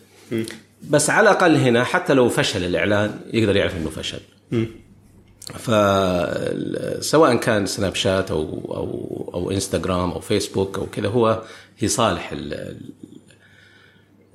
بس 0.89 1.09
على 1.09 1.29
الأقل 1.29 1.55
هنا 1.55 1.83
حتى 1.83 2.13
لو 2.13 2.29
فشل 2.29 2.63
الإعلان 2.63 3.11
يقدر 3.33 3.55
يعرف 3.55 3.77
أنه 3.77 3.89
فشل. 3.89 4.19
فسواء 5.53 7.35
كان 7.35 7.65
سناب 7.65 7.95
شات 7.95 8.31
أو 8.31 8.41
أو 8.75 9.31
أو 9.33 9.51
انستغرام 9.51 10.11
أو 10.11 10.19
فيسبوك 10.19 10.77
أو 10.79 10.85
كذا 10.85 11.07
هو 11.07 11.43
في 11.77 11.87
صالح 11.87 12.31
ال- 12.31 12.77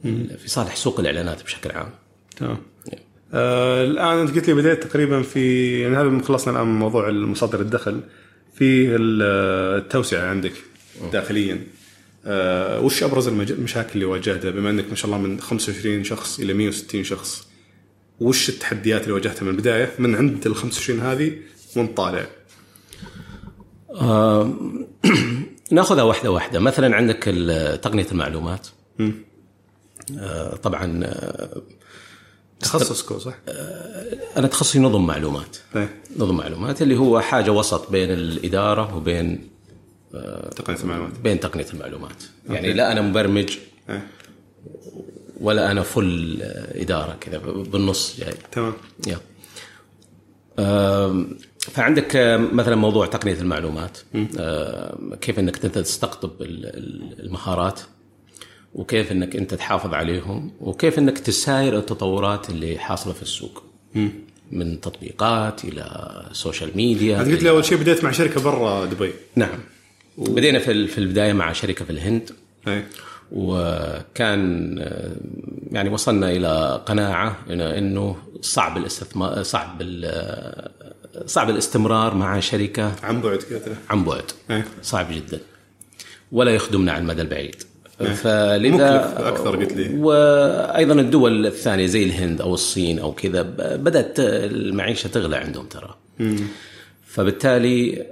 ال- 0.04 0.38
في 0.38 0.48
صالح 0.48 0.76
سوق 0.76 1.00
الإعلانات 1.00 1.42
بشكل 1.42 1.70
عام. 1.70 1.90
تمام. 2.36 2.56
آه 3.34 3.84
الآن 3.84 4.18
أنت 4.18 4.34
قلت 4.34 4.48
لي 4.48 4.54
بديت 4.54 4.82
تقريبا 4.84 5.22
في 5.22 5.80
يعني 5.80 5.96
هذا 5.96 6.22
خلصنا 6.24 6.54
الآن 6.54 6.66
من 6.66 6.78
موضوع 6.78 7.08
المصادر 7.08 7.61
الدخل. 7.61 8.00
في 8.54 8.96
ال- 8.96 9.22
التوسعة 9.82 10.30
عندك 10.30 10.52
داخليا. 11.12 11.61
آه 12.26 12.80
وش 12.80 13.02
أبرز 13.02 13.28
المشاكل 13.28 13.90
اللي 13.94 14.04
واجهتها؟ 14.04 14.50
بما 14.50 14.70
إنك 14.70 14.88
ما 14.88 14.94
شاء 14.94 15.06
الله 15.06 15.18
من 15.18 15.40
25 15.40 16.04
شخص 16.04 16.40
إلى 16.40 16.52
160 16.54 17.04
شخص. 17.04 17.49
وش 18.21 18.49
التحديات 18.49 19.03
اللي 19.03 19.12
واجهتها 19.12 19.45
من 19.45 19.51
البداية؟ 19.51 19.91
من 19.99 20.14
عند 20.14 20.47
ال 20.47 20.57
25 20.57 21.01
هذه 21.01 21.33
وانت 21.77 21.97
طالع. 21.97 22.27
آه، 23.95 24.55
ناخذها 25.71 26.03
واحدة 26.03 26.31
واحدة. 26.31 26.59
مثلا 26.59 26.97
عندك 26.97 27.25
تقنية 27.83 28.07
المعلومات. 28.12 28.66
آه، 30.18 30.57
طبعا 30.57 31.01
آه، 31.05 31.62
تخصصكم 32.61 33.18
صح؟ 33.18 33.35
أنا 34.37 34.47
تخصصي 34.47 34.79
نظم 34.79 35.07
معلومات. 35.07 35.57
إيه. 35.77 36.03
نظم 36.16 36.37
معلومات 36.37 36.83
اللي 36.83 36.99
هو 36.99 37.21
حاجة 37.21 37.51
وسط 37.51 37.91
بين 37.91 38.11
الإدارة 38.11 38.97
وبين 38.97 39.51
تقنية 40.57 40.79
المعلومات. 40.81 41.18
بين 41.18 41.41
تقنية 41.41 41.66
المعلومات. 41.75 42.23
يعني 42.49 42.73
لا 42.73 42.93
أنا 42.93 43.01
مبرمج 43.01 43.59
إيه. 43.91 44.07
ولا 45.41 45.70
أنا 45.70 45.82
فل 45.82 46.38
إدارة 46.74 47.16
كذا 47.20 47.38
بالنص 47.38 48.16
جاي. 48.20 48.34
تمام. 48.53 48.72
يا. 49.07 49.18
فعندك 51.61 52.16
مثلا 52.53 52.76
موضوع 52.76 53.07
تقنية 53.07 53.34
المعلومات. 53.34 53.99
كيف 55.20 55.38
إنك 55.38 55.64
أنت 55.64 55.78
تستقطب 55.78 56.43
ال- 56.43 56.66
ال- 56.66 57.20
المهارات 57.26 57.80
وكيف 58.74 59.12
إنك 59.12 59.36
أنت 59.36 59.55
تحافظ 59.55 59.95
عليهم 59.95 60.53
وكيف 60.61 60.99
إنك 60.99 61.18
تساير 61.18 61.78
التطورات 61.78 62.51
اللي 62.51 62.78
حاصلة 62.78 63.12
في 63.12 63.22
السوق. 63.22 63.62
من 64.53 64.80
تطبيقات 64.80 65.64
إلى 65.64 65.84
social 66.32 66.70
media 66.74 67.20
انت 67.20 67.28
قلت 67.30 67.43
لي 67.43 67.51
أول 67.51 67.64
شيء 67.64 67.78
بديت 67.78 68.05
مع 68.05 68.11
شركة 68.11 68.43
برا 68.43 68.84
دبي. 68.86 69.12
نعم. 69.36 69.59
بدينا 70.18 70.59
في 70.59 70.86
في 70.86 70.99
البداية 70.99 71.32
مع 71.32 71.53
شركة 71.53 71.84
في 71.84 71.91
الهند. 71.91 72.30
إيه 72.68 72.86
وكان 73.33 74.76
يعني 75.72 75.91
وصلنا 75.91 76.31
إلى 76.31 76.83
قناعة 76.87 77.37
إنه 77.51 78.16
صعب 78.41 78.76
الاستثمار 78.76 79.43
صعب 79.43 79.83
صعب 81.26 81.51
الاستمرار 81.51 82.14
مع 82.14 82.41
شركة 82.41 82.93
عن 83.03 83.20
بعد 83.20 83.39
كذا 83.39 83.76
عن 83.91 84.05
بعد. 84.05 84.24
إيه. 84.51 84.64
صعب 84.83 85.07
جدا. 85.12 85.41
ولا 86.33 86.51
يخدمنا 86.51 86.93
على 86.93 87.03
المدى 87.03 87.22
البعيد. 87.22 87.62
فلذا 87.99 88.97
مكلف 88.97 89.18
أكثر 89.18 89.57
قلت 89.57 89.72
لي. 89.72 89.99
وأيضا 89.99 90.95
الدول 90.95 91.47
الثانية 91.47 91.87
زي 91.87 92.05
الهند 92.05 92.41
أو 92.41 92.55
الصين 92.55 92.99
أو 92.99 93.12
كذا 93.12 93.43
بدأت 93.76 94.20
المعيشة 94.20 95.09
تغلى 95.09 95.37
عندهم 95.37 95.66
ترى. 95.66 95.95
فبالتالي 97.07 98.07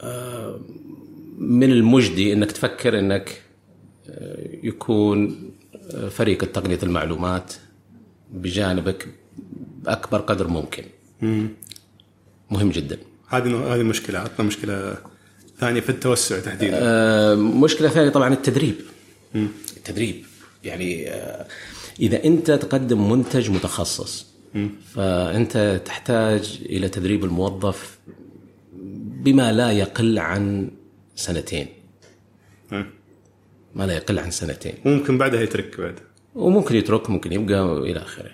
آه، 0.00 0.60
من 1.38 1.72
المجدي 1.72 2.32
إنك 2.32 2.52
تفكر 2.52 2.98
إنك 2.98 3.42
يكون 4.62 5.50
فريق 6.10 6.52
تقنيه 6.52 6.78
المعلومات 6.82 7.52
بجانبك 8.32 9.08
بأكبر 9.82 10.18
قدر 10.18 10.48
ممكن. 10.48 10.84
مهم 12.50 12.70
جدا. 12.70 12.98
هذه 13.28 13.74
هذه 13.74 13.82
مشكلة. 13.82 14.18
عطنا 14.18 14.46
مشكلة 14.46 14.96
ثانية 15.58 15.80
في 15.80 15.88
التوسع 15.88 16.40
تحديدا. 16.40 16.78
آه، 16.80 17.34
مشكلة 17.34 17.88
ثانية 17.88 18.10
طبعا 18.10 18.32
التدريب. 18.34 18.74
التدريب. 19.76 20.24
يعني 20.64 21.10
آه، 21.10 21.46
إذا 22.00 22.24
أنت 22.24 22.50
تقدم 22.50 23.10
منتج 23.10 23.50
متخصص 23.50 24.26
فأنت 24.94 25.80
تحتاج 25.84 26.58
إلى 26.62 26.88
تدريب 26.88 27.24
الموظف 27.24 27.98
بما 29.24 29.52
لا 29.52 29.72
يقل 29.72 30.18
عن 30.18 30.70
سنتين. 31.16 31.66
ما 33.78 33.86
لا 33.86 33.92
يقل 33.92 34.18
عن 34.18 34.30
سنتين. 34.30 34.74
ممكن 34.84 35.18
بعدها 35.18 35.40
يترك 35.40 35.80
بعد. 35.80 35.94
وممكن 36.34 36.76
يترك 36.76 37.10
ممكن 37.10 37.32
يبقى 37.32 37.66
والى 37.66 37.98
آخره. 37.98 38.30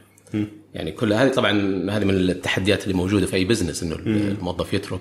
يعني 0.75 0.93
كل 0.93 1.13
هذه 1.13 1.29
طبعا 1.29 1.51
هذه 1.91 2.05
من 2.05 2.15
التحديات 2.15 2.85
اللي 2.85 2.95
موجودة 2.95 3.27
في 3.27 3.37
أي 3.37 3.45
بزنس 3.45 3.83
إنه 3.83 3.95
الموظف 4.07 4.75
يترك. 4.75 5.01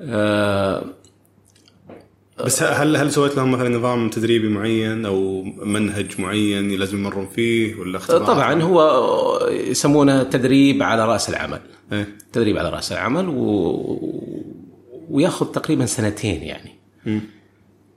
آه 0.00 0.84
بس 2.44 2.62
هل 2.62 2.96
هل 2.96 3.12
سويت 3.12 3.36
لهم 3.36 3.52
مثلا 3.52 3.68
نظام 3.68 4.10
تدريبي 4.10 4.48
معين 4.48 5.06
أو 5.06 5.42
منهج 5.42 6.20
معين 6.20 6.70
لازم 6.70 6.98
يمرون 6.98 7.26
فيه 7.26 7.74
ولا 7.74 7.96
اختبارات؟ 7.96 8.26
طبعا 8.26 8.62
هو 8.62 9.48
يسمونه 9.50 10.22
تدريب 10.22 10.82
على 10.82 11.06
رأس 11.06 11.28
العمل. 11.28 11.60
إيه. 11.92 12.08
تدريب 12.32 12.58
على 12.58 12.68
رأس 12.68 12.92
العمل 12.92 13.28
و... 13.28 14.50
وياخذ 15.10 15.46
تقريبا 15.46 15.86
سنتين 15.86 16.42
يعني. 16.42 16.70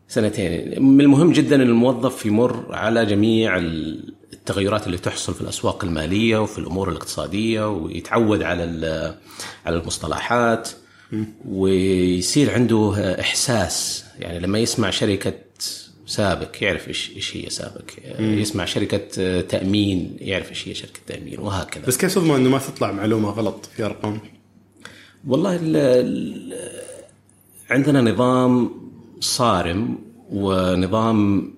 سنتين. 0.07 0.83
من 0.83 1.01
المهم 1.01 1.31
جدا 1.31 1.55
إن 1.55 1.61
الموظف 1.61 2.25
يمر 2.25 2.65
على 2.69 3.05
جميع 3.05 3.57
التغيرات 3.57 4.87
اللي 4.87 4.97
تحصل 4.97 5.33
في 5.33 5.41
الأسواق 5.41 5.83
المالية 5.83 6.37
وفي 6.37 6.57
الأمور 6.57 6.89
الاقتصادية 6.89 7.69
ويتعود 7.69 8.43
على 8.43 9.15
على 9.65 9.77
المصطلحات 9.77 10.69
ويصير 11.49 12.53
عنده 12.53 13.15
إحساس. 13.19 14.05
يعني 14.19 14.39
لما 14.39 14.59
يسمع 14.59 14.89
شركة 14.89 15.33
سابك 16.05 16.61
يعرف 16.61 16.87
إيش 16.87 17.11
إيش 17.15 17.37
هي 17.37 17.49
سابك 17.49 17.93
يسمع 18.19 18.65
شركة 18.65 19.41
تأمين 19.41 20.17
يعرف 20.19 20.49
إيش 20.49 20.67
هي 20.67 20.73
شركة 20.73 20.99
تأمين 21.07 21.39
وهكذا. 21.39 21.85
بس 21.85 21.97
كيف 21.97 22.15
تضمن 22.15 22.35
إنه 22.35 22.49
ما 22.49 22.57
تطلع 22.57 22.91
معلومة 22.91 23.29
غلط 23.29 23.69
في 23.75 23.85
أرقام؟ 23.85 24.19
والله 25.27 25.55
ال 25.55 25.75
ال 25.75 26.53
عندنا 27.69 28.01
نظام 28.01 28.86
صارم 29.19 29.99
ونظام 30.29 31.51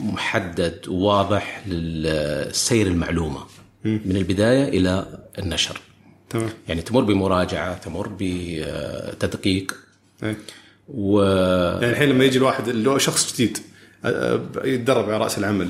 محدد 0.00 0.88
وواضح 0.88 1.62
لسير 1.66 2.86
المعلومة 2.86 3.40
من 3.84 4.16
البداية 4.16 4.68
إلى 4.68 5.20
النشر. 5.38 5.80
تمام. 6.30 6.48
يعني 6.68 6.82
تمر 6.82 7.00
بمراجعة 7.00 7.78
تمر 7.78 8.10
بتدقيق 8.18 9.76
إيه. 10.22 10.36
و 10.88 11.22
يعني 11.80 11.90
الحين 11.90 12.08
لما 12.08 12.24
يجي 12.24 12.38
الواحد 12.38 12.68
اللي 12.68 12.90
هو 12.90 12.98
شخص 12.98 13.34
جديد 13.34 13.58
أه، 14.04 14.08
أه، 14.34 14.66
يتدرب 14.66 15.04
على 15.04 15.24
رأس 15.24 15.38
العمل 15.38 15.68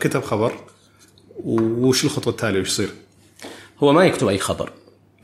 كتب 0.00 0.22
خبر 0.22 0.52
وش 1.44 2.04
الخطوة 2.04 2.32
التالية؟ 2.32 2.60
وش 2.60 2.68
يصير؟ 2.68 2.88
هو 3.78 3.92
ما 3.92 4.04
يكتب 4.04 4.28
أي 4.28 4.38
خبر. 4.38 4.72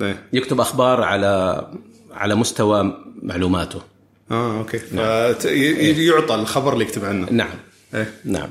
إيه. 0.00 0.22
يكتب 0.32 0.60
أخبار 0.60 1.02
على 1.02 1.66
على 2.12 2.34
مستوى 2.34 3.04
معلوماته. 3.22 3.80
آه 4.30 4.58
أوكي 4.58 4.78
فيعطى 5.94 6.34
الخبر 6.34 6.72
اللي 6.72 6.84
يكتب 6.84 7.04
عنه 7.04 7.26
نعم 7.30 7.54
إيه 7.94 8.12
نعم 8.24 8.48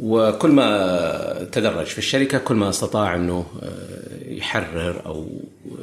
وكل 0.00 0.50
ما 0.50 1.48
تدرج 1.52 1.86
في 1.86 1.98
الشركة 1.98 2.38
كل 2.38 2.54
ما 2.54 2.68
استطاع 2.68 3.14
إنه 3.14 3.46
آه، 3.62 4.32
يحرر 4.32 5.06
أو 5.06 5.28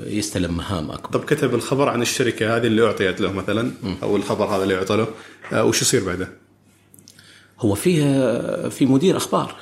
يستلم 0.06 0.58
مهام 0.58 0.92
أكبر 0.92 1.20
طب 1.20 1.26
كتب 1.26 1.56
الخبر 1.56 1.90
عن 1.90 2.02
الشركة 2.02 2.58
هذه 2.58 2.68
اللي 2.68 2.86
أعطيت 2.86 3.22
له 3.22 3.32
مثلا 3.32 3.72
أو 4.04 4.16
الخبر 4.16 4.46
هذا 4.46 4.64
اللي 4.64 4.76
أعطى 4.76 4.96
له 4.98 5.08
أه، 5.54 5.64
وش 5.64 5.82
يصير 5.82 6.04
بعده؟ 6.04 6.30
هو 7.60 7.76
فيه 7.76 8.04
في 8.70 8.86
مدير 8.86 9.18
أخبار 9.18 9.56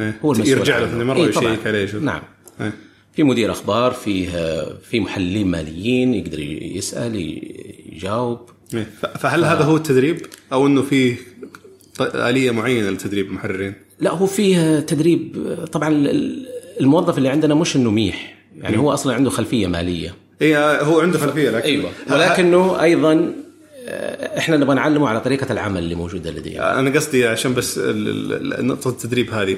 إيه. 0.00 0.18
هو 0.24 0.32
المسؤول 0.32 0.58
يرجع 0.58 0.78
له. 0.78 0.86
ثاني 0.86 1.04
مرة 1.04 1.16
إيه، 1.16 1.32
طبعاً. 1.32 1.56
عليه. 1.66 1.92
نعم 1.94 2.22
إيه. 2.60 2.72
في 3.16 3.22
مدير 3.22 3.52
أخبار 3.52 3.92
فيه 3.92 4.30
في 4.90 5.00
محللين 5.00 5.46
ماليين 5.46 6.14
يقدر 6.14 6.40
يسأل 6.40 7.16
يجاوب 7.92 8.38
إيه. 8.38 8.51
فهل 9.18 9.44
هذا 9.44 9.62
هو 9.64 9.76
التدريب 9.76 10.26
أو 10.52 10.66
إنه 10.66 10.82
في 10.82 11.14
آلية 12.00 12.50
معينة 12.50 12.90
لتدريب 12.90 13.26
المحررين؟ 13.26 13.74
لا 14.00 14.10
هو 14.10 14.26
فيه 14.26 14.80
تدريب. 14.80 15.36
طبعا 15.72 15.88
ال- 15.88 16.46
الموظف 16.80 17.18
اللي 17.18 17.28
عندنا 17.28 17.54
مش 17.54 17.76
إنه 17.76 17.90
ميح. 17.90 18.38
يعني 18.60 18.78
هو 18.78 18.92
أصلا 18.94 19.14
عنده 19.14 19.30
خلفية 19.30 19.66
مالية. 19.66 20.14
اي 20.42 20.56
آه، 20.56 20.82
هو 20.82 21.00
عنده 21.00 21.18
خلفية 21.18 21.50
لكن 21.50 21.64
أيوه. 21.66 21.90
ولكنه 22.10 22.82
أيضا 22.82 23.32
آه، 23.88 24.38
إحنا 24.38 24.56
نبغى 24.56 24.74
نعلمه 24.76 25.08
على 25.08 25.20
طريقة 25.20 25.52
العمل 25.52 25.78
اللي 25.82 25.94
موجودة 25.94 26.30
لديه. 26.30 26.78
أنا 26.78 26.90
قصدي 26.90 27.26
عشان 27.26 27.54
بس 27.54 27.78
نقطة 28.58 28.88
التدريب 28.90 29.30
هذه. 29.30 29.56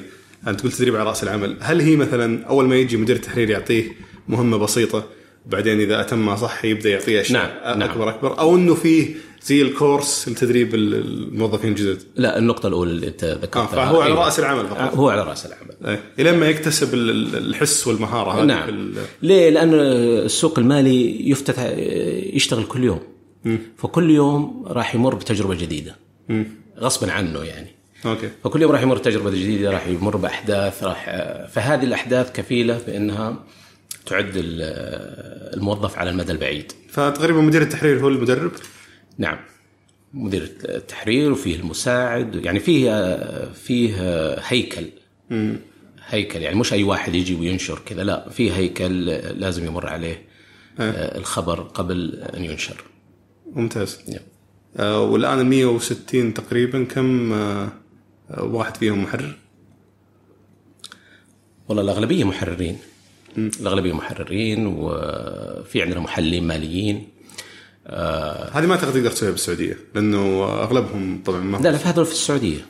أنت 0.49 0.61
قلت 0.63 0.75
تدريب 0.75 0.97
على 0.97 1.09
رأس 1.09 1.23
العمل. 1.23 1.57
هل 1.61 1.81
هي 1.81 1.97
مثلا 1.97 2.45
أول 2.47 2.65
ما 2.69 2.77
يجي 2.77 2.97
مدير 2.97 3.17
تحرير 3.17 3.51
يعطيه 3.51 3.85
مهمة 4.29 4.57
بسيطة 4.57 5.05
بعدين 5.47 5.81
إذا 5.81 6.01
اتمها 6.01 6.37
صح 6.37 6.65
يبدأ 6.65 6.91
يعطيه 6.91 7.21
أشياء 7.21 7.61
نعم، 7.65 7.79
نعم. 7.79 7.91
أكبر 7.91 8.09
أكبر 8.09 8.39
أو 8.39 8.57
إنه 8.57 8.75
فيه 8.75 9.15
زي 9.43 9.63
الكورس 9.63 10.29
لتدريب 10.29 10.75
الموظفين 10.75 11.71
الجدد. 11.71 12.03
لا 12.17 12.39
النقطة 12.39 12.67
الأولى 12.67 12.91
اللي 12.91 13.07
أنت 13.07 13.25
آه 13.25 13.35
ذكرتها 13.35 13.67
فهو 13.67 14.01
على 14.01 14.13
أيوة. 14.13 14.25
رأس 14.25 14.39
العمل 14.39 14.67
فقط. 14.67 14.95
هو 14.95 15.09
على 15.09 15.23
رأس 15.23 15.47
العمل. 15.47 15.71
إيه. 15.87 16.01
الين 16.19 16.35
ما 16.41 16.47
يكتسب 16.49 16.95
ال- 16.95 17.11
ال- 17.11 17.37
الحس 17.37 17.87
والمهارة 17.87 18.45
نعم. 18.45 18.69
ال- 18.69 18.95
ليه؟ 19.23 19.51
لأن 19.51 19.75
السوق 19.75 20.59
المالي 20.59 21.31
يفتتح 21.31 21.63
يشتغل 22.33 22.65
كل 22.65 22.85
يوم. 22.85 23.01
فكل 23.77 24.11
يوم 24.11 24.65
راح 24.69 24.95
يمر 24.95 25.15
بتجربة 25.15 25.55
جديدة. 25.55 25.97
غصبا 26.81 27.13
عنه 27.13 27.43
يعني. 27.43 27.69
أوكي. 28.07 28.29
فكل 28.45 28.63
يوم 28.63 28.73
راح 28.73 28.83
يمر 28.83 28.99
بتجربة 28.99 29.31
جديدة 29.31 29.71
راح 29.71 29.87
يمر 29.87 30.17
بأحداث 30.17 30.83
راح 30.85 31.05
فهذه 31.53 31.85
الأحداث 31.85 32.33
كفيلة 32.33 32.81
بأنها 32.87 33.45
تعد 34.07 34.33
ال- 34.37 35.55
الموظف 35.57 35.99
على 35.99 36.11
المدى 36.11 36.33
البعيد. 36.33 36.73
فتقريبا 36.89 37.41
مدير 37.41 37.63
التحرير 37.63 38.01
هو 38.01 38.09
المدرب؟ 38.09 38.53
نعم. 39.19 39.39
مدير 40.15 40.43
التحرير 40.65 41.33
وفيه 41.33 41.57
المساعد 41.57 42.35
يعني 42.45 42.61
فيه 42.61 43.15
فيه 43.53 43.95
هيكل. 44.39 44.87
هيكل 46.07 46.43
يعني 46.43 46.57
مش 46.57 46.73
أي 46.73 46.83
واحد 46.83 47.15
يجي 47.15 47.35
وينشر 47.35 47.79
كذا 47.87 48.05
لا 48.05 48.29
في 48.31 48.53
هيكل 48.53 49.05
لازم 49.07 49.67
يمر 49.67 49.87
عليه 49.87 50.23
آه، 50.81 51.19
الخبر 51.19 51.61
قبل 51.61 52.15
أن 52.37 52.45
ينشر. 52.45 52.85
ممتاز. 53.53 53.99
نعم. 54.09 54.21
آه 54.77 55.01
والآن 55.01 55.41
ال 55.41 55.47
160 55.47 56.35
تقريبا 56.35 56.85
كم 56.85 57.33
آه، 57.33 57.69
واحد 58.39 58.77
فيهم 58.77 59.03
محرر؟ 59.03 59.37
والله 61.69 61.83
الأغلبية 61.83 62.25
محررين. 62.25 62.79
الأغلبية 63.37 63.93
محررين 63.93 64.67
وفي 64.67 65.83
عندنا 65.83 66.01
محللين 66.01 66.47
ماليين. 66.47 67.09
هذه 68.53 68.67
ما 68.67 68.77
تقدر 68.77 68.93
تقدر 68.93 69.11
تسويها 69.11 69.33
بالسعودية 69.33 69.79
لأنه 69.95 70.45
أغلبهم 70.45 71.23
طبعا 71.27 71.41
ما 71.41 71.57
لا 71.57 71.69
لا 71.69 71.79
في 71.79 71.89
هذول 71.89 72.07
في 72.07 72.13
السعودية. 72.13 72.67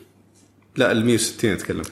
لا 0.76 0.92
ال 0.92 1.06
160 1.06 1.50
أتكلم. 1.50 1.82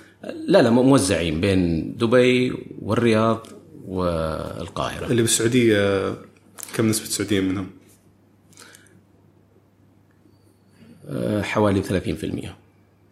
لا 0.47 0.63
لا 0.63 0.71
موزعين 0.71 1.41
بين 1.41 1.93
دبي 1.97 2.53
والرياض 2.83 3.47
والقاهرة. 3.87 5.07
اللي 5.07 5.23
بالسعودية 5.23 6.15
كم 6.75 6.89
نسبة 6.89 7.07
السعوديين 7.07 7.49
منهم؟ 7.49 7.71
آه، 11.09 11.43
حوالي 11.43 11.83
30% 11.83 12.55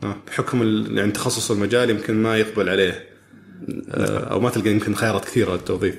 آه 0.05 0.17
بحكم 0.27 0.63
يعني 0.99 1.13
تخصص 1.13 1.51
المجال 1.51 1.91
يمكن 1.91 2.15
ما 2.15 2.37
يقبل 2.37 2.69
عليه. 2.69 2.91
آه 2.91 3.10
أو 4.31 4.41
ما 4.41 4.51
تلقى 4.51 4.71
يمكن 4.71 4.95
خيارات 4.95 5.25
كثيرة 5.25 5.53
للتوظيف 5.53 5.99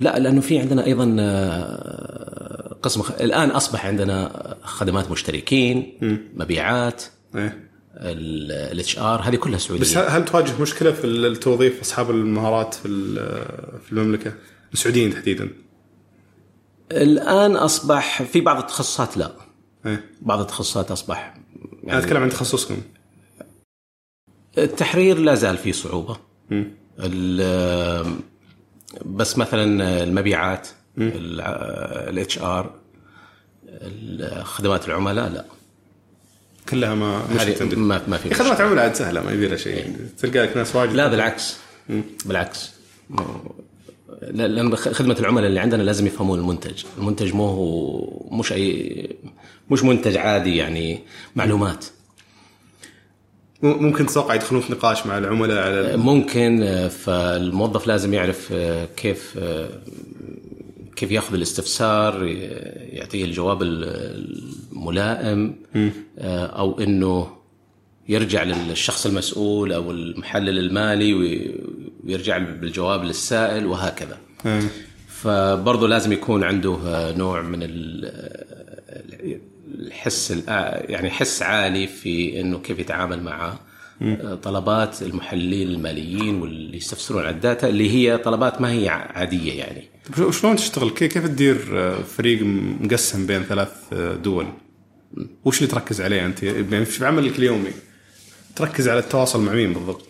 لا 0.00 0.18
لأنه 0.18 0.40
في 0.40 0.58
عندنا 0.58 0.86
أيضا 0.86 1.16
آه، 1.20 2.76
قسم 2.82 3.02
خ... 3.02 3.12
الآن 3.20 3.50
أصبح 3.50 3.86
عندنا 3.86 4.56
خدمات 4.62 5.10
مشتركين 5.10 5.98
مبيعات 6.34 7.02
إيه. 7.34 7.66
الاتش 7.96 8.98
آر 8.98 9.20
هذه 9.20 9.36
كلها 9.36 9.58
سعودية 9.58 9.82
بس 9.82 9.96
هل 9.96 10.24
تواجه 10.24 10.60
مشكلة 10.60 10.92
في 10.92 11.06
التوظيف 11.06 11.80
أصحاب 11.80 12.10
المهارات 12.10 12.74
في 12.74 12.88
في 13.86 13.92
المملكة؟ 13.92 14.32
السعوديين 14.72 15.10
تحديدا 15.10 15.48
الآن 16.92 17.56
أصبح 17.56 18.22
في 18.22 18.40
بعض 18.40 18.58
التخصصات 18.58 19.16
لا 19.16 19.32
إيه. 19.86 20.04
بعض 20.22 20.40
التخصصات 20.40 20.90
أصبح 20.90 21.34
أنا 21.84 21.92
يعني 21.92 21.98
أتكلم 21.98 22.22
عن 22.22 22.28
تخصصكم 22.28 22.76
التحرير 24.58 25.18
لا 25.18 25.34
زال 25.34 25.56
فيه 25.58 25.72
صعوبة. 25.72 26.16
بس 29.04 29.38
مثلا 29.38 30.02
المبيعات 30.02 30.68
ال 30.98 32.38
HR 32.38 32.74
خدمات 34.42 34.88
العملاء 34.88 35.28
لا. 35.28 35.44
كلها 36.68 36.94
ما 36.94 37.22
ما 37.76 38.02
ما 38.08 38.16
في 38.16 38.34
خدمات 38.34 38.60
عملاء 38.60 38.92
سهلة 38.92 39.22
ما 39.22 39.32
يبي 39.32 39.58
شيء. 39.58 39.76
يعني 39.78 39.96
تلقى 40.18 40.38
لك 40.46 40.56
ناس 40.56 40.76
واجد. 40.76 40.92
لا 40.92 41.08
بالعكس. 41.08 41.56
بالعكس. 42.24 42.70
لا- 44.22 44.48
لأن 44.48 44.76
خدمة 44.76 45.16
العملاء 45.20 45.46
اللي 45.46 45.60
عندنا 45.60 45.82
لازم 45.82 46.06
يفهمون 46.06 46.38
المنتج. 46.38 46.84
المنتج 46.98 47.34
مو 47.34 47.46
هو 47.46 48.36
مش 48.38 48.52
أي 48.52 49.16
مش 49.70 49.82
منتج 49.82 50.16
عادي 50.16 50.56
يعني 50.56 51.00
معلومات. 51.36 51.84
ممكن 53.62 54.06
تتوقع 54.06 54.34
يدخلون 54.34 54.60
في 54.62 54.72
نقاش 54.72 55.06
مع 55.06 55.18
العملاء 55.18 55.58
على 55.62 55.96
ممكن 55.96 56.62
آه، 56.62 56.88
فالموظف 56.88 57.86
لازم 57.86 58.14
يعرف 58.14 58.48
آه، 58.52 58.88
كيف 58.96 59.34
آه، 59.38 59.68
كيف 60.96 61.10
ياخذ 61.10 61.34
الاستفسار 61.34 62.24
يعطيه 62.92 63.24
الجواب 63.24 63.62
ال- 63.62 63.84
الملائم 64.72 65.56
أو 66.18 66.80
إنه 66.80 67.28
يرجع 68.08 68.42
للشخص 68.42 69.06
المسؤول 69.06 69.72
أو 69.72 69.90
المحلل 69.90 70.58
المالي 70.58 71.14
وي- 71.14 71.54
ويرجع 72.04 72.38
بالجواب 72.38 73.04
للسائل 73.04 73.66
وهكذا. 73.66 74.18
فبرضه 75.08 75.88
لازم 75.88 76.12
يكون 76.12 76.44
عنده 76.44 76.78
نوع 77.16 77.42
من 77.42 77.58
ال- 77.62 78.12
الحس 79.78 80.32
الآ- 80.32 80.90
يعني 80.90 81.10
حس 81.10 81.42
عالي 81.42 81.86
في 81.86 82.40
إنه 82.40 82.58
كيف 82.58 82.78
يتعامل 82.78 83.22
مع 83.22 83.58
آه، 84.02 84.34
طلبات 84.34 85.02
المحللين 85.02 85.68
الماليين 85.68 86.40
واللي 86.40 86.76
يستفسرون 86.76 87.22
على 87.22 87.30
ال 87.30 87.38
data 87.38 87.68
اللي 87.68 87.90
هي 87.90 88.18
طلبات 88.18 88.60
ما 88.60 88.70
هي 88.72 88.88
عادية 88.88 89.52
يعني. 89.52 89.82
شلون 90.30 90.56
تشتغل؟ 90.56 90.90
كيف 90.90 91.18
تدير 91.26 91.68
آه، 91.72 92.02
فريق 92.02 92.42
مقسم 92.80 93.26
بين 93.26 93.42
ثلاث 93.42 93.72
آه، 93.92 94.14
دول؟ 94.14 94.46
وش 95.44 95.58
اللي 95.58 95.70
تركز 95.72 96.00
عليه 96.00 96.26
أنت؟ 96.26 96.42
يعني 96.42 96.84
في 96.84 97.06
عملك 97.06 97.38
اليومي 97.38 97.70
تركز 98.56 98.88
على 98.88 98.98
التواصل 98.98 99.40
مع 99.42 99.52
مين 99.52 99.72
بالضبط؟ 99.72 100.04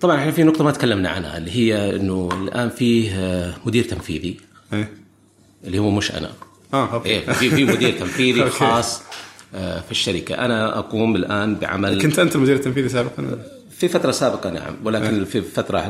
طبعا 0.00 0.16
إحنا 0.20 0.30
في 0.32 0.42
نقطة 0.42 0.64
ما 0.64 0.70
تكلمنا 0.70 1.08
عنها 1.08 1.38
اللي 1.38 1.50
هي 1.50 1.96
إنه 1.96 2.28
الآن 2.42 2.68
فيه 2.68 3.10
آه، 3.16 3.54
مدير 3.66 3.84
تنفيذي. 3.84 4.36
إيه. 4.72 4.92
اللي 5.64 5.78
هو 5.78 5.90
مش 5.90 6.12
أنا. 6.12 6.32
آه 6.74 6.94
أوكي. 6.94 7.08
إيه 7.08 7.32
في 7.32 7.50
في 7.50 7.64
مدير 7.64 7.98
تنفيذي. 7.98 8.50
خاص 8.60 9.02
آه، 9.54 9.80
في 9.80 9.90
الشركة. 9.90 10.34
أنا 10.34 10.78
أقوم 10.78 11.16
الآن 11.16 11.54
بعمل 11.54 12.02
كنت 12.02 12.18
أنت 12.18 12.36
المدير 12.36 12.54
التنفيذي 12.54 12.88
سابقا؟ 12.88 13.38
في 13.70 13.88
فترة 13.88 14.10
سابقة 14.10 14.50
نعم. 14.50 14.74
ولكن 14.84 15.24
في 15.24 15.42
فترة 15.42 15.88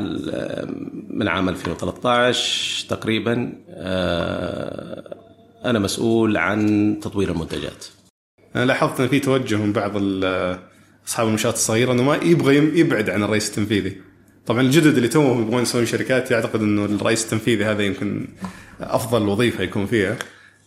من 1.10 1.28
عام 1.28 1.48
2013 1.48 2.86
تقريبا 2.88 3.52
آه، 3.70 5.16
أنا 5.64 5.78
مسؤول 5.78 6.36
عن 6.36 6.98
تطوير 7.02 7.30
المنتجات. 7.30 7.84
أنا 8.56 8.64
لاحظت 8.64 9.00
إن 9.00 9.08
في 9.08 9.20
توجه 9.20 9.56
من 9.56 9.72
بعض 9.72 9.92
أصحاب 11.08 11.26
المنشآت 11.26 11.54
الصغيرة 11.54 11.92
إنه 11.92 12.02
ما 12.02 12.16
يبغى 12.16 12.56
يبعد 12.80 13.10
عن 13.10 13.22
الرئيس 13.22 13.48
التنفيذي. 13.48 13.96
طبعا 14.46 14.60
الجدد 14.60 14.96
اللي 14.96 15.08
توهم 15.08 15.42
يبغون 15.42 15.62
يسوون 15.62 15.86
شركات 15.86 16.30
يعتقد 16.30 16.60
إنه 16.62 16.84
الرئيس 16.84 17.24
التنفيذي 17.24 17.64
هذا 17.64 17.82
يمكن 17.82 18.28
أفضل 18.80 19.28
وظيفة 19.28 19.64
يكون 19.64 19.86
فيها. 19.86 20.16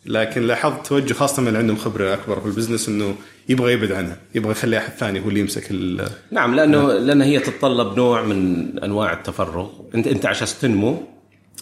لكن 0.07 0.41
لاحظت 0.47 0.87
توجه 0.87 1.13
خاصة 1.13 1.41
من 1.41 1.47
اللي 1.47 1.59
عندهم 1.59 1.77
خبرة 1.77 2.13
أكبر 2.13 2.39
في 2.39 2.45
البزنس 2.45 2.89
إنه 2.89 3.15
يبغى 3.49 3.73
يبعد 3.73 3.91
عنها 3.91 4.17
يبغى 4.35 4.51
يخلي 4.51 4.77
أحد 4.77 4.91
ثاني 4.91 5.19
هو 5.25 5.29
اللي 5.29 5.39
يمسك 5.39 5.71
ال- 5.71 6.09
نعم 6.31 6.55
لأنه 6.55 6.93
لأن 6.93 7.21
هي 7.21 7.39
تتطلب 7.39 7.97
نوع 7.97 8.21
من 8.21 8.79
أنواع 8.79 9.13
التفرغ. 9.13 9.69
أنت 9.95 10.07
أنت 10.07 10.25
عشان 10.25 10.47
تنمو 10.61 11.03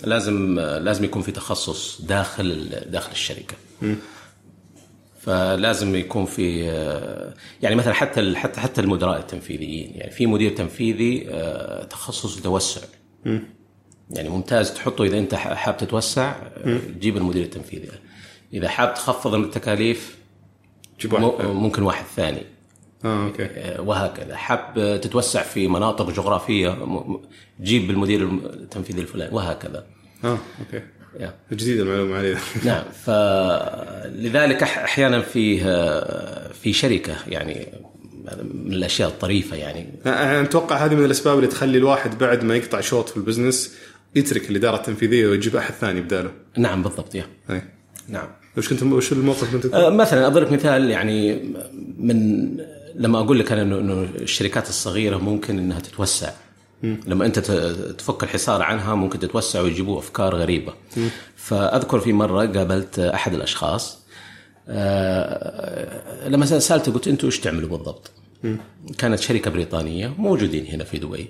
لازم 0.03 0.59
لازم 0.59 1.03
يكون 1.03 1.21
في 1.21 1.31
تخصص 1.31 2.01
داخل 2.01 2.69
داخل 2.87 3.11
الشركة. 3.11 3.55
فلازم 5.21 5.95
يكون 5.95 6.25
في 6.25 6.61
يعني 7.61 7.75
مثلا 7.75 7.93
حتى 7.93 8.35
حتى 8.35 8.59
حتى 8.61 8.81
المدراء 8.81 9.19
التنفيذيين 9.19 9.91
يعني 9.95 10.11
في 10.11 10.27
مدير 10.27 10.51
تنفيذي 10.51 11.27
آه، 11.29 11.83
تخصص 11.83 12.41
توسع. 12.41 12.81
يعني 14.11 14.29
ممتاز 14.29 14.73
تحطه 14.73 15.03
إذا 15.03 15.17
أنت 15.17 15.35
حاب 15.35 15.77
تتوسع 15.77 16.35
آه، 16.65 16.79
جيب 16.99 17.17
المدير 17.17 17.43
التنفيذي. 17.43 17.87
إذا 18.53 18.69
حاب 18.69 18.93
تخفض 18.93 19.35
من 19.35 19.43
التكاليف 19.43 20.17
جيب 21.01 21.13
واحد 21.13 21.45
ممكن 21.45 21.83
واحد 21.83 22.05
ثاني. 22.15 22.41
آه 23.05 23.25
أوكي. 23.25 23.45
آه، 23.45 23.81
وهكذا. 23.81 24.35
حاب 24.35 24.99
تتوسع 25.03 25.41
في 25.43 25.67
مناطق 25.67 26.09
جغرافية 26.09 26.77
جيب 27.61 27.89
المدير 27.89 28.23
التنفيذي 28.23 29.01
الفلاني 29.01 29.35
وهكذا. 29.35 29.85
آه 30.23 30.37
أوكي. 30.59 30.81
yeah. 31.19 31.33
جديده 31.51 31.83
المعلومة 31.83 32.15
علي 32.15 32.37
نعم. 32.65 32.83
فلذلك 33.05 34.63
أحيانا 34.63 35.21
في 35.21 35.59
في 36.53 36.73
شركة 36.73 37.15
يعني 37.27 37.67
من 38.53 38.73
الأشياء 38.73 39.09
الطريفة 39.09 39.55
يعني. 39.57 39.89
أنا 40.05 40.41
أتوقع 40.41 40.85
هذه 40.85 40.95
من 40.95 41.05
الأسباب 41.05 41.37
اللي 41.37 41.47
تخلي 41.47 41.77
الواحد 41.77 42.17
بعد 42.17 42.43
ما 42.43 42.55
يقطع 42.55 42.81
شوط 42.81 43.09
في 43.09 43.17
ال 43.17 43.24
business 43.24 43.75
يترك 44.15 44.49
الإدارة 44.49 44.75
التنفيذية 44.75 45.27
ويجيب 45.27 45.55
أحد 45.55 45.73
ثاني 45.73 46.01
بداله. 46.01 46.31
نعم 46.57 46.83
بالضبط 46.83 47.15
yeah. 47.15 47.25
أي. 47.49 47.61
نعم. 48.07 48.27
وش 48.57 48.69
كنت 48.69 48.83
وش 48.83 49.11
الموقف 49.11 49.51
كنت 49.51 49.65
آه، 49.65 49.89
مثلا 49.89 50.27
أضرب 50.27 50.53
مثال 50.53 50.89
يعني 50.89 51.41
من 51.97 52.47
لما 52.95 53.19
أقول 53.19 53.39
لك 53.39 53.51
أنا 53.51 53.79
انه 53.79 54.07
الشركات 54.15 54.69
الصغيرة 54.69 55.17
ممكن 55.17 55.57
إنها 55.59 55.79
تتوسع. 55.79 56.31
لما 56.83 57.25
أنت 57.25 57.39
تفك 57.97 58.23
الحصار 58.23 58.61
عنها 58.61 58.95
ممكن 58.95 59.19
تتوسع 59.19 59.61
ويجيبوا 59.61 59.99
أفكار 59.99 60.35
غريبة. 60.35 60.73
فأذكر 61.35 61.99
في 61.99 62.13
مرة 62.13 62.45
قابلت 62.45 62.99
أحد 62.99 63.33
الأشخاص 63.33 64.05
آه، 64.67 66.27
لما 66.27 66.45
سألته 66.45 66.91
قلت 66.91 67.07
أنتم 67.07 67.27
إيش 67.27 67.39
تعملوا 67.39 67.69
بالضبط؟ 67.69 68.11
كانت 68.97 69.19
شركة 69.19 69.51
بريطانية 69.51 70.13
موجودين 70.17 70.65
هنا 70.65 70.83
في 70.83 70.97
دبي. 70.97 71.29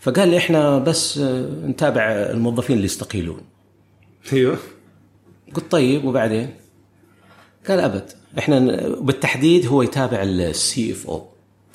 فقال 0.00 0.28
لي 0.28 0.36
إحنا 0.36 0.78
بس 0.78 1.18
آه، 1.18 1.48
نتابع 1.66 2.02
الموظفين 2.02 2.76
اللي 2.76 2.84
يستقيلون. 2.84 3.40
أيوه. 4.32 4.58
قلت 5.54 5.70
طيب 5.70 6.04
وبعدين؟ 6.04 6.54
قال 7.68 7.80
أبد. 7.80 8.10
إحنا 8.38 8.58
بالتحديد 9.00 9.66
هو 9.66 9.82
يتابع 9.82 10.22
ال 10.22 10.92
CFO. 10.92 11.26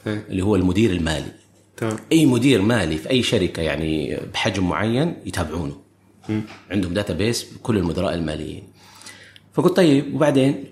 اللي 0.07 0.41
هو 0.41 0.55
المدير 0.55 0.91
المالي. 0.91 1.31
تمام. 1.77 1.97
أي 2.11 2.25
مدير 2.25 2.61
مالي 2.61 2.97
في 2.97 3.09
أي 3.09 3.23
شركة 3.23 3.61
يعني 3.61 4.19
بحجم 4.33 4.69
معين 4.69 5.15
يتابعونه. 5.25 5.75
عندهم 6.71 6.93
database 6.93 7.43
بكل 7.53 7.77
المدراء 7.77 8.13
الماليين. 8.13 8.63
فقلت 9.53 9.75
طيب 9.75 10.15
وبعدين؟ 10.15 10.65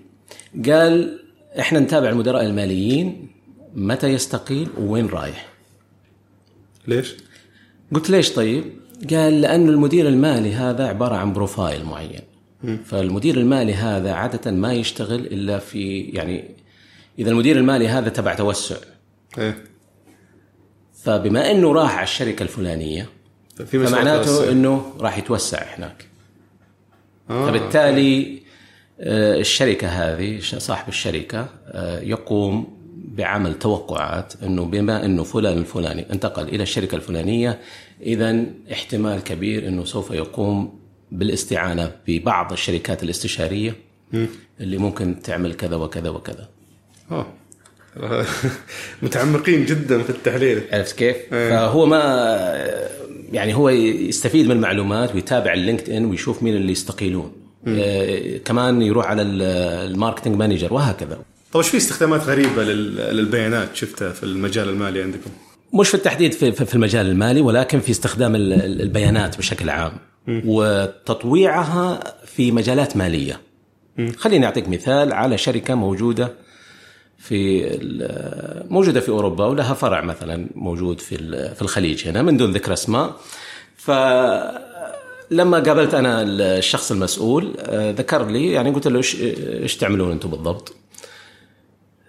قال 0.66 1.20
إحنا 1.58 1.80
نتابع 1.80 2.08
المدراء 2.08 2.46
الماليين 2.46 3.28
متى 3.74 4.06
يستقيل 4.06 4.68
ووين 4.78 5.06
رايح. 5.06 5.48
ليش؟ 6.86 7.14
قلت 7.94 8.10
ليش 8.10 8.32
طيب؟ 8.32 8.64
قال 9.10 9.40
لأنه 9.40 9.70
المدير 9.70 10.08
المالي 10.08 10.54
هذا 10.54 10.86
عبارة 10.86 11.16
عن 11.16 11.32
بروفايل 11.32 11.84
معين. 11.84 12.20
فالمدير 12.84 13.36
المالي 13.36 13.74
هذا 13.74 14.12
عادة 14.12 14.50
ما 14.50 14.72
يشتغل 14.72 15.20
إلا 15.20 15.58
في 15.58 16.00
يعني 16.00 16.44
إذا 17.18 17.30
المدير 17.30 17.56
المالي 17.56 17.88
هذا 17.88 18.08
تبع 18.08 18.34
توسع 18.34 18.76
إيه 19.38 19.64
فبما 21.02 21.50
أنه 21.50 21.72
راح 21.72 21.94
على 21.94 22.02
الشركة 22.02 22.42
الفلانية 22.42 23.08
في 23.66 23.78
مشروع 23.78 24.00
فمعناته 24.00 24.24
توسع. 24.24 24.50
أنه 24.50 24.92
راح 25.00 25.18
يتوسع 25.18 25.62
هناك 25.62 26.06
آه. 27.30 27.46
فبالتالي 27.46 28.42
آه، 29.00 29.40
الشركة 29.40 29.88
هذه 29.88 30.40
صاحب 30.40 30.88
الشركة 30.88 31.46
آه، 31.66 32.00
يقوم 32.00 32.82
بعمل 33.04 33.58
توقعات 33.58 34.32
إنه 34.42 34.64
بما 34.64 35.04
إنه 35.04 35.22
فلان 35.22 35.58
الفلاني 35.58 36.12
انتقل 36.12 36.48
إلى 36.48 36.62
الشركة 36.62 36.94
الفلانية 36.94 37.60
اذا 38.02 38.44
احتمال 38.72 39.24
كبير 39.24 39.68
إنه 39.68 39.84
سوف 39.84 40.10
يقوم 40.10 40.81
بالاستعانة 41.12 41.92
ببعض 42.08 42.52
الشركات 42.52 43.02
الاستشارية 43.02 43.76
اللي 44.60 44.78
ممكن 44.78 45.22
تعمل 45.22 45.54
كذا 45.54 45.76
وكذا 45.76 46.08
وكذا. 46.10 46.48
آه. 47.10 47.26
متعمقين 49.02 49.64
جدا 49.66 50.02
في 50.02 50.10
التحليل. 50.10 50.62
عرفت 50.72 50.96
كيف؟ 50.98 51.16
فهو 51.30 51.86
ما 51.86 51.98
يعني 53.32 53.54
هو 53.54 53.68
يستفيد 53.68 54.46
من 54.46 54.52
المعلومات 54.56 55.14
ويتابع 55.14 55.52
ال 55.52 55.90
LinkedIn 55.90 56.04
ويشوف 56.04 56.42
مين 56.42 56.56
اللي 56.56 56.72
يستقيلون. 56.72 57.32
آه، 57.68 58.36
كمان 58.44 58.82
يروح 58.82 59.06
على 59.06 59.22
ال- 59.22 59.42
ال 59.92 59.96
marketing 59.96 60.36
manager 60.36 60.74
وهكذا. 60.74 61.18
طيب 61.52 61.62
إيش 61.62 61.68
في 61.68 61.76
استخدامات 61.76 62.20
غريبة 62.22 62.64
لل- 62.64 63.16
للبيانات 63.16 63.76
شفتها 63.76 64.10
في 64.12 64.22
المجال 64.22 64.68
المالي 64.68 65.02
عندكم؟ 65.02 65.30
مش 65.74 65.88
في 65.88 65.94
التحديد 65.94 66.32
في, 66.32 66.52
في 66.52 66.74
المجال 66.74 67.06
المالي 67.06 67.40
ولكن 67.40 67.80
في 67.80 67.90
استخدام 67.90 68.34
ال- 68.36 68.52
ال- 68.52 68.80
البيانات 68.82 69.38
بشكل 69.38 69.70
عام. 69.70 69.92
وتطويعها 70.28 72.14
في 72.26 72.52
مجالات 72.52 72.96
مالية. 72.96 73.40
خليني 74.16 74.46
أعطيك 74.46 74.68
مثال 74.68 75.12
على 75.12 75.38
شركة 75.38 75.74
موجودة 75.74 76.32
في 77.18 77.62
موجودة 78.70 79.00
في 79.00 79.08
أوروبا 79.08 79.46
ولها 79.46 79.74
فرع 79.74 80.00
مثلا 80.00 80.46
موجود 80.54 81.00
في 81.00 81.16
في 81.54 81.62
الخليج 81.62 82.08
هنا 82.08 82.22
من 82.22 82.36
دون 82.36 82.52
ذكر 82.52 82.72
أسماء. 82.72 83.16
فلما 83.76 85.58
قابلت 85.60 85.94
أنا 85.94 86.22
الشخص 86.22 86.92
المسؤول 86.92 87.54
آه، 87.58 87.90
ذكر 87.90 88.26
لي 88.26 88.52
يعني 88.52 88.70
قلت 88.70 88.88
له 88.88 88.96
إيش 88.96 89.16
إيش 89.20 89.76
تعملون 89.76 90.10
أنتم 90.12 90.30
بالضبط؟ 90.30 90.74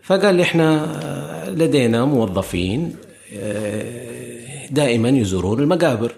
فقال 0.04 0.36
لي 0.36 0.44
إحنا 0.44 1.54
لدينا 1.58 2.06
موظفين 2.06 2.96
آه، 3.34 4.68
دائما 4.72 5.10
يزورون 5.10 5.60
المقابر. 5.60 6.16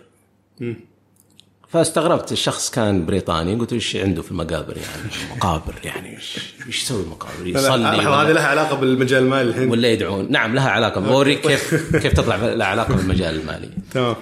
فاستغربت 1.75 2.31
الشخص 2.31 2.69
كان 2.69 3.05
بريطاني 3.05 3.55
قلت 3.55 3.73
إيش 3.73 3.95
عنده 3.95 4.21
في 4.21 4.31
المقابر 4.31 4.77
يعني؟ 4.77 5.35
مقابر 5.35 5.73
يعني 5.83 6.15
إيش 6.15 6.37
يسوي 6.67 7.03
المقابر؟ 7.03 7.47
يصلي 7.47 7.85
هذه 7.85 8.31
لها 8.31 8.47
علاقة 8.47 8.75
بالمجال 8.75 9.23
المالي 9.23 9.49
الحين. 9.49 9.69
ولا 9.69 9.87
يدعون. 9.87 10.31
نعم 10.31 10.55
لها 10.55 10.69
علاقة. 10.69 11.01
بوريك 11.01 11.41
كيف 11.41 11.95
كيف 11.95 12.13
تطلع 12.13 12.35
لها 12.35 12.67
علاقة 12.67 12.95
بالمجال 12.95 13.39
المالي. 13.39 13.69
تمام. 13.91 14.15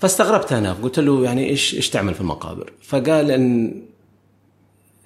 فاستغربت 0.00 0.52
أنا 0.52 0.72
قلت 0.72 0.98
له 0.98 1.24
يعني 1.24 1.48
إيش 1.48 1.74
إيش 1.74 1.90
تعمل 1.90 2.14
في 2.14 2.20
المقابر؟ 2.20 2.72
فقال 2.82 3.30
إن 3.30 3.82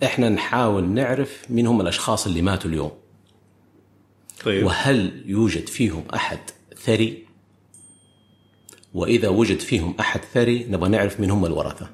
إحنا 0.05 0.29
نحاول 0.29 0.85
نعرف 0.85 1.45
مين 1.51 1.67
هم 1.67 1.81
الأشخاص 1.81 2.27
اللي 2.27 2.43
ماتوا 2.43 2.71
اليوم. 2.71 2.93
طيب. 4.45 4.67
وهل 4.67 5.23
يوجد 5.27 5.69
فيهم 5.69 6.05
أحد 6.15 6.39
ثري؟ 6.85 7.24
وإذا 8.95 9.29
وجد 9.29 9.61
فيهم 9.61 9.95
أحد 10.01 10.21
ثري 10.35 10.67
نبغى 10.71 10.89
نعرف 10.89 11.21
مين 11.21 11.31
هم 11.31 11.45
الورثة. 11.47 11.87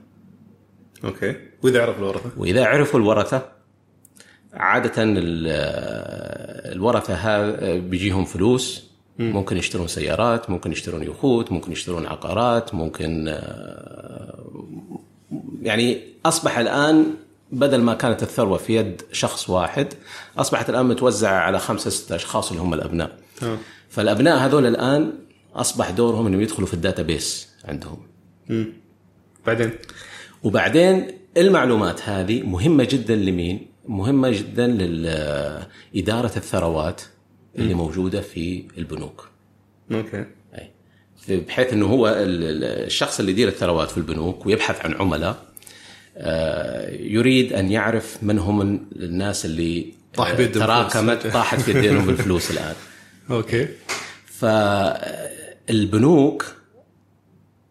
okay. 1.04 1.36
وإذا 1.62 1.82
عرف 1.82 1.98
الورثة؟ 1.98 2.30
وإذا 2.36 2.64
عرفوا 2.64 3.00
الورثة 3.00 3.42
عادة 4.54 4.92
ال- 5.02 6.72
الورثة 6.72 7.14
هذا 7.14 7.76
بيجيهم 7.78 8.24
فلوس 8.24 8.90
ممكن 9.18 9.56
يشترون 9.56 9.86
سيارات 9.88 10.50
ممكن 10.50 10.72
يشترون 10.72 11.02
يخوت 11.02 11.52
ممكن 11.52 11.72
يشترون 11.72 12.06
عقارات 12.06 12.74
ممكن 12.74 13.28
آه، 13.28 14.44
يعني 15.62 16.00
أصبح 16.26 16.58
الآن 16.58 17.06
بدل 17.52 17.80
ما 17.80 17.94
كانت 17.94 18.22
الثروة 18.22 18.58
في 18.58 18.76
يد 18.76 19.02
شخص 19.12 19.50
واحد 19.50 19.94
أصبحت 20.38 20.70
الآن 20.70 20.86
متوزعة 20.86 21.34
على 21.38 21.58
خمسة 21.58 21.90
ستة 21.90 22.14
أشخاص 22.16 22.50
اللي 22.50 22.62
هم 22.62 22.74
الأبناء. 22.74 23.18
آه. 23.42 23.58
فالأبناء 23.88 24.38
هذول 24.38 24.66
الآن 24.66 25.12
أصبح 25.54 25.90
دورهم 25.90 26.26
انهم 26.26 26.40
يدخلوا 26.40 26.66
في 26.68 26.74
ال 26.74 27.02
database 27.02 27.48
عندهم 27.64 27.98
بعدين؟ 29.46 29.70
وبعدين 30.42 31.06
المعلومات 31.36 32.08
هذه 32.08 32.42
مهمة 32.42 32.84
جدا 32.90 33.16
لمين؟ 33.16 33.66
مهمة 33.88 34.30
جدا 34.30 34.66
لإدارة 34.66 36.32
الثروات 36.36 37.00
اللي 37.58 37.74
موجودة 37.74 38.20
في 38.20 38.64
البنوك. 38.78 39.28
okay. 39.92 40.24
أي. 40.54 40.70
بحيث 41.36 41.72
إنه 41.72 41.86
هو 41.86 42.08
ال- 42.08 42.14
ال- 42.44 42.64
الشخص 42.86 43.20
اللي 43.20 43.32
يدير 43.32 43.48
الثروات 43.48 43.90
في 43.90 43.98
البنوك 43.98 44.46
ويبحث 44.46 44.84
عن 44.86 44.94
عملاء 44.94 45.50
آه، 46.16 46.90
يريد 46.90 47.52
أن 47.52 47.70
يعرف 47.70 48.18
من 48.22 48.38
هم 48.38 48.60
الناس 48.96 49.44
اللي 49.44 49.92
طاح 50.14 50.30
آه، 50.30 50.34
بيدهم 50.34 50.64
تراكمت. 50.66 51.26
طاحت 51.26 51.60
في 51.60 51.70
بالفلوس 52.06 52.50
الآن. 52.50 52.74
okay. 53.30 53.68
فالبنوك 55.70 56.44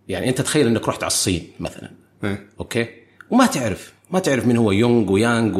يعني 0.07 0.29
أنت 0.29 0.41
تخيل 0.41 0.67
إنك 0.67 0.87
رحت 0.87 1.03
على 1.03 1.11
الصين 1.11 1.47
مثلا 1.59 1.91
إيه. 2.23 2.47
okay 2.59 2.87
وما 3.29 3.45
تعرف 3.45 3.93
ما 4.11 4.19
تعرف 4.19 4.47
مين 4.47 4.57
هو 4.57 4.71
يونغ 4.71 5.11
ويانغ 5.11 5.57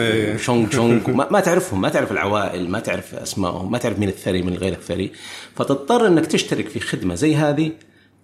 إيه. 0.00 0.34
وشونغ 0.34 0.70
شونغ 0.70 1.10
ما, 1.10 1.28
ما 1.30 1.40
تعرفهم 1.40 1.80
ما 1.80 1.88
تعرف 1.88 2.12
العوائل 2.12 2.70
ما 2.70 2.80
تعرف 2.80 3.14
أسمائهم 3.14 3.72
ما 3.72 3.78
تعرف 3.78 3.98
مين 3.98 4.08
الثري 4.08 4.42
من 4.42 4.54
غير 4.54 4.72
الثري 4.72 5.12
فتضطر 5.56 6.06
إنك 6.06 6.26
تشترك 6.26 6.68
في 6.68 6.80
خدمة 6.80 7.14
زي 7.14 7.34
هذه 7.36 7.72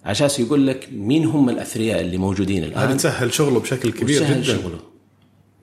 عشان 0.04 0.28
يقول 0.38 0.66
لك 0.66 0.88
مين 0.92 1.24
هم 1.24 1.48
الأثرياء 1.48 2.00
اللي 2.00 2.16
موجودين 2.16 2.64
هذه 2.64 2.72
الان 2.72 2.96
تسهل 2.96 3.34
شغله 3.34 3.60
بشكل 3.60 3.92
كبير 3.92 4.24
جدا 4.24 4.42
شغله 4.42 4.78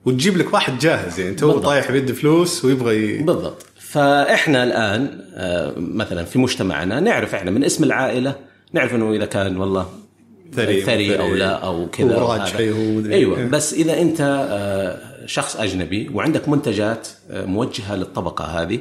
وتجيب 0.04 0.36
لك 0.36 0.52
واحد 0.52 0.78
جاهز 0.78 1.20
يعني 1.20 1.34
تو. 1.34 1.58
طايح 1.58 1.90
بيد 1.90 2.12
فلوس 2.12 2.64
ويبغى 2.64 2.96
ي... 2.96 3.22
بالضبط 3.22 3.66
فإحنا 3.92 4.64
الآن 4.64 5.20
آه، 5.34 5.72
مثلا 5.76 6.24
في 6.24 6.38
مجتمعنا 6.38 7.00
نعرف 7.00 7.34
إحنا 7.34 7.50
من 7.50 7.64
اسم 7.64 7.84
العائلة 7.84 8.34
نعرف 8.72 8.94
إنه 8.94 9.12
إذا 9.12 9.24
كان 9.24 9.56
والله 9.56 9.88
ثري 10.52 10.82
ثري 10.82 11.18
أو. 11.18 11.34
لا 11.34 11.50
أو 11.50 11.86
كذا 11.86 12.06
مدري 12.96 13.14
أيوه 13.14 13.38
إيه. 13.38 13.44
بس 13.44 13.74
إذا 13.74 14.00
أنت 14.00 14.46
آه، 14.50 15.26
شخص 15.26 15.56
أجنبي 15.56 16.10
وعندك 16.14 16.48
منتجات 16.48 17.08
آه، 17.30 17.44
موجهة 17.44 17.96
للطبقة 17.96 18.44
هذه 18.44 18.80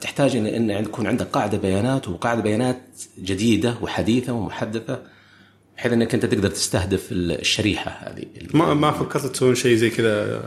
تحتاج 0.00 0.36
ان 0.36 0.70
يكون 0.70 1.06
عندك 1.06 1.26
قاعدة 1.26 1.58
بيانات 1.58 2.08
وقاعدة 2.08 2.42
بيانات 2.42 2.82
جديدة 3.18 3.74
وحديثة 3.80 4.32
ومحدثة 4.32 4.98
بحيث 5.76 5.92
إنك 5.92 6.14
أنت 6.14 6.26
تقدر 6.26 6.48
تستهدف 6.48 7.08
الشريحة 7.12 7.90
هذه 7.90 8.24
ما 8.54 8.74
ما 8.74 8.90
فكرت 8.90 9.26
تسوون 9.26 9.54
شيء 9.54 9.76
زي 9.76 9.90
كذا 9.90 10.42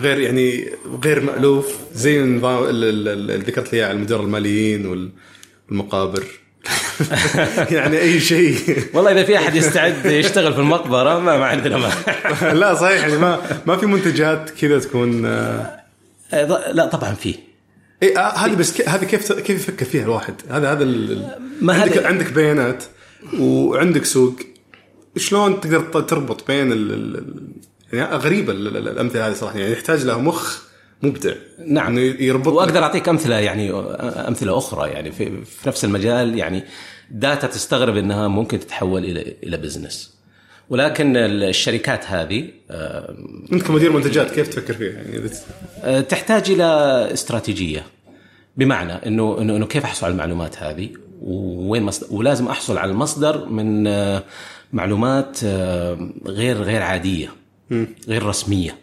غير 0.00 0.20
يعني 0.20 0.68
غير 1.04 1.20
مألوف 1.20 1.66
زي 1.94 2.20
النظام 2.20 2.64
ال- 2.64 2.68
ال- 2.70 3.08
ال- 3.08 3.30
اللي 3.30 3.44
ذكرت 3.44 3.72
لي 3.72 3.82
على 3.82 3.92
المدراء 3.92 4.22
الماليين 4.22 4.86
وال- 4.86 5.10
والمقابر. 5.68 6.24
يعني 7.70 7.98
أي 8.00 8.20
شيء. 8.20 8.58
والله 8.94 9.12
إذا 9.12 9.24
في 9.24 9.36
أحد 9.38 9.54
يستعد 9.56 10.06
يشتغل 10.06 10.52
في 10.52 10.58
المقبرة 10.58 11.18
ما, 11.18 11.38
ما 11.38 11.44
عندنا 11.44 11.76
مانع 11.76 12.52
لا 12.60 12.74
صحيح 12.74 13.00
يعني 13.00 13.16
ما 13.18 13.40
ما 13.66 13.76
في 13.76 13.86
منتجات 13.86 14.50
كذا 14.50 14.78
تكون 14.78 15.26
آه، 15.26 15.80
آه، 16.32 16.72
لا 16.72 16.86
طبعا 16.86 17.14
فيه 17.14 17.34
اي 18.02 18.18
آه، 18.18 18.20
هذه 18.20 18.54
بس 18.54 18.80
هذه 18.80 19.04
كيف 19.04 19.32
كيف 19.32 19.68
يفكر 19.68 19.86
فيها 19.86 20.02
الواحد؟ 20.04 20.34
هذا 20.50 20.72
هذا 20.72 20.84
ما 21.60 21.72
عندك 21.72 22.06
عندك 22.06 22.32
بيانات 22.32 22.84
وعندك 23.38 24.04
سوق 24.04 24.36
شلون 25.16 25.60
تقدر 25.60 26.00
تربط 26.02 26.46
بين 26.46 26.72
يعني 27.92 28.16
غريبة 28.16 28.52
ال- 28.52 28.76
ال- 28.76 28.88
الأمثلة 28.88 29.28
هذه 29.28 29.32
صراحة 29.34 29.58
يعني 29.58 29.72
يحتاج 29.72 30.04
له 30.04 30.20
مخ 30.20 30.62
مبدع. 31.02 31.34
نعم. 31.66 31.86
إنه 31.86 32.00
يربط 32.00 32.52
وأقدر 32.52 32.82
أعطيك 32.82 33.08
أمثلة 33.08 33.34
يعني 33.38 33.70
أمثلة 34.28 34.58
أخرى 34.58 34.90
يعني 34.90 35.12
في, 35.12 35.44
في 35.44 35.68
نفس 35.68 35.84
المجال 35.84 36.38
يعني 36.38 36.64
data 37.10 37.46
تستغرب 37.46 37.96
إنها 37.96 38.28
ممكن 38.28 38.60
تتحول 38.60 39.04
إلى 39.04 39.34
إلى 39.42 39.56
business 39.56 40.18
ولكن 40.70 41.16
الشركات 41.16 42.06
هذه 42.06 42.48
آه، 42.70 43.16
أنت 43.52 43.62
كمدير 43.62 43.92
منتجات 43.92 44.30
كيف 44.30 44.48
تفكر 44.48 44.74
فيها؟ 44.74 44.92
يعني 44.92 45.30
آه، 45.84 46.00
تحتاج 46.00 46.50
إلى 46.50 46.64
استراتيجية. 47.12 47.86
بمعنى 48.56 48.92
انه 48.92 49.40
انه 49.40 49.66
كيف 49.66 49.84
أحصل 49.84 50.06
على 50.06 50.12
المعلومات 50.12 50.62
هذه؟ 50.62 50.88
وين 51.20 51.82
مصدر 51.82 52.06
ولازم 52.10 52.48
أحصل 52.48 52.78
على 52.78 52.90
المصدر 52.90 53.46
من 53.46 53.86
آه، 53.86 54.22
معلومات 54.72 55.44
غير 56.26 56.62
غير 56.62 56.82
عادية. 56.82 57.28
غير 58.08 58.26
رسمية. 58.26 58.78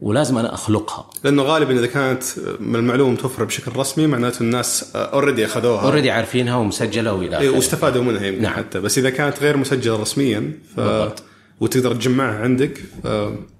ولازم 0.00 0.38
أنا 0.38 0.54
أخلقها. 0.54 1.10
لأنه 1.24 1.42
غالبا 1.42 1.72
إذا 1.72 1.86
كانت 1.86 2.22
من 2.60 2.76
المعلومه 2.76 3.12
متوفره 3.12 3.44
بشكل 3.44 3.76
رسمي 3.76 4.06
معناته 4.06 4.42
الناس 4.42 4.96
already 4.96 5.44
أخذوها. 5.44 5.82
already 5.82 6.10
عارفينها 6.10 6.56
ومسجلة 6.56 7.12
وإلى 7.12 7.38
إيه، 7.38 7.48
آخره. 7.48 7.56
واستفادوا 7.56 8.02
منها 8.02 8.26
يمكن 8.26 8.42
نعم. 8.42 8.52
حتى. 8.52 8.80
بس 8.80 8.98
إذا 8.98 9.10
كانت 9.10 9.42
غير 9.42 9.56
مسجلة 9.56 10.00
رسميا 10.00 10.52
ف... 10.76 10.80
بالضبط. 10.80 11.22
وتقدر 11.60 11.94
تجمعها 11.94 12.38
عندك 12.38 12.78
ف... 13.02 13.06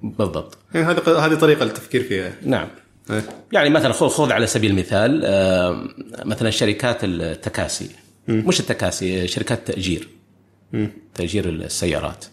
بالضبط. 0.03 0.59
يعني 0.74 0.86
هذه 0.86 1.26
هذه 1.26 1.34
طريقة 1.34 1.64
للتفكير 1.64 2.03
فيها. 2.03 2.32
نعم. 2.44 2.68
إيه. 3.11 3.22
يعني 3.53 3.70
مثلا 3.70 3.92
خذ 3.92 4.09
خذ 4.09 4.32
على 4.32 4.46
سبيل 4.46 4.70
المثال 4.70 5.22
آه، 5.24 5.88
مثلا 6.24 6.50
شركات 6.50 6.98
التكاسي. 7.05 7.88
مش 8.28 8.61
التكاسي 8.61 9.28
شركات 9.28 9.66
تأجير. 9.66 10.09
تأجير 11.14 11.48
السيارات. 11.48 12.24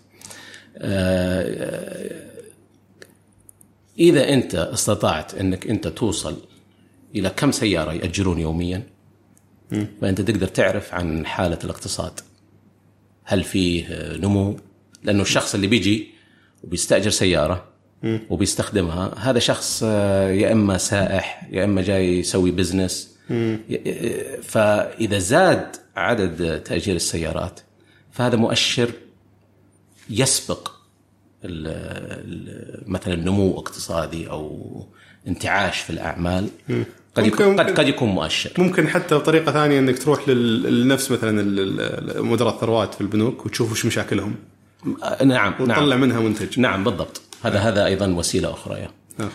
إذا 3.99 4.33
أنت 4.33 4.55
استطعت 4.55 5.35
أنك 5.35 5.67
أنت 5.67 5.87
توصل 5.87 6.37
إلى 7.15 7.29
كم 7.29 7.51
سيارة 7.51 7.93
يأجرون 7.93 8.39
يوميا؟ 8.39 8.83
فانت 10.01 10.21
تقدر 10.21 10.47
تعرف 10.47 10.93
عن 10.93 11.25
حالة 11.25 11.59
الاقتصاد. 11.63 12.19
هل 13.23 13.43
فيه 13.43 13.85
آه، 13.85 14.17
نمو؟ 14.17 14.57
لأنه 15.03 15.21
الشخص 15.21 15.55
اللي 15.55 15.67
بيجي 15.67 16.07
وبيستأجر 16.63 17.09
سيارة 17.09 17.69
وبيستخدمها 18.29 19.15
هذا 19.17 19.39
شخص 19.39 19.83
آه، 19.85 20.29
يا 20.29 20.51
إما 20.51 20.77
سائح 20.77 21.49
يا 21.51 21.65
إما 21.65 21.81
جاي 21.81 22.19
يسوي 22.19 22.51
بزنس 22.51 23.17
فإذا 24.41 25.19
زاد 25.19 25.75
عدد 25.95 26.63
تأجير 26.63 26.95
السيارات 26.95 27.59
فهذا 28.11 28.35
مؤشر 28.35 28.91
يسبق 30.09 30.71
ال- 31.45 31.67
ال- 31.67 32.83
مثلا 32.91 33.15
نمو 33.15 33.59
اقتصادي 33.59 34.29
أو 34.29 34.85
انتعاش 35.27 35.79
في 35.81 35.89
الأعمال 35.89 36.49
قد 37.15 37.23
ممكن- 37.23 37.43
يكون 37.43 37.59
قد. 37.59 37.79
قد 37.79 37.87
يكون 37.87 38.09
مؤشر 38.09 38.51
ممكن 38.57 38.87
حتى 38.87 39.15
بطريقه 39.15 39.51
ثانية 39.51 39.79
إنك 39.79 39.99
تروح 39.99 40.29
لنفس 40.29 41.11
مثلا 41.11 41.41
مدراء 42.21 42.53
الثروات 42.53 42.93
في 42.93 43.01
البنوك 43.01 43.45
وتشوف 43.45 43.71
وش 43.71 43.85
مشاكلهم 43.85 44.35
آه، 45.03 45.23
نعم 45.23 45.53
وتطلع 45.59 45.85
نعم 45.85 46.01
منها 46.01 46.19
منتج 46.19 46.59
نعم 46.59 46.83
بالضبط 46.83 47.21
هذا 47.43 47.59
هذا 47.59 47.85
أيضا 47.85 48.07
وسيلة 48.07 48.51
أخرى 48.51 48.79
يا. 48.79 48.89
آه. 49.19 49.29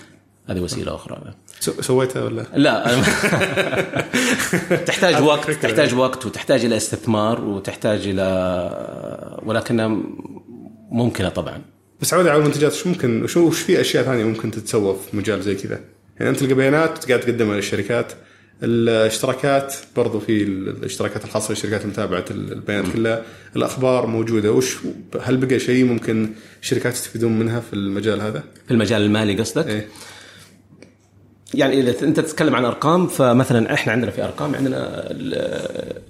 هذه 0.49 0.61
وسيلة 0.61 0.95
أخرى 0.95 1.35
سو- 1.61 1.83
سويتها 1.83 2.23
ولا؟ 2.25 2.47
لا 2.57 3.03
تحتاج 4.87 5.23
وقت. 5.23 5.51
تحتاج 5.51 5.95
وقت 5.95 6.27
وتحتاج 6.27 6.65
إلى 6.65 6.77
استثمار 6.77 7.41
وتحتاج 7.45 8.01
إلى 8.05 9.41
ولكنها 9.47 9.97
ممكنة 10.95 11.29
طبعا. 11.29 11.63
بس 12.01 12.15
عودة 12.15 12.31
على 12.31 12.41
المنتجات 12.41 12.73
وش 12.73 12.87
ممكن 12.87 13.23
وش 13.23 13.37
وش 13.37 13.61
في 13.61 13.81
أشياء 13.81 14.05
ثانية 14.05 14.25
ممكن 14.25 14.51
تتسوى 14.51 14.97
في 15.11 15.17
مجال 15.17 15.43
زي 15.43 15.55
كذا؟ 15.55 15.81
يعني 16.19 16.31
أنت 16.31 16.41
تلقى 16.41 16.55
بيانات 16.55 17.07
قاعد 17.09 17.21
تقدمها 17.21 17.57
للشركات 17.57 18.13
الاشتراكات 18.63 19.75
برضو 19.97 20.21
في 20.21 20.43
الاشتراكات 20.43 21.25
الخاصة 21.25 21.55
بشركات 21.55 21.87
متابعة 21.87 22.25
البيانات 22.31 22.93
كلها 22.93 23.23
الأخبار 23.57 24.07
موجودة. 24.07 24.53
وش 24.53 24.77
هل 25.23 25.37
بقى 25.37 25.59
شيء 25.59 25.85
ممكن 25.85 26.31
الشركات 26.63 26.93
يستفيدون 26.93 27.39
منها 27.39 27.61
في 27.61 27.73
المجال 27.73 28.21
هذا؟ 28.21 28.45
في 28.67 28.71
المجال 28.71 29.03
المالي 29.03 29.39
قصدك؟ 29.39 29.67
إيه. 29.67 29.87
يعني 31.55 31.81
إذا 31.81 32.03
أنت 32.05 32.21
تتكلم 32.21 32.55
عن 32.55 32.65
أرقام 32.65 33.07
فمثلا 33.07 33.75
إحنا 33.75 33.93
عندنا 33.93 34.11
في 34.11 34.25
أرقام 34.25 34.55
عندنا 34.55 35.11
ال- 35.11 36.01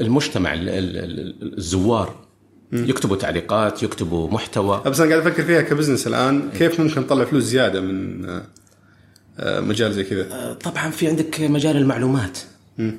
المجتمع 0.00 0.54
ال- 0.54 0.68
ال- 0.68 1.58
الزوار. 1.58 2.25
يكتبوا 2.72 3.16
تعليقات 3.16 3.82
يكتبوا 3.82 4.30
محتوى. 4.30 4.82
بس 4.86 5.00
أنا 5.00 5.10
قاعد 5.10 5.26
أفكر 5.26 5.42
فيها 5.42 5.62
كبزنس 5.62 6.06
الآن. 6.06 6.50
كيف 6.58 6.80
ممكن 6.80 7.00
نطلع 7.00 7.24
فلوس 7.24 7.44
زيادة 7.44 7.80
من 7.80 8.24
آه، 8.28 8.42
آه، 9.38 9.60
مجال 9.60 9.92
زي 9.92 10.04
كذا؟ 10.04 10.52
طبعا 10.64 10.90
في 10.90 11.08
عندك 11.08 11.40
مجال 11.40 11.76
المعلومات. 11.76 12.38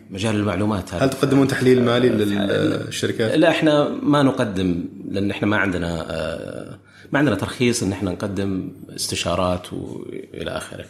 مجال 0.09 0.35
المعلومات 0.35 0.93
هذا. 0.93 1.05
هل 1.05 1.09
تقدمون 1.09 1.47
تحليل 1.47 1.83
مالي 1.83 2.09
للشركات؟ 2.09 3.35
لا 3.35 3.49
إحنا 3.49 3.89
ما 3.89 4.23
نقدم 4.23 4.85
لأن 5.11 5.31
إحنا 5.31 5.47
ما 5.47 5.57
عندنا 5.57 6.05
آه، 6.09 6.77
ما 7.11 7.19
عندنا 7.19 7.35
ترخيص 7.35 7.83
إن 7.83 7.91
إحنا 7.91 8.11
نقدم 8.11 8.71
استشارات 8.95 9.73
وإلى 9.73 10.51
آخره. 10.51 10.85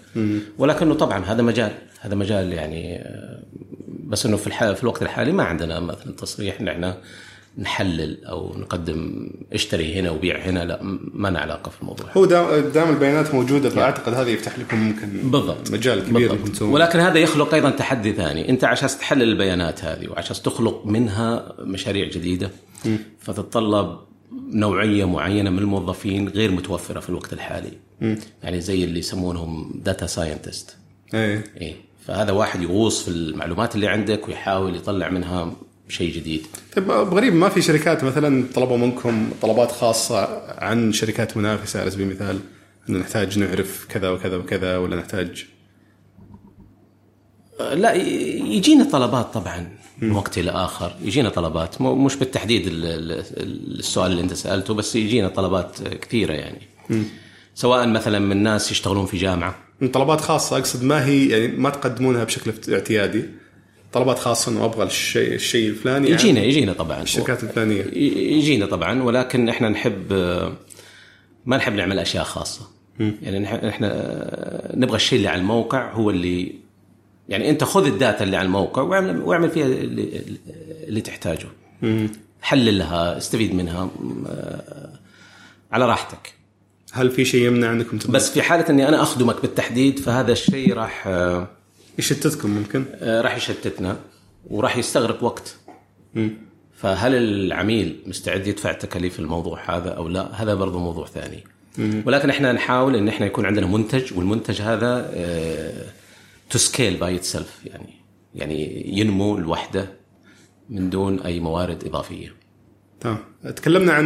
ولكنه 0.57 0.93
طبعا 0.93 1.25
هذا 1.25 1.41
مجال 1.41 1.71
هذا 1.99 2.15
مجال 2.15 2.53
يعني 2.53 3.01
آه، 3.01 3.43
بس 4.03 4.25
إنه 4.25 4.38
في. 4.38 4.75
في 4.75 4.84
الوقت 4.84 5.01
الحالي 5.01 5.32
ما 5.32 5.43
عندنا 5.43 5.80
مثلا 5.80 6.13
تصريح. 6.17 6.59
ان 6.61 6.67
إحنا 6.67 6.97
نحلل 7.58 8.26
أو 8.26 8.58
نقدم 8.58 9.30
اشتري 9.53 9.99
هنا 9.99 10.12
وبيع 10.12 10.38
هنا 10.39 10.66
لا 10.66 10.80
ما 11.14 11.28
لنا 11.28 11.39
علاقة 11.39 11.70
في 11.70 11.82
الموضوع. 11.82 12.08
هو 12.18 12.26
دام 12.26 12.60
دام 12.60 12.89
البيانات 12.89 13.34
موجودة 13.34 13.70
فأعتقد 13.70 14.14
هذا 14.14 14.30
يفتح 14.30 14.60
لكم 14.60 14.78
ممكن 14.78 15.08
بالضبط. 15.24 15.72
مجال 15.72 16.03
كبير 16.03 16.36
بالضبط. 16.36 16.62
ولكن 16.62 16.99
هذا 16.99 17.18
يخلق 17.18 17.53
أيضا 17.53 17.70
تحدي 17.70 18.14
ثاني. 18.14 18.49
أنت 18.49 18.64
عشان 18.64 18.89
تحلل 18.89 19.24
البيانات 19.24 19.84
هذه 19.84 20.08
وعشان 20.08 20.36
تخلق 20.43 20.86
منها 20.86 21.55
مشاريع 21.60 22.08
جديدة 22.08 22.51
فتتطلب 23.20 23.97
نوعية 24.53 25.05
معينة 25.05 25.49
من 25.49 25.60
الموظفين 25.60 26.30
غير 26.30 26.51
متوفرة 26.51 26.99
في 26.99 27.10
الوقت 27.10 27.34
الحالي. 27.34 27.72
يعني 28.43 28.62
زي 28.62 28.84
اللي 28.84 28.99
يسمونهم 28.99 29.82
data 29.86 30.05
scientist 30.05 30.78
إيه. 31.14 31.43
إيه. 31.62 31.76
فهذا 32.05 32.32
واحد 32.32 32.62
يغوص 32.62 33.03
في 33.03 33.08
المعلومات 33.08 33.76
اللي 33.76 33.88
عندك 33.88 34.28
ويحاول 34.28 34.76
يطلع 34.76 35.10
منها 35.10 35.53
شيء 35.89 36.13
جديد. 36.15 36.47
طيب 36.75 36.91
غريب 36.91 37.33
ما 37.35 37.49
في 37.49 37.61
شركات 37.61 38.03
مثلا 38.03 38.45
طلبوا 38.55 38.77
منكم 38.77 39.29
طلبات 39.41 39.71
خاصة 39.71 40.41
عن 40.57 40.93
شركات 40.93 41.38
منافسة 41.38 41.81
على 41.81 41.91
سبيل 41.91 42.07
المثال 42.07 42.39
إنه 42.89 42.99
نحتاج 42.99 43.39
نعرف 43.39 43.85
كذا 43.89 44.09
وكذا 44.09 44.38
وكذا 44.38 44.77
ولا 44.77 44.95
نحتاج؟ 44.95 45.45
لا 47.73 47.93
يجينا 48.43 48.83
طلبات 48.83 49.33
طبعا 49.33 49.77
من 50.01 50.11
وقت 50.11 50.38
إلى 50.38 50.51
آخر. 50.51 50.95
يجينا 51.01 51.29
طلبات. 51.29 51.81
مش 51.81 52.15
بالتحديد 52.15 52.67
ال- 52.67 52.85
ال- 52.85 53.79
السؤال 53.79 54.11
اللي 54.11 54.21
أنت 54.23 54.33
سألته 54.33 54.73
بس 54.73 54.95
يجينا 54.95 55.27
طلبات 55.27 55.88
كثيرة 55.88 56.33
يعني. 56.33 56.61
سواء 57.55 57.88
مثلا 57.88 58.19
من 58.19 58.43
ناس 58.43 58.71
يشتغلون 58.71 59.05
في 59.05 59.17
جامعة. 59.17 59.55
طلبات 59.93 60.21
خاصة 60.21 60.57
أقصد 60.57 60.83
ما 60.83 61.05
هي 61.05 61.27
يعني 61.29 61.47
ما 61.47 61.69
تقدمونها 61.69 62.23
بشكل 62.23 62.53
اعتيادي. 62.73 63.25
طلبات 63.97 64.19
خاصة 64.19 64.51
إنه 64.51 64.65
أبغى 64.65 64.83
الشيء 64.85 65.33
الشيء 65.33 65.69
الفلاني. 65.69 66.09
يجينا 66.09 66.41
يجينا 66.41 66.73
طبعا. 66.73 67.01
الشركات 67.01 67.43
الفلانية. 67.43 67.83
يجينا 68.37 68.65
طبعا 68.65 69.03
ولكن 69.03 69.49
إحنا 69.49 69.69
نحب 69.69 70.13
ما 71.45 71.57
نحب 71.57 71.73
نعمل 71.73 71.99
أشياء 71.99 72.23
خاصة. 72.23 72.61
يعني 72.99 73.45
نح- 73.45 73.63
إحنا 73.63 74.71
نبغى 74.75 74.95
الشيء 74.95 75.17
اللي 75.17 75.29
على 75.29 75.41
الموقع 75.41 75.91
هو 75.91 76.09
اللي 76.09 76.51
يعني 77.29 77.49
أنت 77.49 77.63
خذ 77.63 77.85
الداتا 77.85 78.23
اللي 78.23 78.37
على 78.37 78.45
الموقع 78.45 78.81
واعمل 78.81 79.21
واعمل 79.21 79.49
فيها 79.49 79.65
اللي, 79.65 80.21
اللي 80.87 81.01
تحتاجه. 81.01 81.47
حللها 82.41 83.17
استفيد 83.17 83.55
منها 83.55 83.89
على 85.71 85.85
راحتك. 85.85 86.33
هل 86.91 87.11
في 87.11 87.25
شيء 87.25 87.45
يمنع 87.45 87.71
إنكم 87.71 87.99
بس 88.09 88.31
في 88.31 88.41
حالة 88.41 88.65
إني 88.69 88.87
أنا 88.87 89.01
أخدمك 89.01 89.41
بالتحديد 89.41 89.99
فهذا 89.99 90.31
الشيء 90.31 90.73
راح 90.73 91.07
يشتتكم 91.97 92.49
ممكن؟ 92.49 92.85
آه، 92.95 93.21
راح 93.21 93.35
يشتتنا 93.37 93.99
وراح 94.49 94.77
يستغرق 94.77 95.23
وقت. 95.23 95.55
فهل 96.73 97.15
العميل 97.15 98.03
مستعد 98.05 98.47
يدفع 98.47 98.71
تكاليف 98.71 99.19
الموضوع 99.19 99.77
هذا 99.77 99.89
أو 99.89 100.07
لا؟ 100.07 100.43
هذا 100.43 100.53
برضو 100.53 100.79
موضوع 100.79 101.05
ثاني. 101.07 101.43
ولكن 102.05 102.29
إحنا 102.29 102.51
نحاول 102.51 102.95
إن 102.95 103.07
إحنا 103.07 103.25
يكون 103.25 103.45
عندنا 103.45 103.67
منتج 103.67 104.17
والمنتج 104.17 104.61
هذا 104.61 105.11
to 106.49 106.57
scale 106.57 106.97
by 106.97 107.17
self 107.21 107.59
يعني 107.65 107.93
يعني 108.35 108.83
ينمو 108.99 109.37
لوحده 109.37 109.87
من 110.69 110.89
دون 110.89 111.19
أي 111.19 111.39
موارد 111.39 111.83
إضافية. 111.85 112.35
تمام. 112.99 113.17
تكلمنا 113.55 113.93
عن 113.93 114.05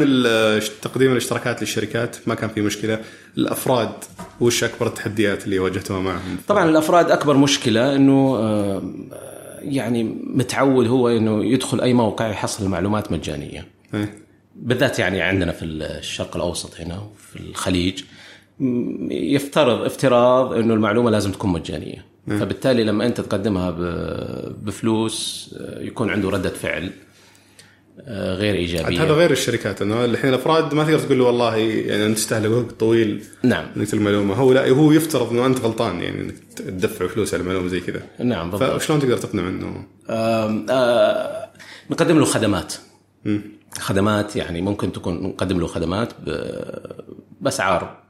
تقديم 0.82 1.12
الاشتراكات 1.12 1.62
للشركات 1.62 2.18
ما 2.28 2.36
كان 2.36 2.50
في 2.50 2.62
مشكلة. 2.62 3.00
الأفراد 3.38 3.92
وش 4.42 4.64
أكبر 4.64 4.88
التحديات 4.88 5.46
اللي 5.46 5.60
واجهتوها 5.60 6.00
معهم؟ 6.00 6.38
طبعا 6.48 6.70
الأفراد 6.70 7.12
أكبر 7.12 7.38
مشكلة 7.38 7.96
إنه 7.96 8.38
آه، 8.38 8.82
يعني 9.62 10.04
متعود 10.24 10.88
هو 10.88 11.10
إنه 11.10 11.46
يدخل 11.46 11.82
أي 11.82 11.94
موقع 11.94 12.28
يحصل 12.28 12.68
معلومات 12.68 13.12
مجانية. 13.12 13.68
إيه. 13.94 14.14
بالذات 14.56 15.00
يعني 15.00 15.22
عندنا 15.22 15.52
في 15.52 15.66
الشرق 15.66 16.36
الأوسط 16.36 16.82
هنا 16.82 17.08
في 17.18 17.40
الخليج 17.40 18.04
يفترض 19.10 19.82
افتراض 19.82 20.54
إنه 20.54 20.74
المعلومة 20.74 21.10
لازم 21.10 21.32
تكون 21.32 21.52
مجانية. 21.52 22.06
فبالتالي 22.28 22.84
لما 22.84 23.06
أنت 23.06 23.22
تقدمها 23.22 23.72
بفلوس 24.62 25.50
آه، 25.60 25.82
يكون 25.82 26.10
عنده 26.10 26.30
ردة 26.30 26.50
فعل. 26.50 26.92
غير 28.08 28.52
عاد 28.52 28.56
ايجابيه 28.56 29.04
هذا 29.04 29.12
غير 29.12 29.32
الشركات 29.32 29.82
إنه 29.82 30.06
الحين 30.06 30.30
الأفراد 30.30 30.74
ما 30.74 30.84
تقدر 30.84 31.00
تقول 31.00 31.18
له 31.18 31.24
والله 31.24 31.56
يعني 31.58 32.06
أنت 32.06 32.18
تستهلك 32.18 32.52
وقت 32.52 32.80
طويل 32.80 33.24
نعم. 33.44 33.66
إنك 33.78 33.94
المعلومه 33.94 34.36
هو 34.36 34.54
لا 34.54 34.70
هو 34.70 34.92
يفترض 34.92 35.32
إنه 35.32 35.46
أنت 35.46 35.60
غلطان 35.60 36.02
يعني 36.02 36.22
إنك 36.22 36.36
تدفع 36.56 37.08
فلوس 37.08 37.34
على 37.34 37.44
معلومه 37.44 37.68
زي 37.68 37.80
كذا. 37.80 38.02
نعم 38.20 38.52
بالضبط. 38.52 38.82
فشلون 38.82 39.00
تقدر 39.00 39.18
تقنع 39.18 39.48
إنه؟ 39.48 39.86
آه، 40.10 41.50
نقدم 41.90 42.20
له 42.20 42.26
خدمات. 42.26 42.74
خدمات 43.80 44.36
يعني 44.36 44.62
ممكن 44.62 44.92
تكون 44.92 45.24
نقدم 45.24 45.60
له 45.60 45.68
خدمات 45.68 46.14
بأسعار 47.42 48.02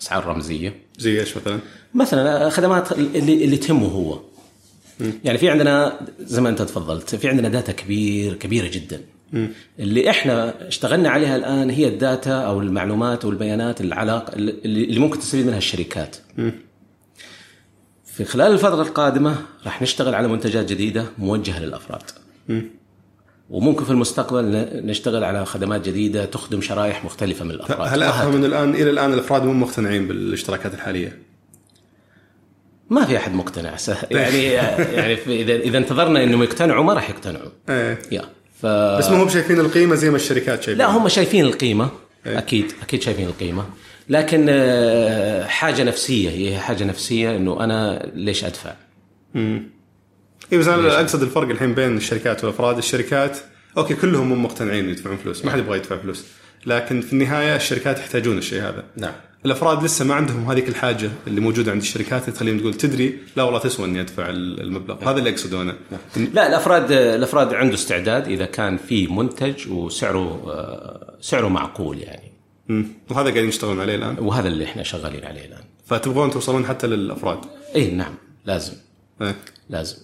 أسعار 0.00 0.26
رمزية. 0.26 0.74
زي 0.98 1.20
إيش 1.20 1.36
مثلا؟ 1.36 1.58
مثلا 1.94 2.50
خدمات 2.50 2.92
اللي 2.92 3.44
اللي 3.44 3.56
تهمه 3.56 3.86
هو. 3.86 4.18
يعني 5.24 5.38
في 5.38 5.50
عندنا 5.50 6.00
زي 6.20 6.40
ما 6.40 6.48
انت 6.48 6.62
تفضلت 6.62 7.14
في 7.14 7.28
عندنا 7.28 7.48
data 7.48 7.72
كبير 7.72 8.34
كبيرة 8.34 8.68
جدا 8.68 9.00
اللي 9.78 10.10
إحنا 10.10 10.68
اشتغلنا 10.68 11.08
عليها 11.08 11.36
الآن 11.36 11.70
هي 11.70 11.88
ال 11.88 11.97
data 11.97 12.32
أو 12.32 12.60
المعلومات 12.60 13.24
والبيانات 13.24 13.80
العلاقه 13.80 14.32
اللي, 14.32 14.54
اللي 14.64 15.00
ممكن 15.00 15.18
تستفيد 15.18 15.46
منها 15.46 15.58
الشركات 15.58 16.16
في 18.04 18.24
خلال 18.24 18.52
الفترة 18.52 18.82
القادمة 18.82 19.36
راح 19.64 19.82
نشتغل 19.82 20.14
على 20.14 20.28
منتجات 20.28 20.72
جديدة 20.72 21.04
موجهة 21.18 21.60
للأفراد 21.60 22.02
وممكن 23.50 23.84
في 23.84 23.90
المستقبل 23.90 24.68
نشتغل 24.86 25.24
على 25.24 25.46
خدمات 25.46 25.88
جديدة 25.88 26.24
تخدم 26.24 26.60
شرائح 26.60 27.04
مختلفة 27.04 27.44
من 27.44 27.50
الأفراد 27.50 27.88
هل. 27.92 28.02
أفهم 28.02 28.34
انه 28.34 28.46
الآن 28.46 28.74
إلى 28.74 28.90
الآن 28.90 29.12
الأفراد 29.12 29.44
مو 29.44 29.52
مقتنعين 29.52 30.08
بالاشتراكات 30.08 30.74
الحالية؟ 30.74 31.29
ما 32.90 33.04
في 33.04 33.16
أحد 33.16 33.34
مقتنع 33.34 33.76
يعني 34.10 34.44
يعني 34.44 35.18
إذا 35.26 35.54
إذا 35.54 35.78
انتظرنا 35.78 36.24
انهم 36.24 36.42
يقتنعوا 36.42 36.84
ما 36.84 36.92
راح 36.92 37.10
يقتنعوا. 37.10 37.50
إيه. 37.68 37.98
يا 38.12 38.22
ف 38.62 38.66
بس 38.66 39.10
ما 39.10 39.22
هم 39.22 39.28
شايفين 39.28 39.60
القيمة 39.60 39.94
زي 39.94 40.10
ما 40.10 40.16
الشركات 40.16 40.62
شايفين 40.62 40.86
لا 40.86 40.90
هم 40.90 41.08
شايفين 41.08 41.44
القيمة. 41.44 41.90
أكيد 42.26 42.72
أكيد 42.82 43.02
شايفين 43.02 43.26
القيمة. 43.26 43.64
لكن 44.08 44.46
آه، 44.48 45.46
حاجة 45.46 45.82
نفسية 45.82 46.30
هي 46.30 46.58
حاجة 46.58 46.84
نفسية 46.84 47.36
إنه 47.36 47.64
أنا 47.64 48.10
ليش 48.14 48.44
أدفع؟ 48.44 48.72
اي 49.36 50.58
بس 50.58 50.68
أنا 50.68 51.00
أقصد 51.00 51.22
الفرق 51.22 51.48
الحين 51.48 51.74
بين 51.74 51.96
الشركات 51.96 52.44
والأفراد، 52.44 52.78
الشركات 52.78 53.38
أوكي 53.76 53.94
كلهم 53.94 54.28
مو 54.28 54.34
مقتنعين 54.34 54.90
يدفعون 54.90 55.16
فلوس، 55.16 55.44
ما 55.44 55.50
حد 55.50 55.58
يبغى 55.58 55.78
يدفع 55.78 55.96
فلوس، 55.96 56.24
لكن 56.66 57.00
في 57.00 57.12
النهاية 57.12 57.56
الشركات 57.56 57.98
يحتاجون 57.98 58.38
الشيء 58.38 58.62
هذا. 58.62 58.84
نعم. 58.96 59.12
الأفراد 59.44 59.82
لسه 59.84 60.04
ما 60.04 60.14
عندهم 60.14 60.50
هذيك 60.50 60.68
الحاجة 60.68 61.10
اللي 61.26 61.40
موجودة 61.40 61.72
عند 61.72 61.80
الشركات 61.80 62.22
اللي 62.22 62.32
تخليهم 62.32 62.58
تقول 62.58 62.74
تدري 62.74 63.18
لا 63.36 63.42
والله 63.42 63.58
تسوى 63.58 63.86
إني 63.86 64.00
أدفع 64.00 64.26
المبلغ، 64.30 65.10
هذا 65.10 65.18
اللي 65.18 65.30
أقصده 65.30 65.62
أنا. 65.62 65.76
لا 66.16 66.48
الأفراد 66.48 66.92
الأفراد 66.92 67.54
عنده 67.54 67.74
استعداد 67.74 68.28
إذا 68.28 68.46
كان 68.46 68.76
في 68.76 69.06
منتج 69.06 69.70
وسعره 69.70 70.50
آه، 70.50 71.14
سعره 71.20 71.48
معقول 71.48 71.98
يعني. 71.98 72.32
وهذا 73.10 73.30
قاعدين 73.30 73.48
يشتغلون 73.48 73.80
عليه 73.80 73.94
الآن، 73.94 74.16
وهذا 74.18 74.48
اللي 74.48 74.64
إحنا 74.64 74.82
شغالين 74.82 75.24
عليه 75.24 75.44
الآن. 75.44 75.62
فتبغون 75.86 76.30
توصلون 76.30 76.66
حتى 76.66 76.86
للأفراد. 76.86 77.38
اي 77.74 77.90
نعم 77.90 78.14
لازم 78.44 78.72
إيه. 79.22 79.36
لازم 79.70 79.96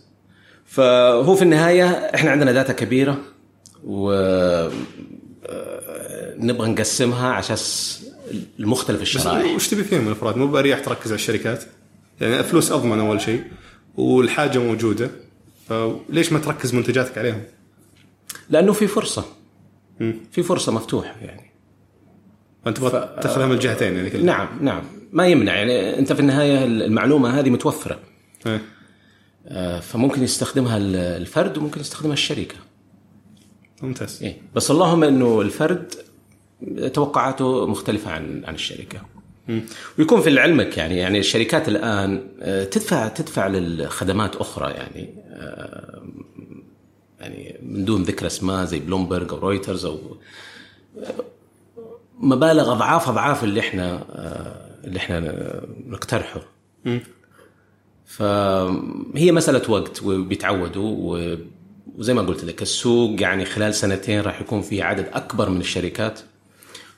فهو 0.67 1.35
في 1.35 1.43
النهاية 1.43 1.85
إحنا 1.91 2.31
عندنا 2.31 2.53
داتا 2.53 2.73
كبيرة 2.73 3.19
و 3.85 4.11
آه، 5.47 6.35
نبغى 6.37 6.71
نقسمها 6.71 7.29
على 7.33 7.43
المختلف 8.59 8.97
بس 8.97 9.03
الشرائح 9.03 9.55
وش 9.55 9.69
تبي 9.69 9.85
فيهم 9.85 10.07
الأفراد؟ 10.07 10.37
مو 10.37 10.47
بأريح 10.47 10.79
تركز 10.79 11.07
على 11.07 11.15
الشركات؟ 11.15 11.65
يعني 12.21 12.39
الفلوس 12.39 12.73
أضمن 12.73 12.99
أول 12.99 13.21
شيء 13.21 13.45
والحاجة 13.97 14.59
موجودة 14.59 15.11
فليش 15.69 16.33
ما 16.33 16.39
تركز 16.39 16.75
منتجاتك 16.75 17.19
عليهم؟ 17.19 17.43
لأنه 18.51 18.73
في 18.73 18.87
فرصة 18.87 19.25
في 20.33 20.43
فرصة 20.43 20.73
مفتوحة 20.73 21.15
يعني 21.21 21.51
فأنت 22.65 22.77
تبغى 22.77 22.91
تاخذها 23.23 23.47
من 23.47 23.53
الجهتين 23.53 23.97
يعني 23.97 24.11
كلها. 24.11 24.23
نعم 24.23 24.49
نعم 24.61 24.83
ما 25.13 25.27
يمنع 25.27 25.55
يعني 25.55 25.99
أنت 25.99 26.13
في 26.13 26.21
النهاية 26.21 26.65
المعلومة 26.65 27.41
هذه 27.41 27.51
متوفرة 27.51 27.99
إيه. 28.47 28.63
آه، 29.49 29.81
فممكن 29.81 30.23
يستخدمها 30.23 30.77
الفرد 31.17 31.59
وممكن 31.59 31.81
يستخدمها 31.81 32.13
الشركة 32.13 32.55
ممتاز 33.83 34.23
إيه. 34.23 34.37
بس 34.55 34.71
اللهم 34.71 35.05
إنه 35.05 35.41
الفرد 35.41 35.95
توقعاته 36.93 37.67
مختلفة 37.67 38.11
عن 38.11 38.45
عن 38.45 38.55
الشركة. 38.55 39.01
ويكون 39.99 40.21
في 40.21 40.41
علمك 40.41 40.77
يعني 40.77 40.97
يعني 40.97 41.19
الشركات 41.19 41.69
الآن 41.69 42.29
آه، 42.41 42.65
تدفع 42.65 43.09
تدفع 43.09 43.47
للخدمات 43.47 44.37
أخرى 44.37 44.71
يعني 44.73 45.15
آه، 45.31 46.03
يعني 47.21 47.59
من 47.63 47.85
دون 47.85 48.03
ذكر 48.03 48.27
أسماء 48.27 48.65
زي 48.65 48.79
بلومبرج 48.79 49.33
أو 49.33 49.39
رويترز 49.39 49.85
أو 49.85 49.99
آه، 50.99 51.15
مبالغ 52.19 52.73
اضعاف 52.73 53.09
أضعاف 53.09 53.45
اللي 53.45 53.61
إحنا 53.61 54.05
اللي 54.85 54.99
إحنا 54.99 55.21
نقترحه. 55.87 56.41
فهي 58.07 59.33
مسألة 59.33 59.71
وقت 59.71 60.03
وبيتعودوا 60.03 61.19
وزي 61.97 62.15
ما 62.15 62.23
قلت 62.23 62.45
لك 62.45 62.63
السوق 62.63 63.23
يعني 63.23 63.45
خلال 63.45 63.75
سنتين 63.75 64.21
راح 64.21 64.41
يكون 64.41 64.63
في 64.63 64.83
عدد 64.83 65.09
أكبر 65.13 65.51
من 65.51 65.61
الشركات. 65.61 66.21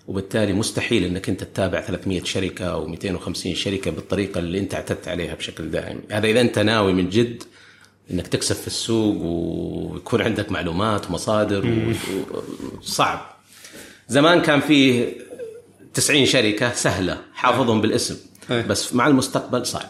وبالتالي 0.08 0.52
مستحيل 0.52 1.04
إنك 1.04 1.28
أنت 1.28 1.44
تتابع 1.44 1.80
300 1.80 2.24
شركة 2.24 2.64
أو 2.64 2.86
250 2.86 3.54
شركة 3.54 3.90
بالطريقة 3.90 4.38
اللي 4.38 4.58
أنت 4.58 4.74
اعتدت 4.74 5.08
عليها 5.08 5.34
بشكل 5.34 5.70
دائم، 5.70 6.00
هذا 6.10 6.26
إذا 6.26 6.40
أنت 6.40 6.58
ناوي 6.58 6.92
من 6.92 7.08
جد 7.10 7.42
إنك 8.10 8.26
تكسب 8.26 8.54
في 8.56 8.66
السوق 8.66 9.16
ويكون 9.22 10.22
عندك 10.22 10.52
معلومات 10.52 11.10
ومصادر 11.10 11.94
صعب. 12.82 13.36
زمان 14.08 14.42
كان 14.42 14.60
فيه 14.60 15.14
90 15.94 16.26
شركة 16.26 16.72
سهلة 16.72 17.18
حافظهم 17.34 17.80
بالاسم 17.80 18.16
أي. 18.50 18.62
بس 18.62 18.94
مع 18.94 19.06
المستقبل 19.06 19.66
صعب. 19.66 19.88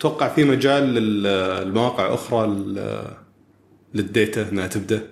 توقع 0.00 0.28
في 0.28 0.44
مجال 0.44 0.82
للمواقع 0.94 2.14
أخرى 2.14 2.46
لل- 2.46 3.04
للديتا 3.94 4.48
إنها 4.48 4.66
تبدأ 4.66 5.08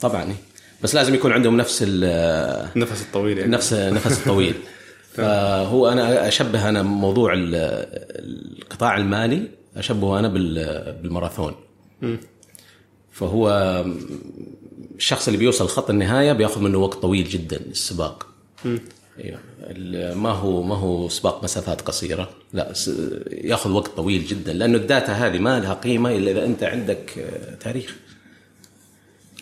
طبعا 0.00 0.22
إيه. 0.22 0.36
بس 0.84 0.94
لازم 0.94 1.14
يكون 1.14 1.32
عندهم 1.32 1.56
نفس 1.56 1.82
ال- 1.86 2.04
النفس 2.76 3.02
الطويل 3.02 3.38
يعني. 3.38 3.50
نفس 3.52 3.72
نفس 3.72 4.18
الطويل. 4.18 4.54
فهو 5.14 5.88
أنا 5.88 6.28
أشبه 6.28 6.68
أنا 6.68 6.82
موضوع 6.82 7.32
ال- 7.32 7.54
القطاع 8.62 8.96
المالي 8.96 9.48
أشبهه 9.76 10.18
أنا 10.18 10.28
بال- 10.28 10.92
بالماراثون. 11.02 11.54
فهو 13.12 13.48
الشخص 14.96 15.26
اللي 15.26 15.38
بيوصل 15.38 15.68
خط 15.68 15.90
النهاية 15.90 16.32
بياخذ 16.32 16.60
منه 16.60 16.78
وقت 16.78 16.98
طويل 16.98 17.24
جدا 17.28 17.56
السباق. 17.56 18.26
أيوه. 19.24 19.38
ما 20.14 20.30
هو 20.30 20.62
ما 20.62 20.74
هو 20.74 21.08
سباق 21.08 21.44
مسافات 21.44 21.80
قصيرة. 21.80 22.30
لا 22.52 22.72
ياخذ 23.30 23.70
وقت 23.70 23.90
طويل 23.96 24.26
جدا 24.26 24.52
لأنه 24.52 24.76
الداتا 24.78 25.12
هذه 25.12 25.38
ما 25.38 25.60
لها 25.60 25.74
قيمة 25.74 26.10
إلا 26.16 26.30
إذا 26.30 26.44
أنت 26.44 26.62
عندك 26.62 27.26
تاريخ. 27.60 27.96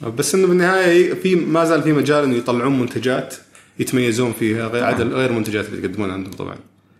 بس 0.00 0.34
إنه 0.34 0.46
بالنهاية 0.46 1.14
في 1.14 1.34
ما 1.34 1.64
زال 1.64 1.82
في 1.82 1.92
مجال 1.92 2.24
إنه 2.24 2.34
يطلعون 2.36 2.78
منتجات 2.78 3.34
يتميزون 3.78 4.32
فيها 4.32 4.68
غير 4.68 4.84
عدد 4.84 5.12
غير 5.12 5.30
المنتجات 5.30 5.68
اللي 5.68 5.82
يقدمونها 5.88 6.14
عندهم 6.14 6.32
طبعا. 6.32 6.56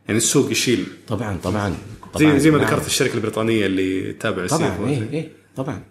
يعني 0.06 0.18
السوق 0.18 0.50
يشيل. 0.50 0.86
طبعا 1.08 1.36
طبعا. 1.42 1.70
زي 2.16 2.24
طبعاً. 2.26 2.38
زي 2.38 2.50
ما 2.50 2.58
نعم. 2.58 2.66
ذكرت 2.66 2.86
الشركة 2.86 3.14
البريطانية 3.14 3.66
اللي 3.66 4.12
تتابع 4.12 4.46
طبعا 4.46 4.68
السيف 4.68 4.86
إيه 4.88 5.08
إيه 5.12 5.28
طبعا. 5.56 5.82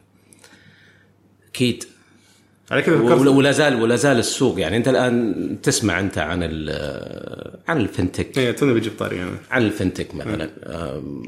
أكيد. 1.50 1.84
على 2.72 2.82
كذا 2.82 2.96
ولا 3.30 3.52
زال 3.52 3.82
ولا 3.82 3.96
زال 3.96 4.18
السوق 4.20 4.60
يعني 4.60 4.78
أنت 4.78 4.88
الآن 4.88 5.58
تسمع 5.64 6.00
أنت 6.00 6.18
عن 6.18 6.40
ال- 6.44 7.60
عن 7.68 7.78
الفنتك. 7.78 8.38
إيه 8.38 8.52
تونا 8.52 8.74
بجيب 8.74 8.92
طاري 9.00 9.24
أنا 9.24 9.32
عن 9.52 9.62
الفنتك 9.62 10.16
مثلا. 10.16 10.50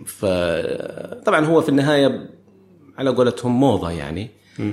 فطبعا 0.05 1.45
هو 1.45 1.61
في 1.61 1.69
النهاية 1.69 2.29
على 2.97 3.09
قولتهم 3.09 3.59
موضة 3.59 3.91
يعني. 3.91 4.29
أه، 4.59 4.71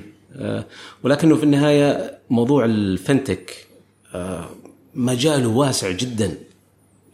ولكنه 1.02 1.36
في 1.36 1.42
النهاية 1.42 2.18
موضوع 2.30 2.64
الفنتك 2.64 3.66
أه، 4.14 4.48
مجاله 4.94 5.48
واسع 5.48 5.90
جدا. 5.90 6.38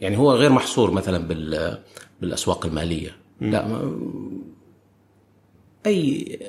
يعني 0.01 0.17
هو 0.17 0.33
غير 0.33 0.51
محصور 0.51 0.91
مثلا 0.91 1.17
بال 1.17 1.77
بالأسواق 2.21 2.65
المالية. 2.65 3.15
لا 3.41 3.91
أي 5.85 6.39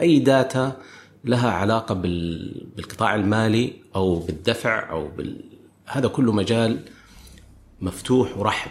أي 0.00 0.18
data 0.18 0.76
لها 1.24 1.50
علاقة 1.50 1.94
بال... 1.94 2.54
بالقطاع 2.76 3.14
المالي 3.14 3.72
أو 3.96 4.14
بالدفع 4.18 4.90
أو 4.90 5.08
بال... 5.08 5.44
هذا 5.86 6.08
كله 6.08 6.32
مجال 6.32 6.80
مفتوح 7.80 8.38
ورحب 8.38 8.70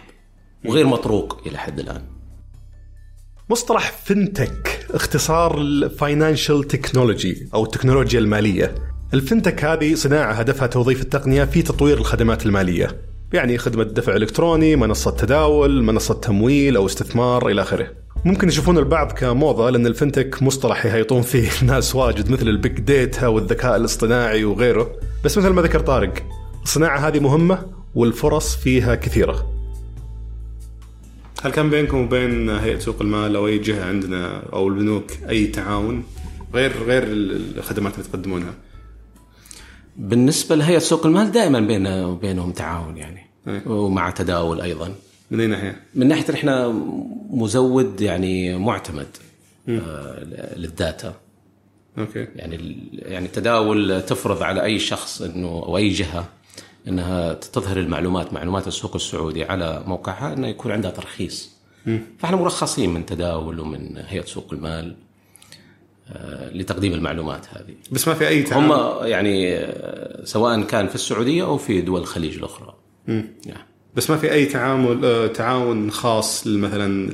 وغير 0.64 0.86
مطروق 0.86 1.40
إلى 1.46 1.58
حد 1.58 1.80
الآن. 1.80 2.04
مصطلح 3.50 3.92
fintech 4.04 4.86
اختصار 4.90 5.60
ال 5.60 5.70
financial 5.70 6.64
technology 6.64 7.48
أو 7.54 7.64
التكنولوجيا 7.64 8.20
المالية. 8.20 8.74
ال 9.14 9.20
fintech 9.20 9.64
هذه 9.64 9.94
صناعة 9.94 10.32
هدفها 10.32 10.66
توظيف 10.66 11.02
التقنية 11.02 11.44
في 11.44 11.62
تطوير 11.62 11.98
الخدمات 11.98 12.46
المالية. 12.46 13.00
يعني 13.32 13.58
خدمة 13.58 13.82
دفع 13.82 14.16
إلكتروني، 14.16 14.76
منصة 14.76 15.10
تداول، 15.10 15.82
منصة 15.82 16.14
تمويل 16.14 16.76
أو 16.76 16.86
استثمار 16.86 17.48
إلى 17.48 17.62
آخره. 17.62 17.90
ممكن 18.24 18.48
يشوفون 18.48 18.78
البعض 18.78 19.12
كموضة 19.12 19.70
لأن 19.70 19.86
الفنتك 19.86 20.42
مصطلح 20.42 20.86
يهيطون 20.86 21.22
فيه 21.22 21.48
الناس 21.62 21.94
واجد 21.94 22.30
مثل 22.30 22.48
البيج 22.48 22.80
ديتا 22.80 23.26
والذكاء 23.26 23.76
الاصطناعي 23.76 24.44
وغيره، 24.44 24.90
بس 25.24 25.38
مثل 25.38 25.48
ما 25.48 25.62
ذكر 25.62 25.80
طارق 25.80 26.12
الصناعة 26.62 26.98
هذه 26.98 27.20
مهمة 27.20 27.66
والفرص 27.94 28.56
فيها 28.56 28.94
كثيرة. 28.94 29.57
هل 31.42 31.52
كان 31.52 31.70
بينكم 31.70 31.98
وبين 31.98 32.50
هيئة 32.50 32.78
سوق 32.78 33.02
المال 33.02 33.36
أو 33.36 33.46
أي 33.46 33.58
جهة 33.58 33.84
عندنا 33.84 34.42
أو 34.52 34.68
البنوك 34.68 35.12
أي 35.28 35.46
تعاون 35.46 36.04
غير 36.54 36.82
غير 36.82 37.02
الخدمات 37.06 37.94
اللي 37.94 38.04
تقدمونها؟ 38.04 38.54
بالنسبة 39.96 40.56
لهيئة 40.56 40.78
سوق 40.78 41.06
المال 41.06 41.32
دائما 41.32 41.60
بيننا 41.60 42.06
وبينهم 42.06 42.52
تعاون 42.52 42.96
يعني 42.96 43.26
أي. 43.48 43.60
ومع 43.66 44.10
تداول 44.10 44.60
أيضا 44.60 44.94
من 45.30 45.40
أي 45.40 45.46
ناحية؟ 45.46 45.80
من 45.94 46.08
ناحية 46.08 46.34
إحنا 46.34 46.68
مزود 47.30 48.00
يعني 48.00 48.58
معتمد 48.58 49.16
آه، 49.68 50.24
لل 50.56 50.75
data 50.75 51.14
okay 51.98 52.26
يعني 52.36 52.78
يعني 52.92 53.26
التداول 53.26 54.02
تفرض 54.02 54.42
على 54.42 54.62
أي 54.62 54.78
شخص 54.78 55.22
إنه 55.22 55.48
أو 55.48 55.76
أي 55.76 55.88
جهة 55.88 56.28
إنها 56.88 57.34
تظهر 57.34 57.76
المعلومات 57.76 58.32
معلومات 58.32 58.66
السوق 58.66 58.94
السعودي 58.94 59.44
على 59.44 59.82
موقعها 59.86 60.32
إنه 60.32 60.48
يكون 60.48 60.72
عندها 60.72 60.90
ترخيص. 60.90 61.58
فإحنا 62.18 62.36
مرخصين 62.36 62.94
من 62.94 63.06
تداول 63.06 63.60
ومن 63.60 63.96
هيئة 64.06 64.24
سوق 64.24 64.52
المال 64.52 64.96
آه، 66.12 66.50
لتقديم 66.50 66.92
المعلومات 66.92 67.46
هذه. 67.50 67.74
بس 67.92 68.08
ما 68.08 68.14
في 68.14 68.28
أي 68.28 68.42
تعاون 68.42 68.70
هم 68.70 69.06
يعني 69.06 69.56
آه، 69.56 70.24
سواء 70.24 70.62
كان 70.62 70.88
في 70.88 70.94
السعودية 70.94 71.44
أو 71.44 71.58
في 71.58 71.80
دول 71.80 72.00
الخليج 72.00 72.36
الأخرى. 72.36 72.74
نعم. 73.06 73.66
بس 73.94 74.10
ما 74.10 74.16
في 74.16 74.32
أي 74.32 74.46
تعامل 74.46 75.04
آه، 75.04 75.26
تعاون 75.26 75.90
خاص 75.90 76.46
مثلا 76.46 77.10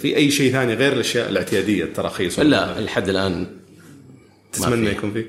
في 0.00 0.16
أي 0.16 0.30
شيء 0.30 0.52
ثاني 0.52 0.74
غير 0.74 0.92
الأشياء 0.92 1.28
الاعتيادية 1.30 1.84
التراخيص؟ 1.84 2.40
لا 2.40 2.80
لحد 2.80 3.08
الآن 3.08 3.46
تتمنى. 4.52 4.90
يكون 4.90 5.12
في؟ 5.12 5.24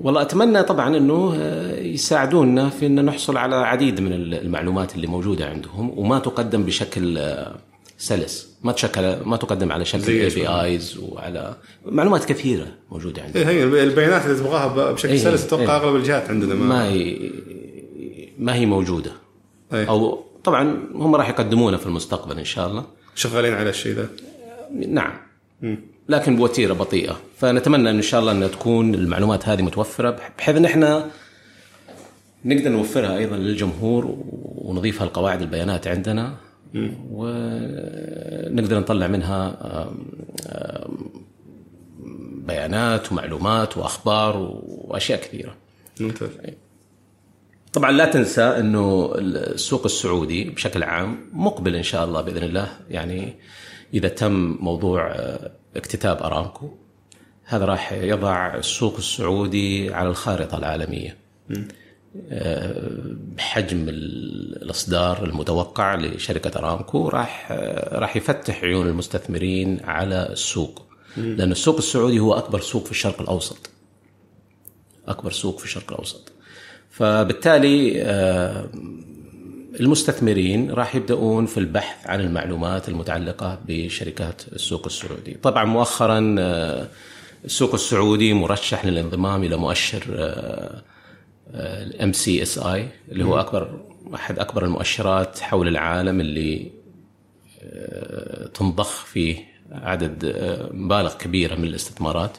والله 0.00 0.22
أتمنى 0.22 0.62
طبعا 0.62 0.96
إنه 0.96 1.34
آه، 1.36 1.80
يساعدونا 1.80 2.68
في 2.68 2.86
إن 2.86 3.04
نحصل 3.04 3.36
على 3.36 3.56
عديد 3.56 4.00
من 4.00 4.12
المعلومات 4.12 4.94
اللي 4.94 5.06
موجودة 5.06 5.46
عندهم 5.46 5.98
وما 5.98 6.18
تقدم 6.18 6.62
بشكل 6.62 7.18
آه، 7.18 7.56
سلس. 7.98 8.56
ما 8.62 8.72
تشكل 8.72 9.16
ما 9.24 9.36
تقدم 9.36 9.72
على 9.72 9.84
شكل 9.84 10.12
APIs 10.12 10.98
وعلى 10.98 11.56
معلومات 11.86 12.24
كثيرة 12.24 12.66
موجودة 12.90 13.22
عندهم. 13.22 13.48
إيه 13.48 13.48
هي 13.48 13.82
البيانات 13.82 14.26
اللي 14.26 14.36
تبغاها 14.36 14.92
بشكل 14.92 15.08
إيه، 15.08 15.18
سلس 15.18 15.44
أتوقع 15.44 15.62
إيه. 15.62 15.76
أغلب 15.76 15.96
الجهات 15.96 16.30
عندنا 16.30 16.54
ما, 16.54 16.64
ما 16.66 16.84
هي 16.88 17.30
ما 18.38 18.54
هي 18.54 18.66
موجودة. 18.66 19.12
إيه. 19.72 19.88
أو 19.88 20.24
طبعا 20.44 20.88
هم 20.94 21.14
راح 21.14 21.28
يقدمونها 21.28 21.78
في 21.78 21.86
المستقبل 21.86 22.38
إن 22.38 22.44
شاء 22.44 22.66
الله. 22.66 22.84
شغالين 23.14 23.54
على 23.54 23.70
الشيء 23.70 23.92
ذا 23.92 24.08
نعم. 24.72 25.12
لكن 26.08 26.36
بوتيرة 26.36 26.74
بطيئة. 26.74 27.20
فنتمنى 27.36 27.90
إن 27.90 28.02
شاء 28.02 28.20
الله 28.20 28.32
إن 28.32 28.50
تكون 28.50 28.94
المعلومات 28.94 29.48
هذه 29.48 29.62
متوفرة 29.62 30.18
بحيث 30.38 30.56
إن 30.56 30.64
إحنا 30.64 31.10
نقدر 32.44 32.70
نوفرها 32.70 33.16
أيضا 33.16 33.36
للجمهور 33.36 34.18
ونضيفها 34.42 35.06
لقواعد 35.06 35.42
البيانات 35.42 35.86
عندنا 35.86 36.34
ونقدر 37.10 38.78
نطلع 38.78 39.06
منها 39.06 39.56
بيانات 42.46 43.12
ومعلومات 43.12 43.76
وأخبار 43.76 44.60
وأشياء 44.64 45.20
كثيرة. 45.20 45.54
ممتاز. 46.00 46.30
طبعا 47.72 47.92
لا 47.92 48.04
تنسى 48.04 48.42
إنه 48.42 49.12
السوق 49.16 49.84
السعودي 49.84 50.44
بشكل 50.44 50.82
عام 50.82 51.30
مقبل 51.32 51.76
إن 51.76 51.82
شاء 51.82 52.04
الله 52.04 52.20
بإذن 52.20 52.42
الله. 52.42 52.68
يعني 52.90 53.34
إذا 53.94 54.08
تم 54.08 54.56
موضوع 54.60 55.10
آه، 55.10 55.50
اكتتاب 55.76 56.22
أرامكو 56.22 56.70
هذا 57.44 57.64
راح 57.64 57.92
يضع 57.92 58.54
السوق 58.54 58.96
السعودي 58.96 59.94
على 59.94 60.08
الخارطة 60.08 60.58
العالمية. 60.58 61.16
آه، 62.30 62.90
بحجم 63.36 63.88
ال- 63.88 64.62
الإصدار 64.62 65.24
المتوقع 65.24 65.94
لشركة 65.94 66.58
أرامكو 66.58 67.08
راح 67.08 67.48
آه، 67.52 67.98
راح 67.98 68.16
يفتح 68.16 68.64
عيون 68.64 68.88
المستثمرين 68.88 69.80
على 69.84 70.28
السوق 70.32 70.86
لأن 71.16 71.52
السوق 71.52 71.76
السعودي 71.76 72.18
هو 72.18 72.34
أكبر 72.34 72.60
سوق 72.60 72.84
في 72.84 72.90
الشرق 72.90 73.20
الأوسط. 73.20 73.70
أكبر 75.08 75.30
سوق 75.32 75.58
في 75.58 75.64
الشرق 75.64 75.92
الأوسط. 75.92 76.32
فبالتالي 76.90 78.02
آه، 78.02 78.68
المستثمرين 79.80 80.70
راح 80.70 80.96
يبدأون 80.96 81.46
في 81.46 81.58
البحث 81.58 82.06
عن 82.06 82.20
المعلومات 82.20 82.88
المتعلقة 82.88 83.58
بشركات 83.68 84.42
السوق 84.52 84.86
السعودي. 84.86 85.34
طبعا 85.42 85.64
مؤخرا 85.64 86.36
آه، 86.38 86.88
السوق 87.44 87.74
السعودي 87.74 88.34
مرشح 88.34 88.84
للانضمام 88.86 89.44
إلى 89.44 89.56
مؤشر 89.56 90.04
ال 91.54 92.12
MSCI 92.12 92.88
اللي 93.08 93.24
هو 93.24 93.40
أكبر 93.40 93.80
أحد 94.14 94.38
أكبر 94.38 94.64
المؤشرات 94.64 95.38
حول 95.38 95.68
العالم 95.68 96.20
اللي 96.20 96.72
آه، 97.62 98.46
تنضخ 98.46 99.04
فيه 99.04 99.44
عدد 99.72 100.24
آه، 100.24 100.72
مبالغ 100.72 101.14
كبيرة 101.14 101.54
من 101.54 101.64
الاستثمارات. 101.64 102.36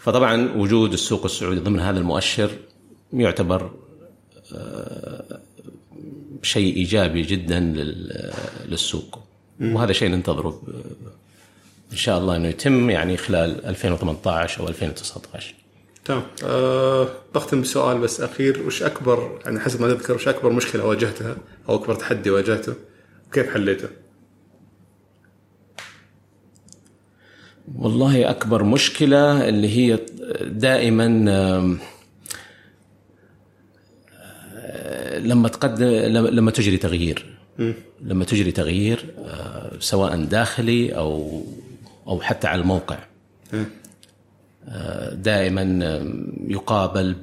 فطبعا 0.00 0.52
وجود 0.56 0.92
السوق 0.92 1.24
السعودي 1.24 1.60
ضمن 1.60 1.80
هذا 1.80 1.98
المؤشر 1.98 2.50
يعتبر 3.12 3.70
شيء 6.42 6.76
إيجابي 6.76 7.22
جدا 7.22 7.60
لل- 7.60 8.32
للسوق. 8.68 9.18
وهذا 9.60 9.92
شيء 9.92 10.08
ننتظره 10.08 10.62
إن 11.92 11.96
شاء 11.96 12.18
الله 12.18 12.36
إنه 12.36 12.48
يتم 12.48 12.90
يعني 12.90 13.16
خلال 13.16 13.66
2018 13.66 14.60
أو 14.60 14.68
2019 14.68 15.54
تمام. 16.04 16.22
أه 16.44 17.08
بختم 17.34 17.60
بسؤال 17.60 17.98
بس 17.98 18.20
أخير. 18.20 18.62
وش 18.66 18.82
أكبر 18.82 19.40
يعني 19.44 19.60
حسب 19.60 19.80
ما 19.82 19.94
تذكر 19.94 20.14
وش 20.14 20.28
أكبر 20.28 20.50
مشكلة 20.52 20.84
واجهتها؟ 20.84 21.36
أو 21.68 21.74
أكبر 21.74 21.94
تحدي 21.94 22.30
واجهته؟ 22.30 22.74
وكيف 23.28 23.54
حليته؟ 23.54 23.88
والله 27.74 28.30
أكبر 28.30 28.62
مشكلة 28.64 29.48
اللي 29.48 29.68
هي 29.76 29.98
دائما 30.42 31.06
آم، 31.06 31.78
آه، 34.56 35.17
لما 35.28 35.48
تقدم 35.48 35.86
لما 36.38 36.50
تجري 36.50 36.76
تغيير. 36.76 37.26
لما 38.02 38.24
تجري 38.24 38.52
تغيير 38.52 39.04
آه، 39.24 39.72
سواء 39.80 40.24
داخلي 40.24 40.96
أو 40.96 41.42
أو 42.06 42.20
حتى 42.20 42.46
على 42.46 42.60
الموقع. 42.60 42.98
آه، 44.68 45.14
دائما 45.14 45.64
يقابل 46.46 47.14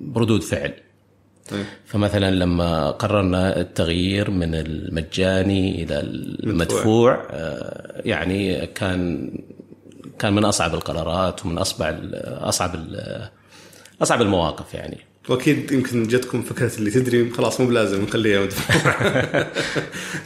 بردود 0.00 0.42
فعل. 0.42 0.72
فمثلا 1.86 2.30
لما 2.30 2.90
قررنا 2.90 3.60
التغيير 3.60 4.30
من 4.30 4.54
المجاني 4.54 5.82
إلى 5.82 6.00
المدفوع 6.00 7.28
آه، 7.30 8.02
يعني 8.04 8.66
كان 8.66 9.30
كان 10.18 10.32
من 10.32 10.44
أصعب 10.44 10.74
القرارات 10.74 11.46
ومن 11.46 11.58
أصعب 11.58 11.96
اصعب 12.24 12.70
أصعب 14.02 14.22
المواقف 14.22 14.74
يعني. 14.74 14.98
وأكيد 15.28 15.72
يمكن 15.72 16.02
جتكم 16.02 16.42
فكرة 16.42 16.70
اللي 16.78 16.90
تدري 16.90 17.30
خلاص 17.30 17.60
مو 17.60 17.66
بلازم 17.66 18.02
نخليها 18.02 18.48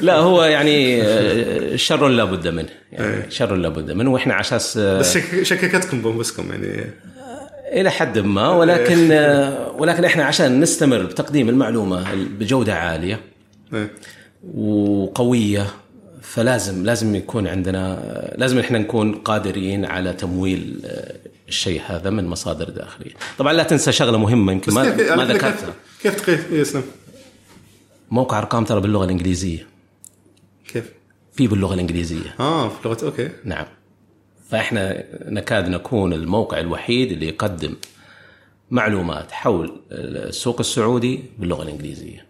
لا 0.01 0.17
هو 0.17 0.45
يعني 0.45 1.03
آه، 1.03 1.77
شر 1.77 2.09
لا 2.09 2.25
بد 2.25 2.49
منه. 2.49 2.69
يعني 2.93 3.31
شر 3.31 3.55
لا 3.57 3.69
بد 3.69 3.91
منه 3.91 4.13
وإحنا 4.13 4.35
على 4.35 4.41
أساس 4.41 4.77
آه، 4.77 4.99
بس 4.99 5.15
شك- 5.15 5.43
شككتكم 5.43 6.03
بأنفسكم 6.03 6.51
يعني. 6.51 6.91
إلى 7.73 7.91
حد 7.91 8.19
ما. 8.19 8.49
ولكن 8.49 9.13
آه، 9.13 9.71
ولكن 9.79 10.05
إحنا 10.05 10.25
عشان 10.25 10.61
نستمر 10.61 11.03
بتقديم 11.03 11.49
المعلومة 11.49 12.15
بجودة 12.41 12.75
عالية 12.75 13.21
إيه. 13.75 13.91
وقوية 14.55 15.67
فلازم 16.23 16.85
لازم 16.85 17.15
يكون 17.15 17.47
عندنا 17.47 17.99
لازم 18.39 18.59
إحنا 18.59 18.79
نكون 18.79 19.13
قادرين 19.15 19.85
على 19.85 20.13
تمويل 20.13 20.81
آه، 20.85 21.15
الشيء 21.49 21.83
هذا 21.87 22.11
من 22.11 22.27
مصادر 22.27 22.71
داخليه. 22.71 23.13
طبعا 23.39 23.53
لا 23.53 23.63
تنسى 23.63 23.93
شغلة 23.93 24.19
مهمة 24.19 24.53
يمكن 24.53 24.75
ما, 24.75 24.97
كيف 24.97 25.13
ما 25.13 25.25
ذكرتها. 25.25 25.75
كيف 26.03 26.15
كيف 26.15 26.21
تقيس 26.21 26.41
إيه، 26.53 26.63
اسلم. 26.63 26.83
موقع 28.11 28.39
أرقام 28.39 28.65
ترى 28.65 28.81
باللغة 28.81 29.05
الإنجليزية. 29.05 29.67
كيف؟ 30.69 30.93
في 31.33 31.47
باللغة 31.47 31.75
الإنجليزية. 31.75 32.35
آه 32.41 32.69
في 32.69 32.89
لغه 32.89 33.05
أوكي. 33.05 33.31
نعم. 33.45 33.67
فإحنا 34.51 35.05
نكاد 35.31 35.69
نكون 35.69 36.13
الموقع 36.13 36.61
الوحيد 36.61 37.13
اللي 37.13 37.29
يقدم 37.29 37.75
معلومات 38.71 39.33
حول 39.33 39.81
السوق 39.93 40.61
السعودي 40.61 41.25
باللغة 41.39 41.63
الإنجليزية. 41.63 42.27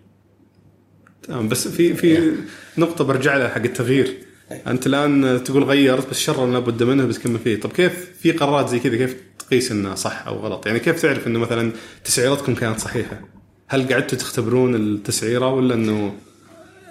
تمام 1.22 1.48
بس 1.48 1.68
في 1.68 1.94
في 1.94 2.32
نقطة 2.78 3.04
برجع 3.04 3.36
لها 3.36 3.48
حق 3.48 3.62
التغيير. 3.62 4.18
أنت 4.66 4.86
الآن 4.86 5.40
تقول 5.44 5.64
غيرت 5.64 6.10
بس 6.10 6.18
شر 6.18 6.46
لابد 6.46 6.82
منه 6.82 7.04
بتكمل 7.06 7.38
فيه 7.38 7.60
طب 7.60 7.72
كيف 7.72 8.10
في 8.20 8.32
قرارات 8.32 8.68
زي 8.68 8.78
كذا 8.78 8.96
كيف 8.96 9.16
تقيس 9.38 9.72
انها 9.72 9.94
صح 9.94 10.26
أو 10.26 10.36
غلط 10.36 10.66
يعني 10.66 10.78
كيف 10.78 11.02
تعرف 11.02 11.26
إنه 11.26 11.38
مثلا 11.38 11.72
تسعيرتكم 12.04 12.54
كانت 12.54 12.80
صحيحة 12.80 13.20
هل 13.68 13.92
قعدتوا 13.92 14.18
تختبرون 14.18 14.74
التسعيرة 14.74 15.48
ولا 15.54 15.74
إنه 15.74 16.12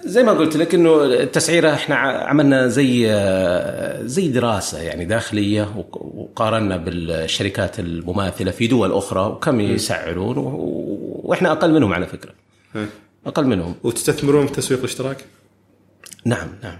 زي 0.04 0.22
ما 0.22 0.32
قلت 0.32 0.56
لك 0.56 0.74
إنه 0.74 1.04
التسعيرة 1.04 1.72
إحنا 1.74 1.94
عملنا 1.96 2.68
زي 2.68 3.06
زي 4.08 4.28
دراسة 4.28 4.78
يعني 4.80 5.04
داخلية 5.04 5.72
وق- 5.76 6.02
وقارنا 6.16 6.76
بالشركات 6.76 7.80
المماثلة 7.80 8.50
في 8.50 8.66
دول 8.66 8.92
أخرى 8.92 9.20
وكم 9.26 9.60
يسعرون 9.60 10.34
وإحنا 10.38 11.52
أقل 11.52 11.72
منهم 11.72 11.92
على 11.94 12.06
فكرة. 12.06 12.32
أقل 13.26 13.46
منهم 13.46 13.74
وتستثمرون 13.82 14.46
في 14.46 14.52
تسويق 14.52 14.80
الاشتراك؟ 14.80 15.24
نعم 16.24 16.48
نعم. 16.62 16.78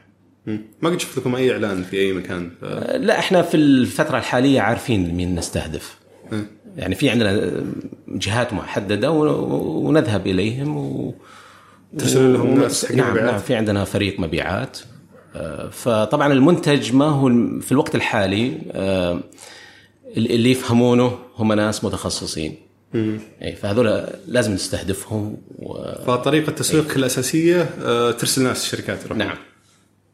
ما 0.82 0.90
قد 0.90 1.00
شفت 1.00 1.18
لكم 1.18 1.34
أي 1.34 1.52
إعلان 1.52 1.82
في 1.82 1.96
أي 1.96 2.12
مكان. 2.12 2.50
ف... 2.60 2.64
لا 2.94 3.18
إحنا 3.18 3.42
في 3.42 3.56
الفترة 3.56 4.18
الحالية 4.18 4.60
عارفين 4.60 5.14
مين 5.14 5.34
نستهدف. 5.34 5.96
ها. 6.32 6.44
يعني 6.76 6.94
في 6.94 7.10
عندنا 7.10 7.64
جهات 8.08 8.52
محددة 8.52 9.10
ونذهب 9.10 10.26
إليهم 10.26 10.76
و... 10.76 11.14
ترسلون 11.98 12.32
لهم 12.32 12.60
ناس 12.60 12.92
نعم 12.92 13.10
مبيعات؟ 13.10 13.30
نعم 13.30 13.38
في 13.38 13.54
عندنا 13.54 13.84
فريق 13.84 14.20
مبيعات. 14.20 14.78
آه، 15.36 15.68
فطبعا 15.68 16.32
المنتج 16.32 16.92
ما 16.94 17.04
هو 17.04 17.28
في 17.60 17.72
الوقت 17.72 17.94
الحالي 17.94 18.52
آه، 18.72 19.20
اللي 20.16 20.50
يفهمونه 20.50 21.18
هم 21.36 21.52
ناس 21.52 21.84
متخصصين. 21.84 22.54
أي، 23.42 23.56
فهذول 23.56 24.06
لازم 24.28 24.52
نستهدفهم 24.52 25.36
و... 25.58 25.74
فطريقة 26.06 26.52
تسويقك 26.52 26.96
الأساسية 26.96 27.70
آه، 27.82 28.10
ترسل 28.10 28.42
ناس 28.42 28.64
الشركات. 28.64 29.12
نعم. 29.12 29.36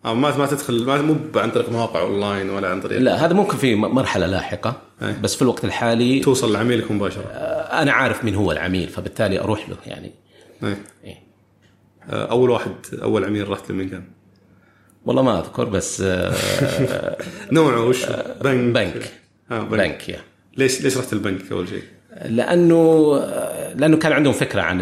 أو 0.06 0.14
ما 0.14 0.36
ما 0.36 0.46
تدخل 0.46 0.84
ما 0.84 1.02
مو 1.02 1.16
عن 1.36 1.50
طريق 1.50 1.70
مواقع 1.70 2.00
اونلاين 2.00 2.50
ولا 2.50 2.68
عن 2.68 2.80
طريق 2.80 2.98
لا 2.98 3.26
هذا 3.26 3.34
ممكن 3.34 3.56
في 3.56 3.74
مرحلة 3.74 4.26
لاحقة 4.26 4.76
أي. 5.02 5.14
بس 5.22 5.34
في 5.34 5.42
الوقت 5.42 5.64
الحالي 5.64 6.20
توصل 6.20 6.52
لعميلك 6.52 6.90
مباشرة 6.90 7.22
آه، 7.22 7.82
أنا 7.82 7.92
عارف 7.92 8.24
مين 8.24 8.34
هو 8.34 8.52
العميل 8.52 8.88
فبالتالي 8.88 9.40
أروح 9.40 9.68
له 9.68 9.76
يعني 9.86 10.12
إيه. 10.62 10.78
إيه. 11.04 11.16
آه، 12.10 12.30
أول 12.30 12.50
واحد 12.50 12.72
أول 13.02 13.24
عميل 13.24 13.48
رحت 13.48 13.70
له 13.70 13.76
مين 13.76 13.88
كان؟ 13.88 14.04
والله 15.06 15.22
ما 15.22 15.38
أذكر 15.38 15.64
بس 15.64 16.00
آه، 16.00 16.34
نوعه 17.52 17.84
وش؟ 17.84 18.06
بنك 18.40 18.74
بنك 18.74 19.12
آه 19.50 19.60
بنك, 19.60 19.80
بنك 19.80 20.08
يا 20.08 20.20
ليش 20.56 20.82
ليش 20.82 20.96
رحت 20.96 21.12
البنك 21.12 21.52
أول 21.52 21.68
شيء؟ 21.68 21.82
لأنه 22.24 23.14
لأنه 23.74 23.96
كان 23.96 24.12
عندهم 24.12 24.32
فكرة 24.32 24.62
عن 24.62 24.80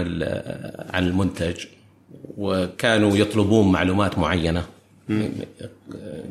عن 0.90 1.06
المنتج 1.06 1.64
وكانوا 2.36 3.16
يطلبون 3.16 3.72
معلومات 3.72 4.18
معينة 4.18 4.64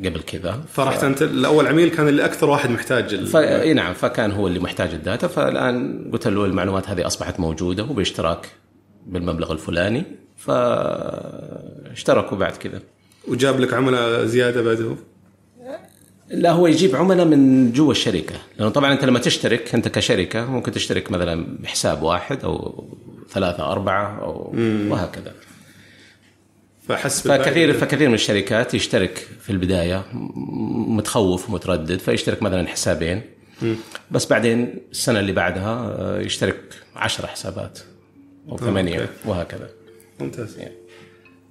قبل 0.05 0.21
كذا. 0.27 0.61
فرحت 0.73 1.03
انت 1.03 1.21
الأول 1.21 1.67
عميل 1.67 1.89
كان 1.89 2.07
اللي 2.07 2.25
أكثر 2.25 2.49
واحد 2.49 2.69
محتاج 2.69 3.13
ال... 3.13 3.27
ف... 3.27 3.35
إي 3.35 3.73
نعم 3.73 3.93
فكان 3.93 4.31
هو 4.31 4.47
اللي 4.47 4.59
محتاج 4.59 4.93
الداتا 4.93 5.27
فالآن 5.27 6.09
قلت 6.13 6.27
له 6.27 6.45
المعلومات 6.45 6.89
هذه 6.89 7.07
أصبحت 7.07 7.39
موجودة 7.39 7.83
وباشتراك 7.83 8.49
بالمبلغ 9.07 9.51
الفلاني 9.51 10.03
فاشتركوا 10.37 12.37
بعد 12.37 12.51
كذا. 12.51 12.81
وجاب 13.27 13.59
لك 13.59 13.73
عملاء 13.73 14.25
زيادة 14.25 14.61
بعده 14.61 14.95
لا 16.29 16.51
هو 16.51 16.67
يجيب 16.67 16.95
عملاء 16.95 17.25
من 17.25 17.71
جوا 17.71 17.91
الشركة 17.91 18.35
لأنه 18.57 18.69
طبعا 18.69 18.93
أنت 18.93 19.05
لما 19.05 19.19
تشترك 19.19 19.75
أنت 19.75 19.87
كشركة 19.87 20.45
ممكن 20.45 20.71
تشترك 20.71 21.11
مثلا 21.11 21.57
بحساب 21.59 22.03
واحد 22.03 22.43
أو 22.43 22.83
ثلاثة 23.29 23.71
أربعة 23.71 24.19
أو 24.21 24.55
وهكذا. 24.89 25.33
فحس 26.89 27.21
بالفائدة. 27.21 27.43
فكثير 27.43 27.73
فكثير 27.73 28.07
من 28.07 28.13
الشركات 28.13 28.73
يشترك 28.73 29.27
في 29.41 29.49
البداية 29.49 30.05
متخوف 30.87 31.49
ومتردد 31.49 31.99
فيشترك 31.99 32.43
مثلا 32.43 32.67
حسابين. 32.67 33.21
بس 34.11 34.25
بعدين 34.25 34.75
السنة 34.91 35.19
اللي 35.19 35.31
بعدها 35.31 35.95
آه، 35.99 36.21
يشترك 36.21 36.59
عشرة 36.95 37.27
حسابات 37.27 37.79
أو 38.49 38.57
ثمانية 38.57 38.99
أوكي. 39.01 39.11
وهكذا. 39.25 39.69
ممتاز. 40.19 40.57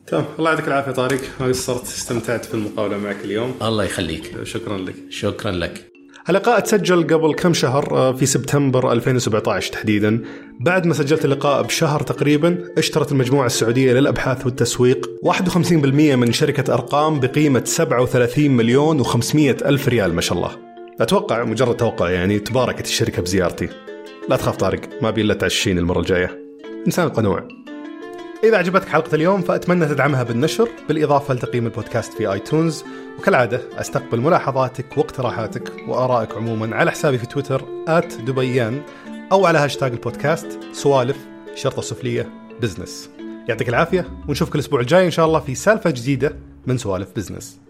تمام. 0.07 0.25
الله 0.39 0.51
يعطيك 0.51 0.69
العافية 0.69 0.93
طارق. 0.93 1.21
ما 1.41 1.47
قصرت 1.47 1.83
استمتعت 1.83 2.45
في 2.45 2.55
المقابله 2.55 2.99
معك 2.99 3.25
اليوم. 3.25 3.55
الله 3.63 3.85
يخليك. 3.85 4.43
شكرا 4.43 4.79
لك. 4.79 4.95
شكرا 5.11 5.51
لك. 5.53 5.85
اللقاء 6.29 6.61
تسجل 6.61 7.03
قبل 7.03 7.35
كم 7.35 7.55
شهر؟ 7.55 7.97
آه، 7.97 8.13
في 8.13 8.27
سبتمبر 8.27 8.93
2017 8.93 9.73
تحديدا. 9.73 10.23
بعد 10.61 10.87
ما 10.87 10.95
سجلت 10.95 11.25
اللقاء 11.25 11.63
بشهر 11.63 12.01
تقريبا 12.01 12.59
اشترت 12.79 13.13
المجموعة 13.13 13.47
السعودية 13.47 13.93
للأبحاث 13.93 14.47
والتسويق 14.47 15.11
51% 15.23 16.17
من 16.17 16.33
شركة 16.33 16.75
أرقام 16.75 17.21
بقيمة 17.21 17.63
37 17.65 18.51
مليون 18.51 19.05
و500 19.05 19.37
ألف 19.37 19.89
ريال 19.89 20.15
ما 20.15 20.21
شاء 20.21 20.39
الله. 20.39 20.51
أتوقع 21.01 21.45
مجرد 21.45 21.77
توقع 21.77 22.11
يعني 22.11 22.39
تباركت 22.39 22.85
الشركة 22.85 23.23
بزيارتي. 23.23 23.69
لا 24.29 24.37
تخاف 24.37 24.57
طارق 24.57 24.81
ما 25.03 25.11
بي 25.11 25.21
إلا 25.21 25.35
تعشيني 25.35 25.79
المرة 25.79 26.01
الجاية. 26.01 26.39
إنسان 26.87 27.09
قنوع. 27.09 27.49
إذا 28.45 28.57
عجبتك 28.57 28.89
حلقة 28.89 29.15
اليوم 29.15 29.43
فأتمنى 29.43 29.87
تدعمها 29.87 30.23
بالنشر 30.23 30.69
بالإضافة 30.89 31.35
لتقييم 31.35 31.67
البودكاست 31.67 32.13
في 32.13 32.33
iTunes. 32.33 32.85
وكالعادة 33.19 33.61
أستقبل 33.81 34.21
ملاحظاتك 34.21 34.99
واقتراحاتك 34.99 35.73
وآرائك 35.89 36.35
عموما 36.35 36.77
على 36.77 36.91
حسابي 36.91 37.19
في 37.19 37.27
تويتر 37.27 37.65
دبيان 38.21 38.83
أو 39.33 39.47
على 39.47 39.59
هاشتاج 39.59 39.93
البودكاست 39.93 40.59
سوالف 40.73 41.27
شرطة 41.55 41.83
سفلية 41.83 42.31
بزنس 42.63 43.11
يعطيك 43.49 43.69
العافية 43.69 44.11
ونشوفك 44.29 44.55
الأسبوع 44.55 44.81
الجاي 44.81 45.07
إن 45.07 45.11
شاء 45.11 45.27
الله 45.27 45.41
في 45.41 45.55
سالفة 45.55 45.91
جديدة 45.91 46.37
من 46.67 46.79
سوالف 46.79 47.09
بزنس 47.17 47.61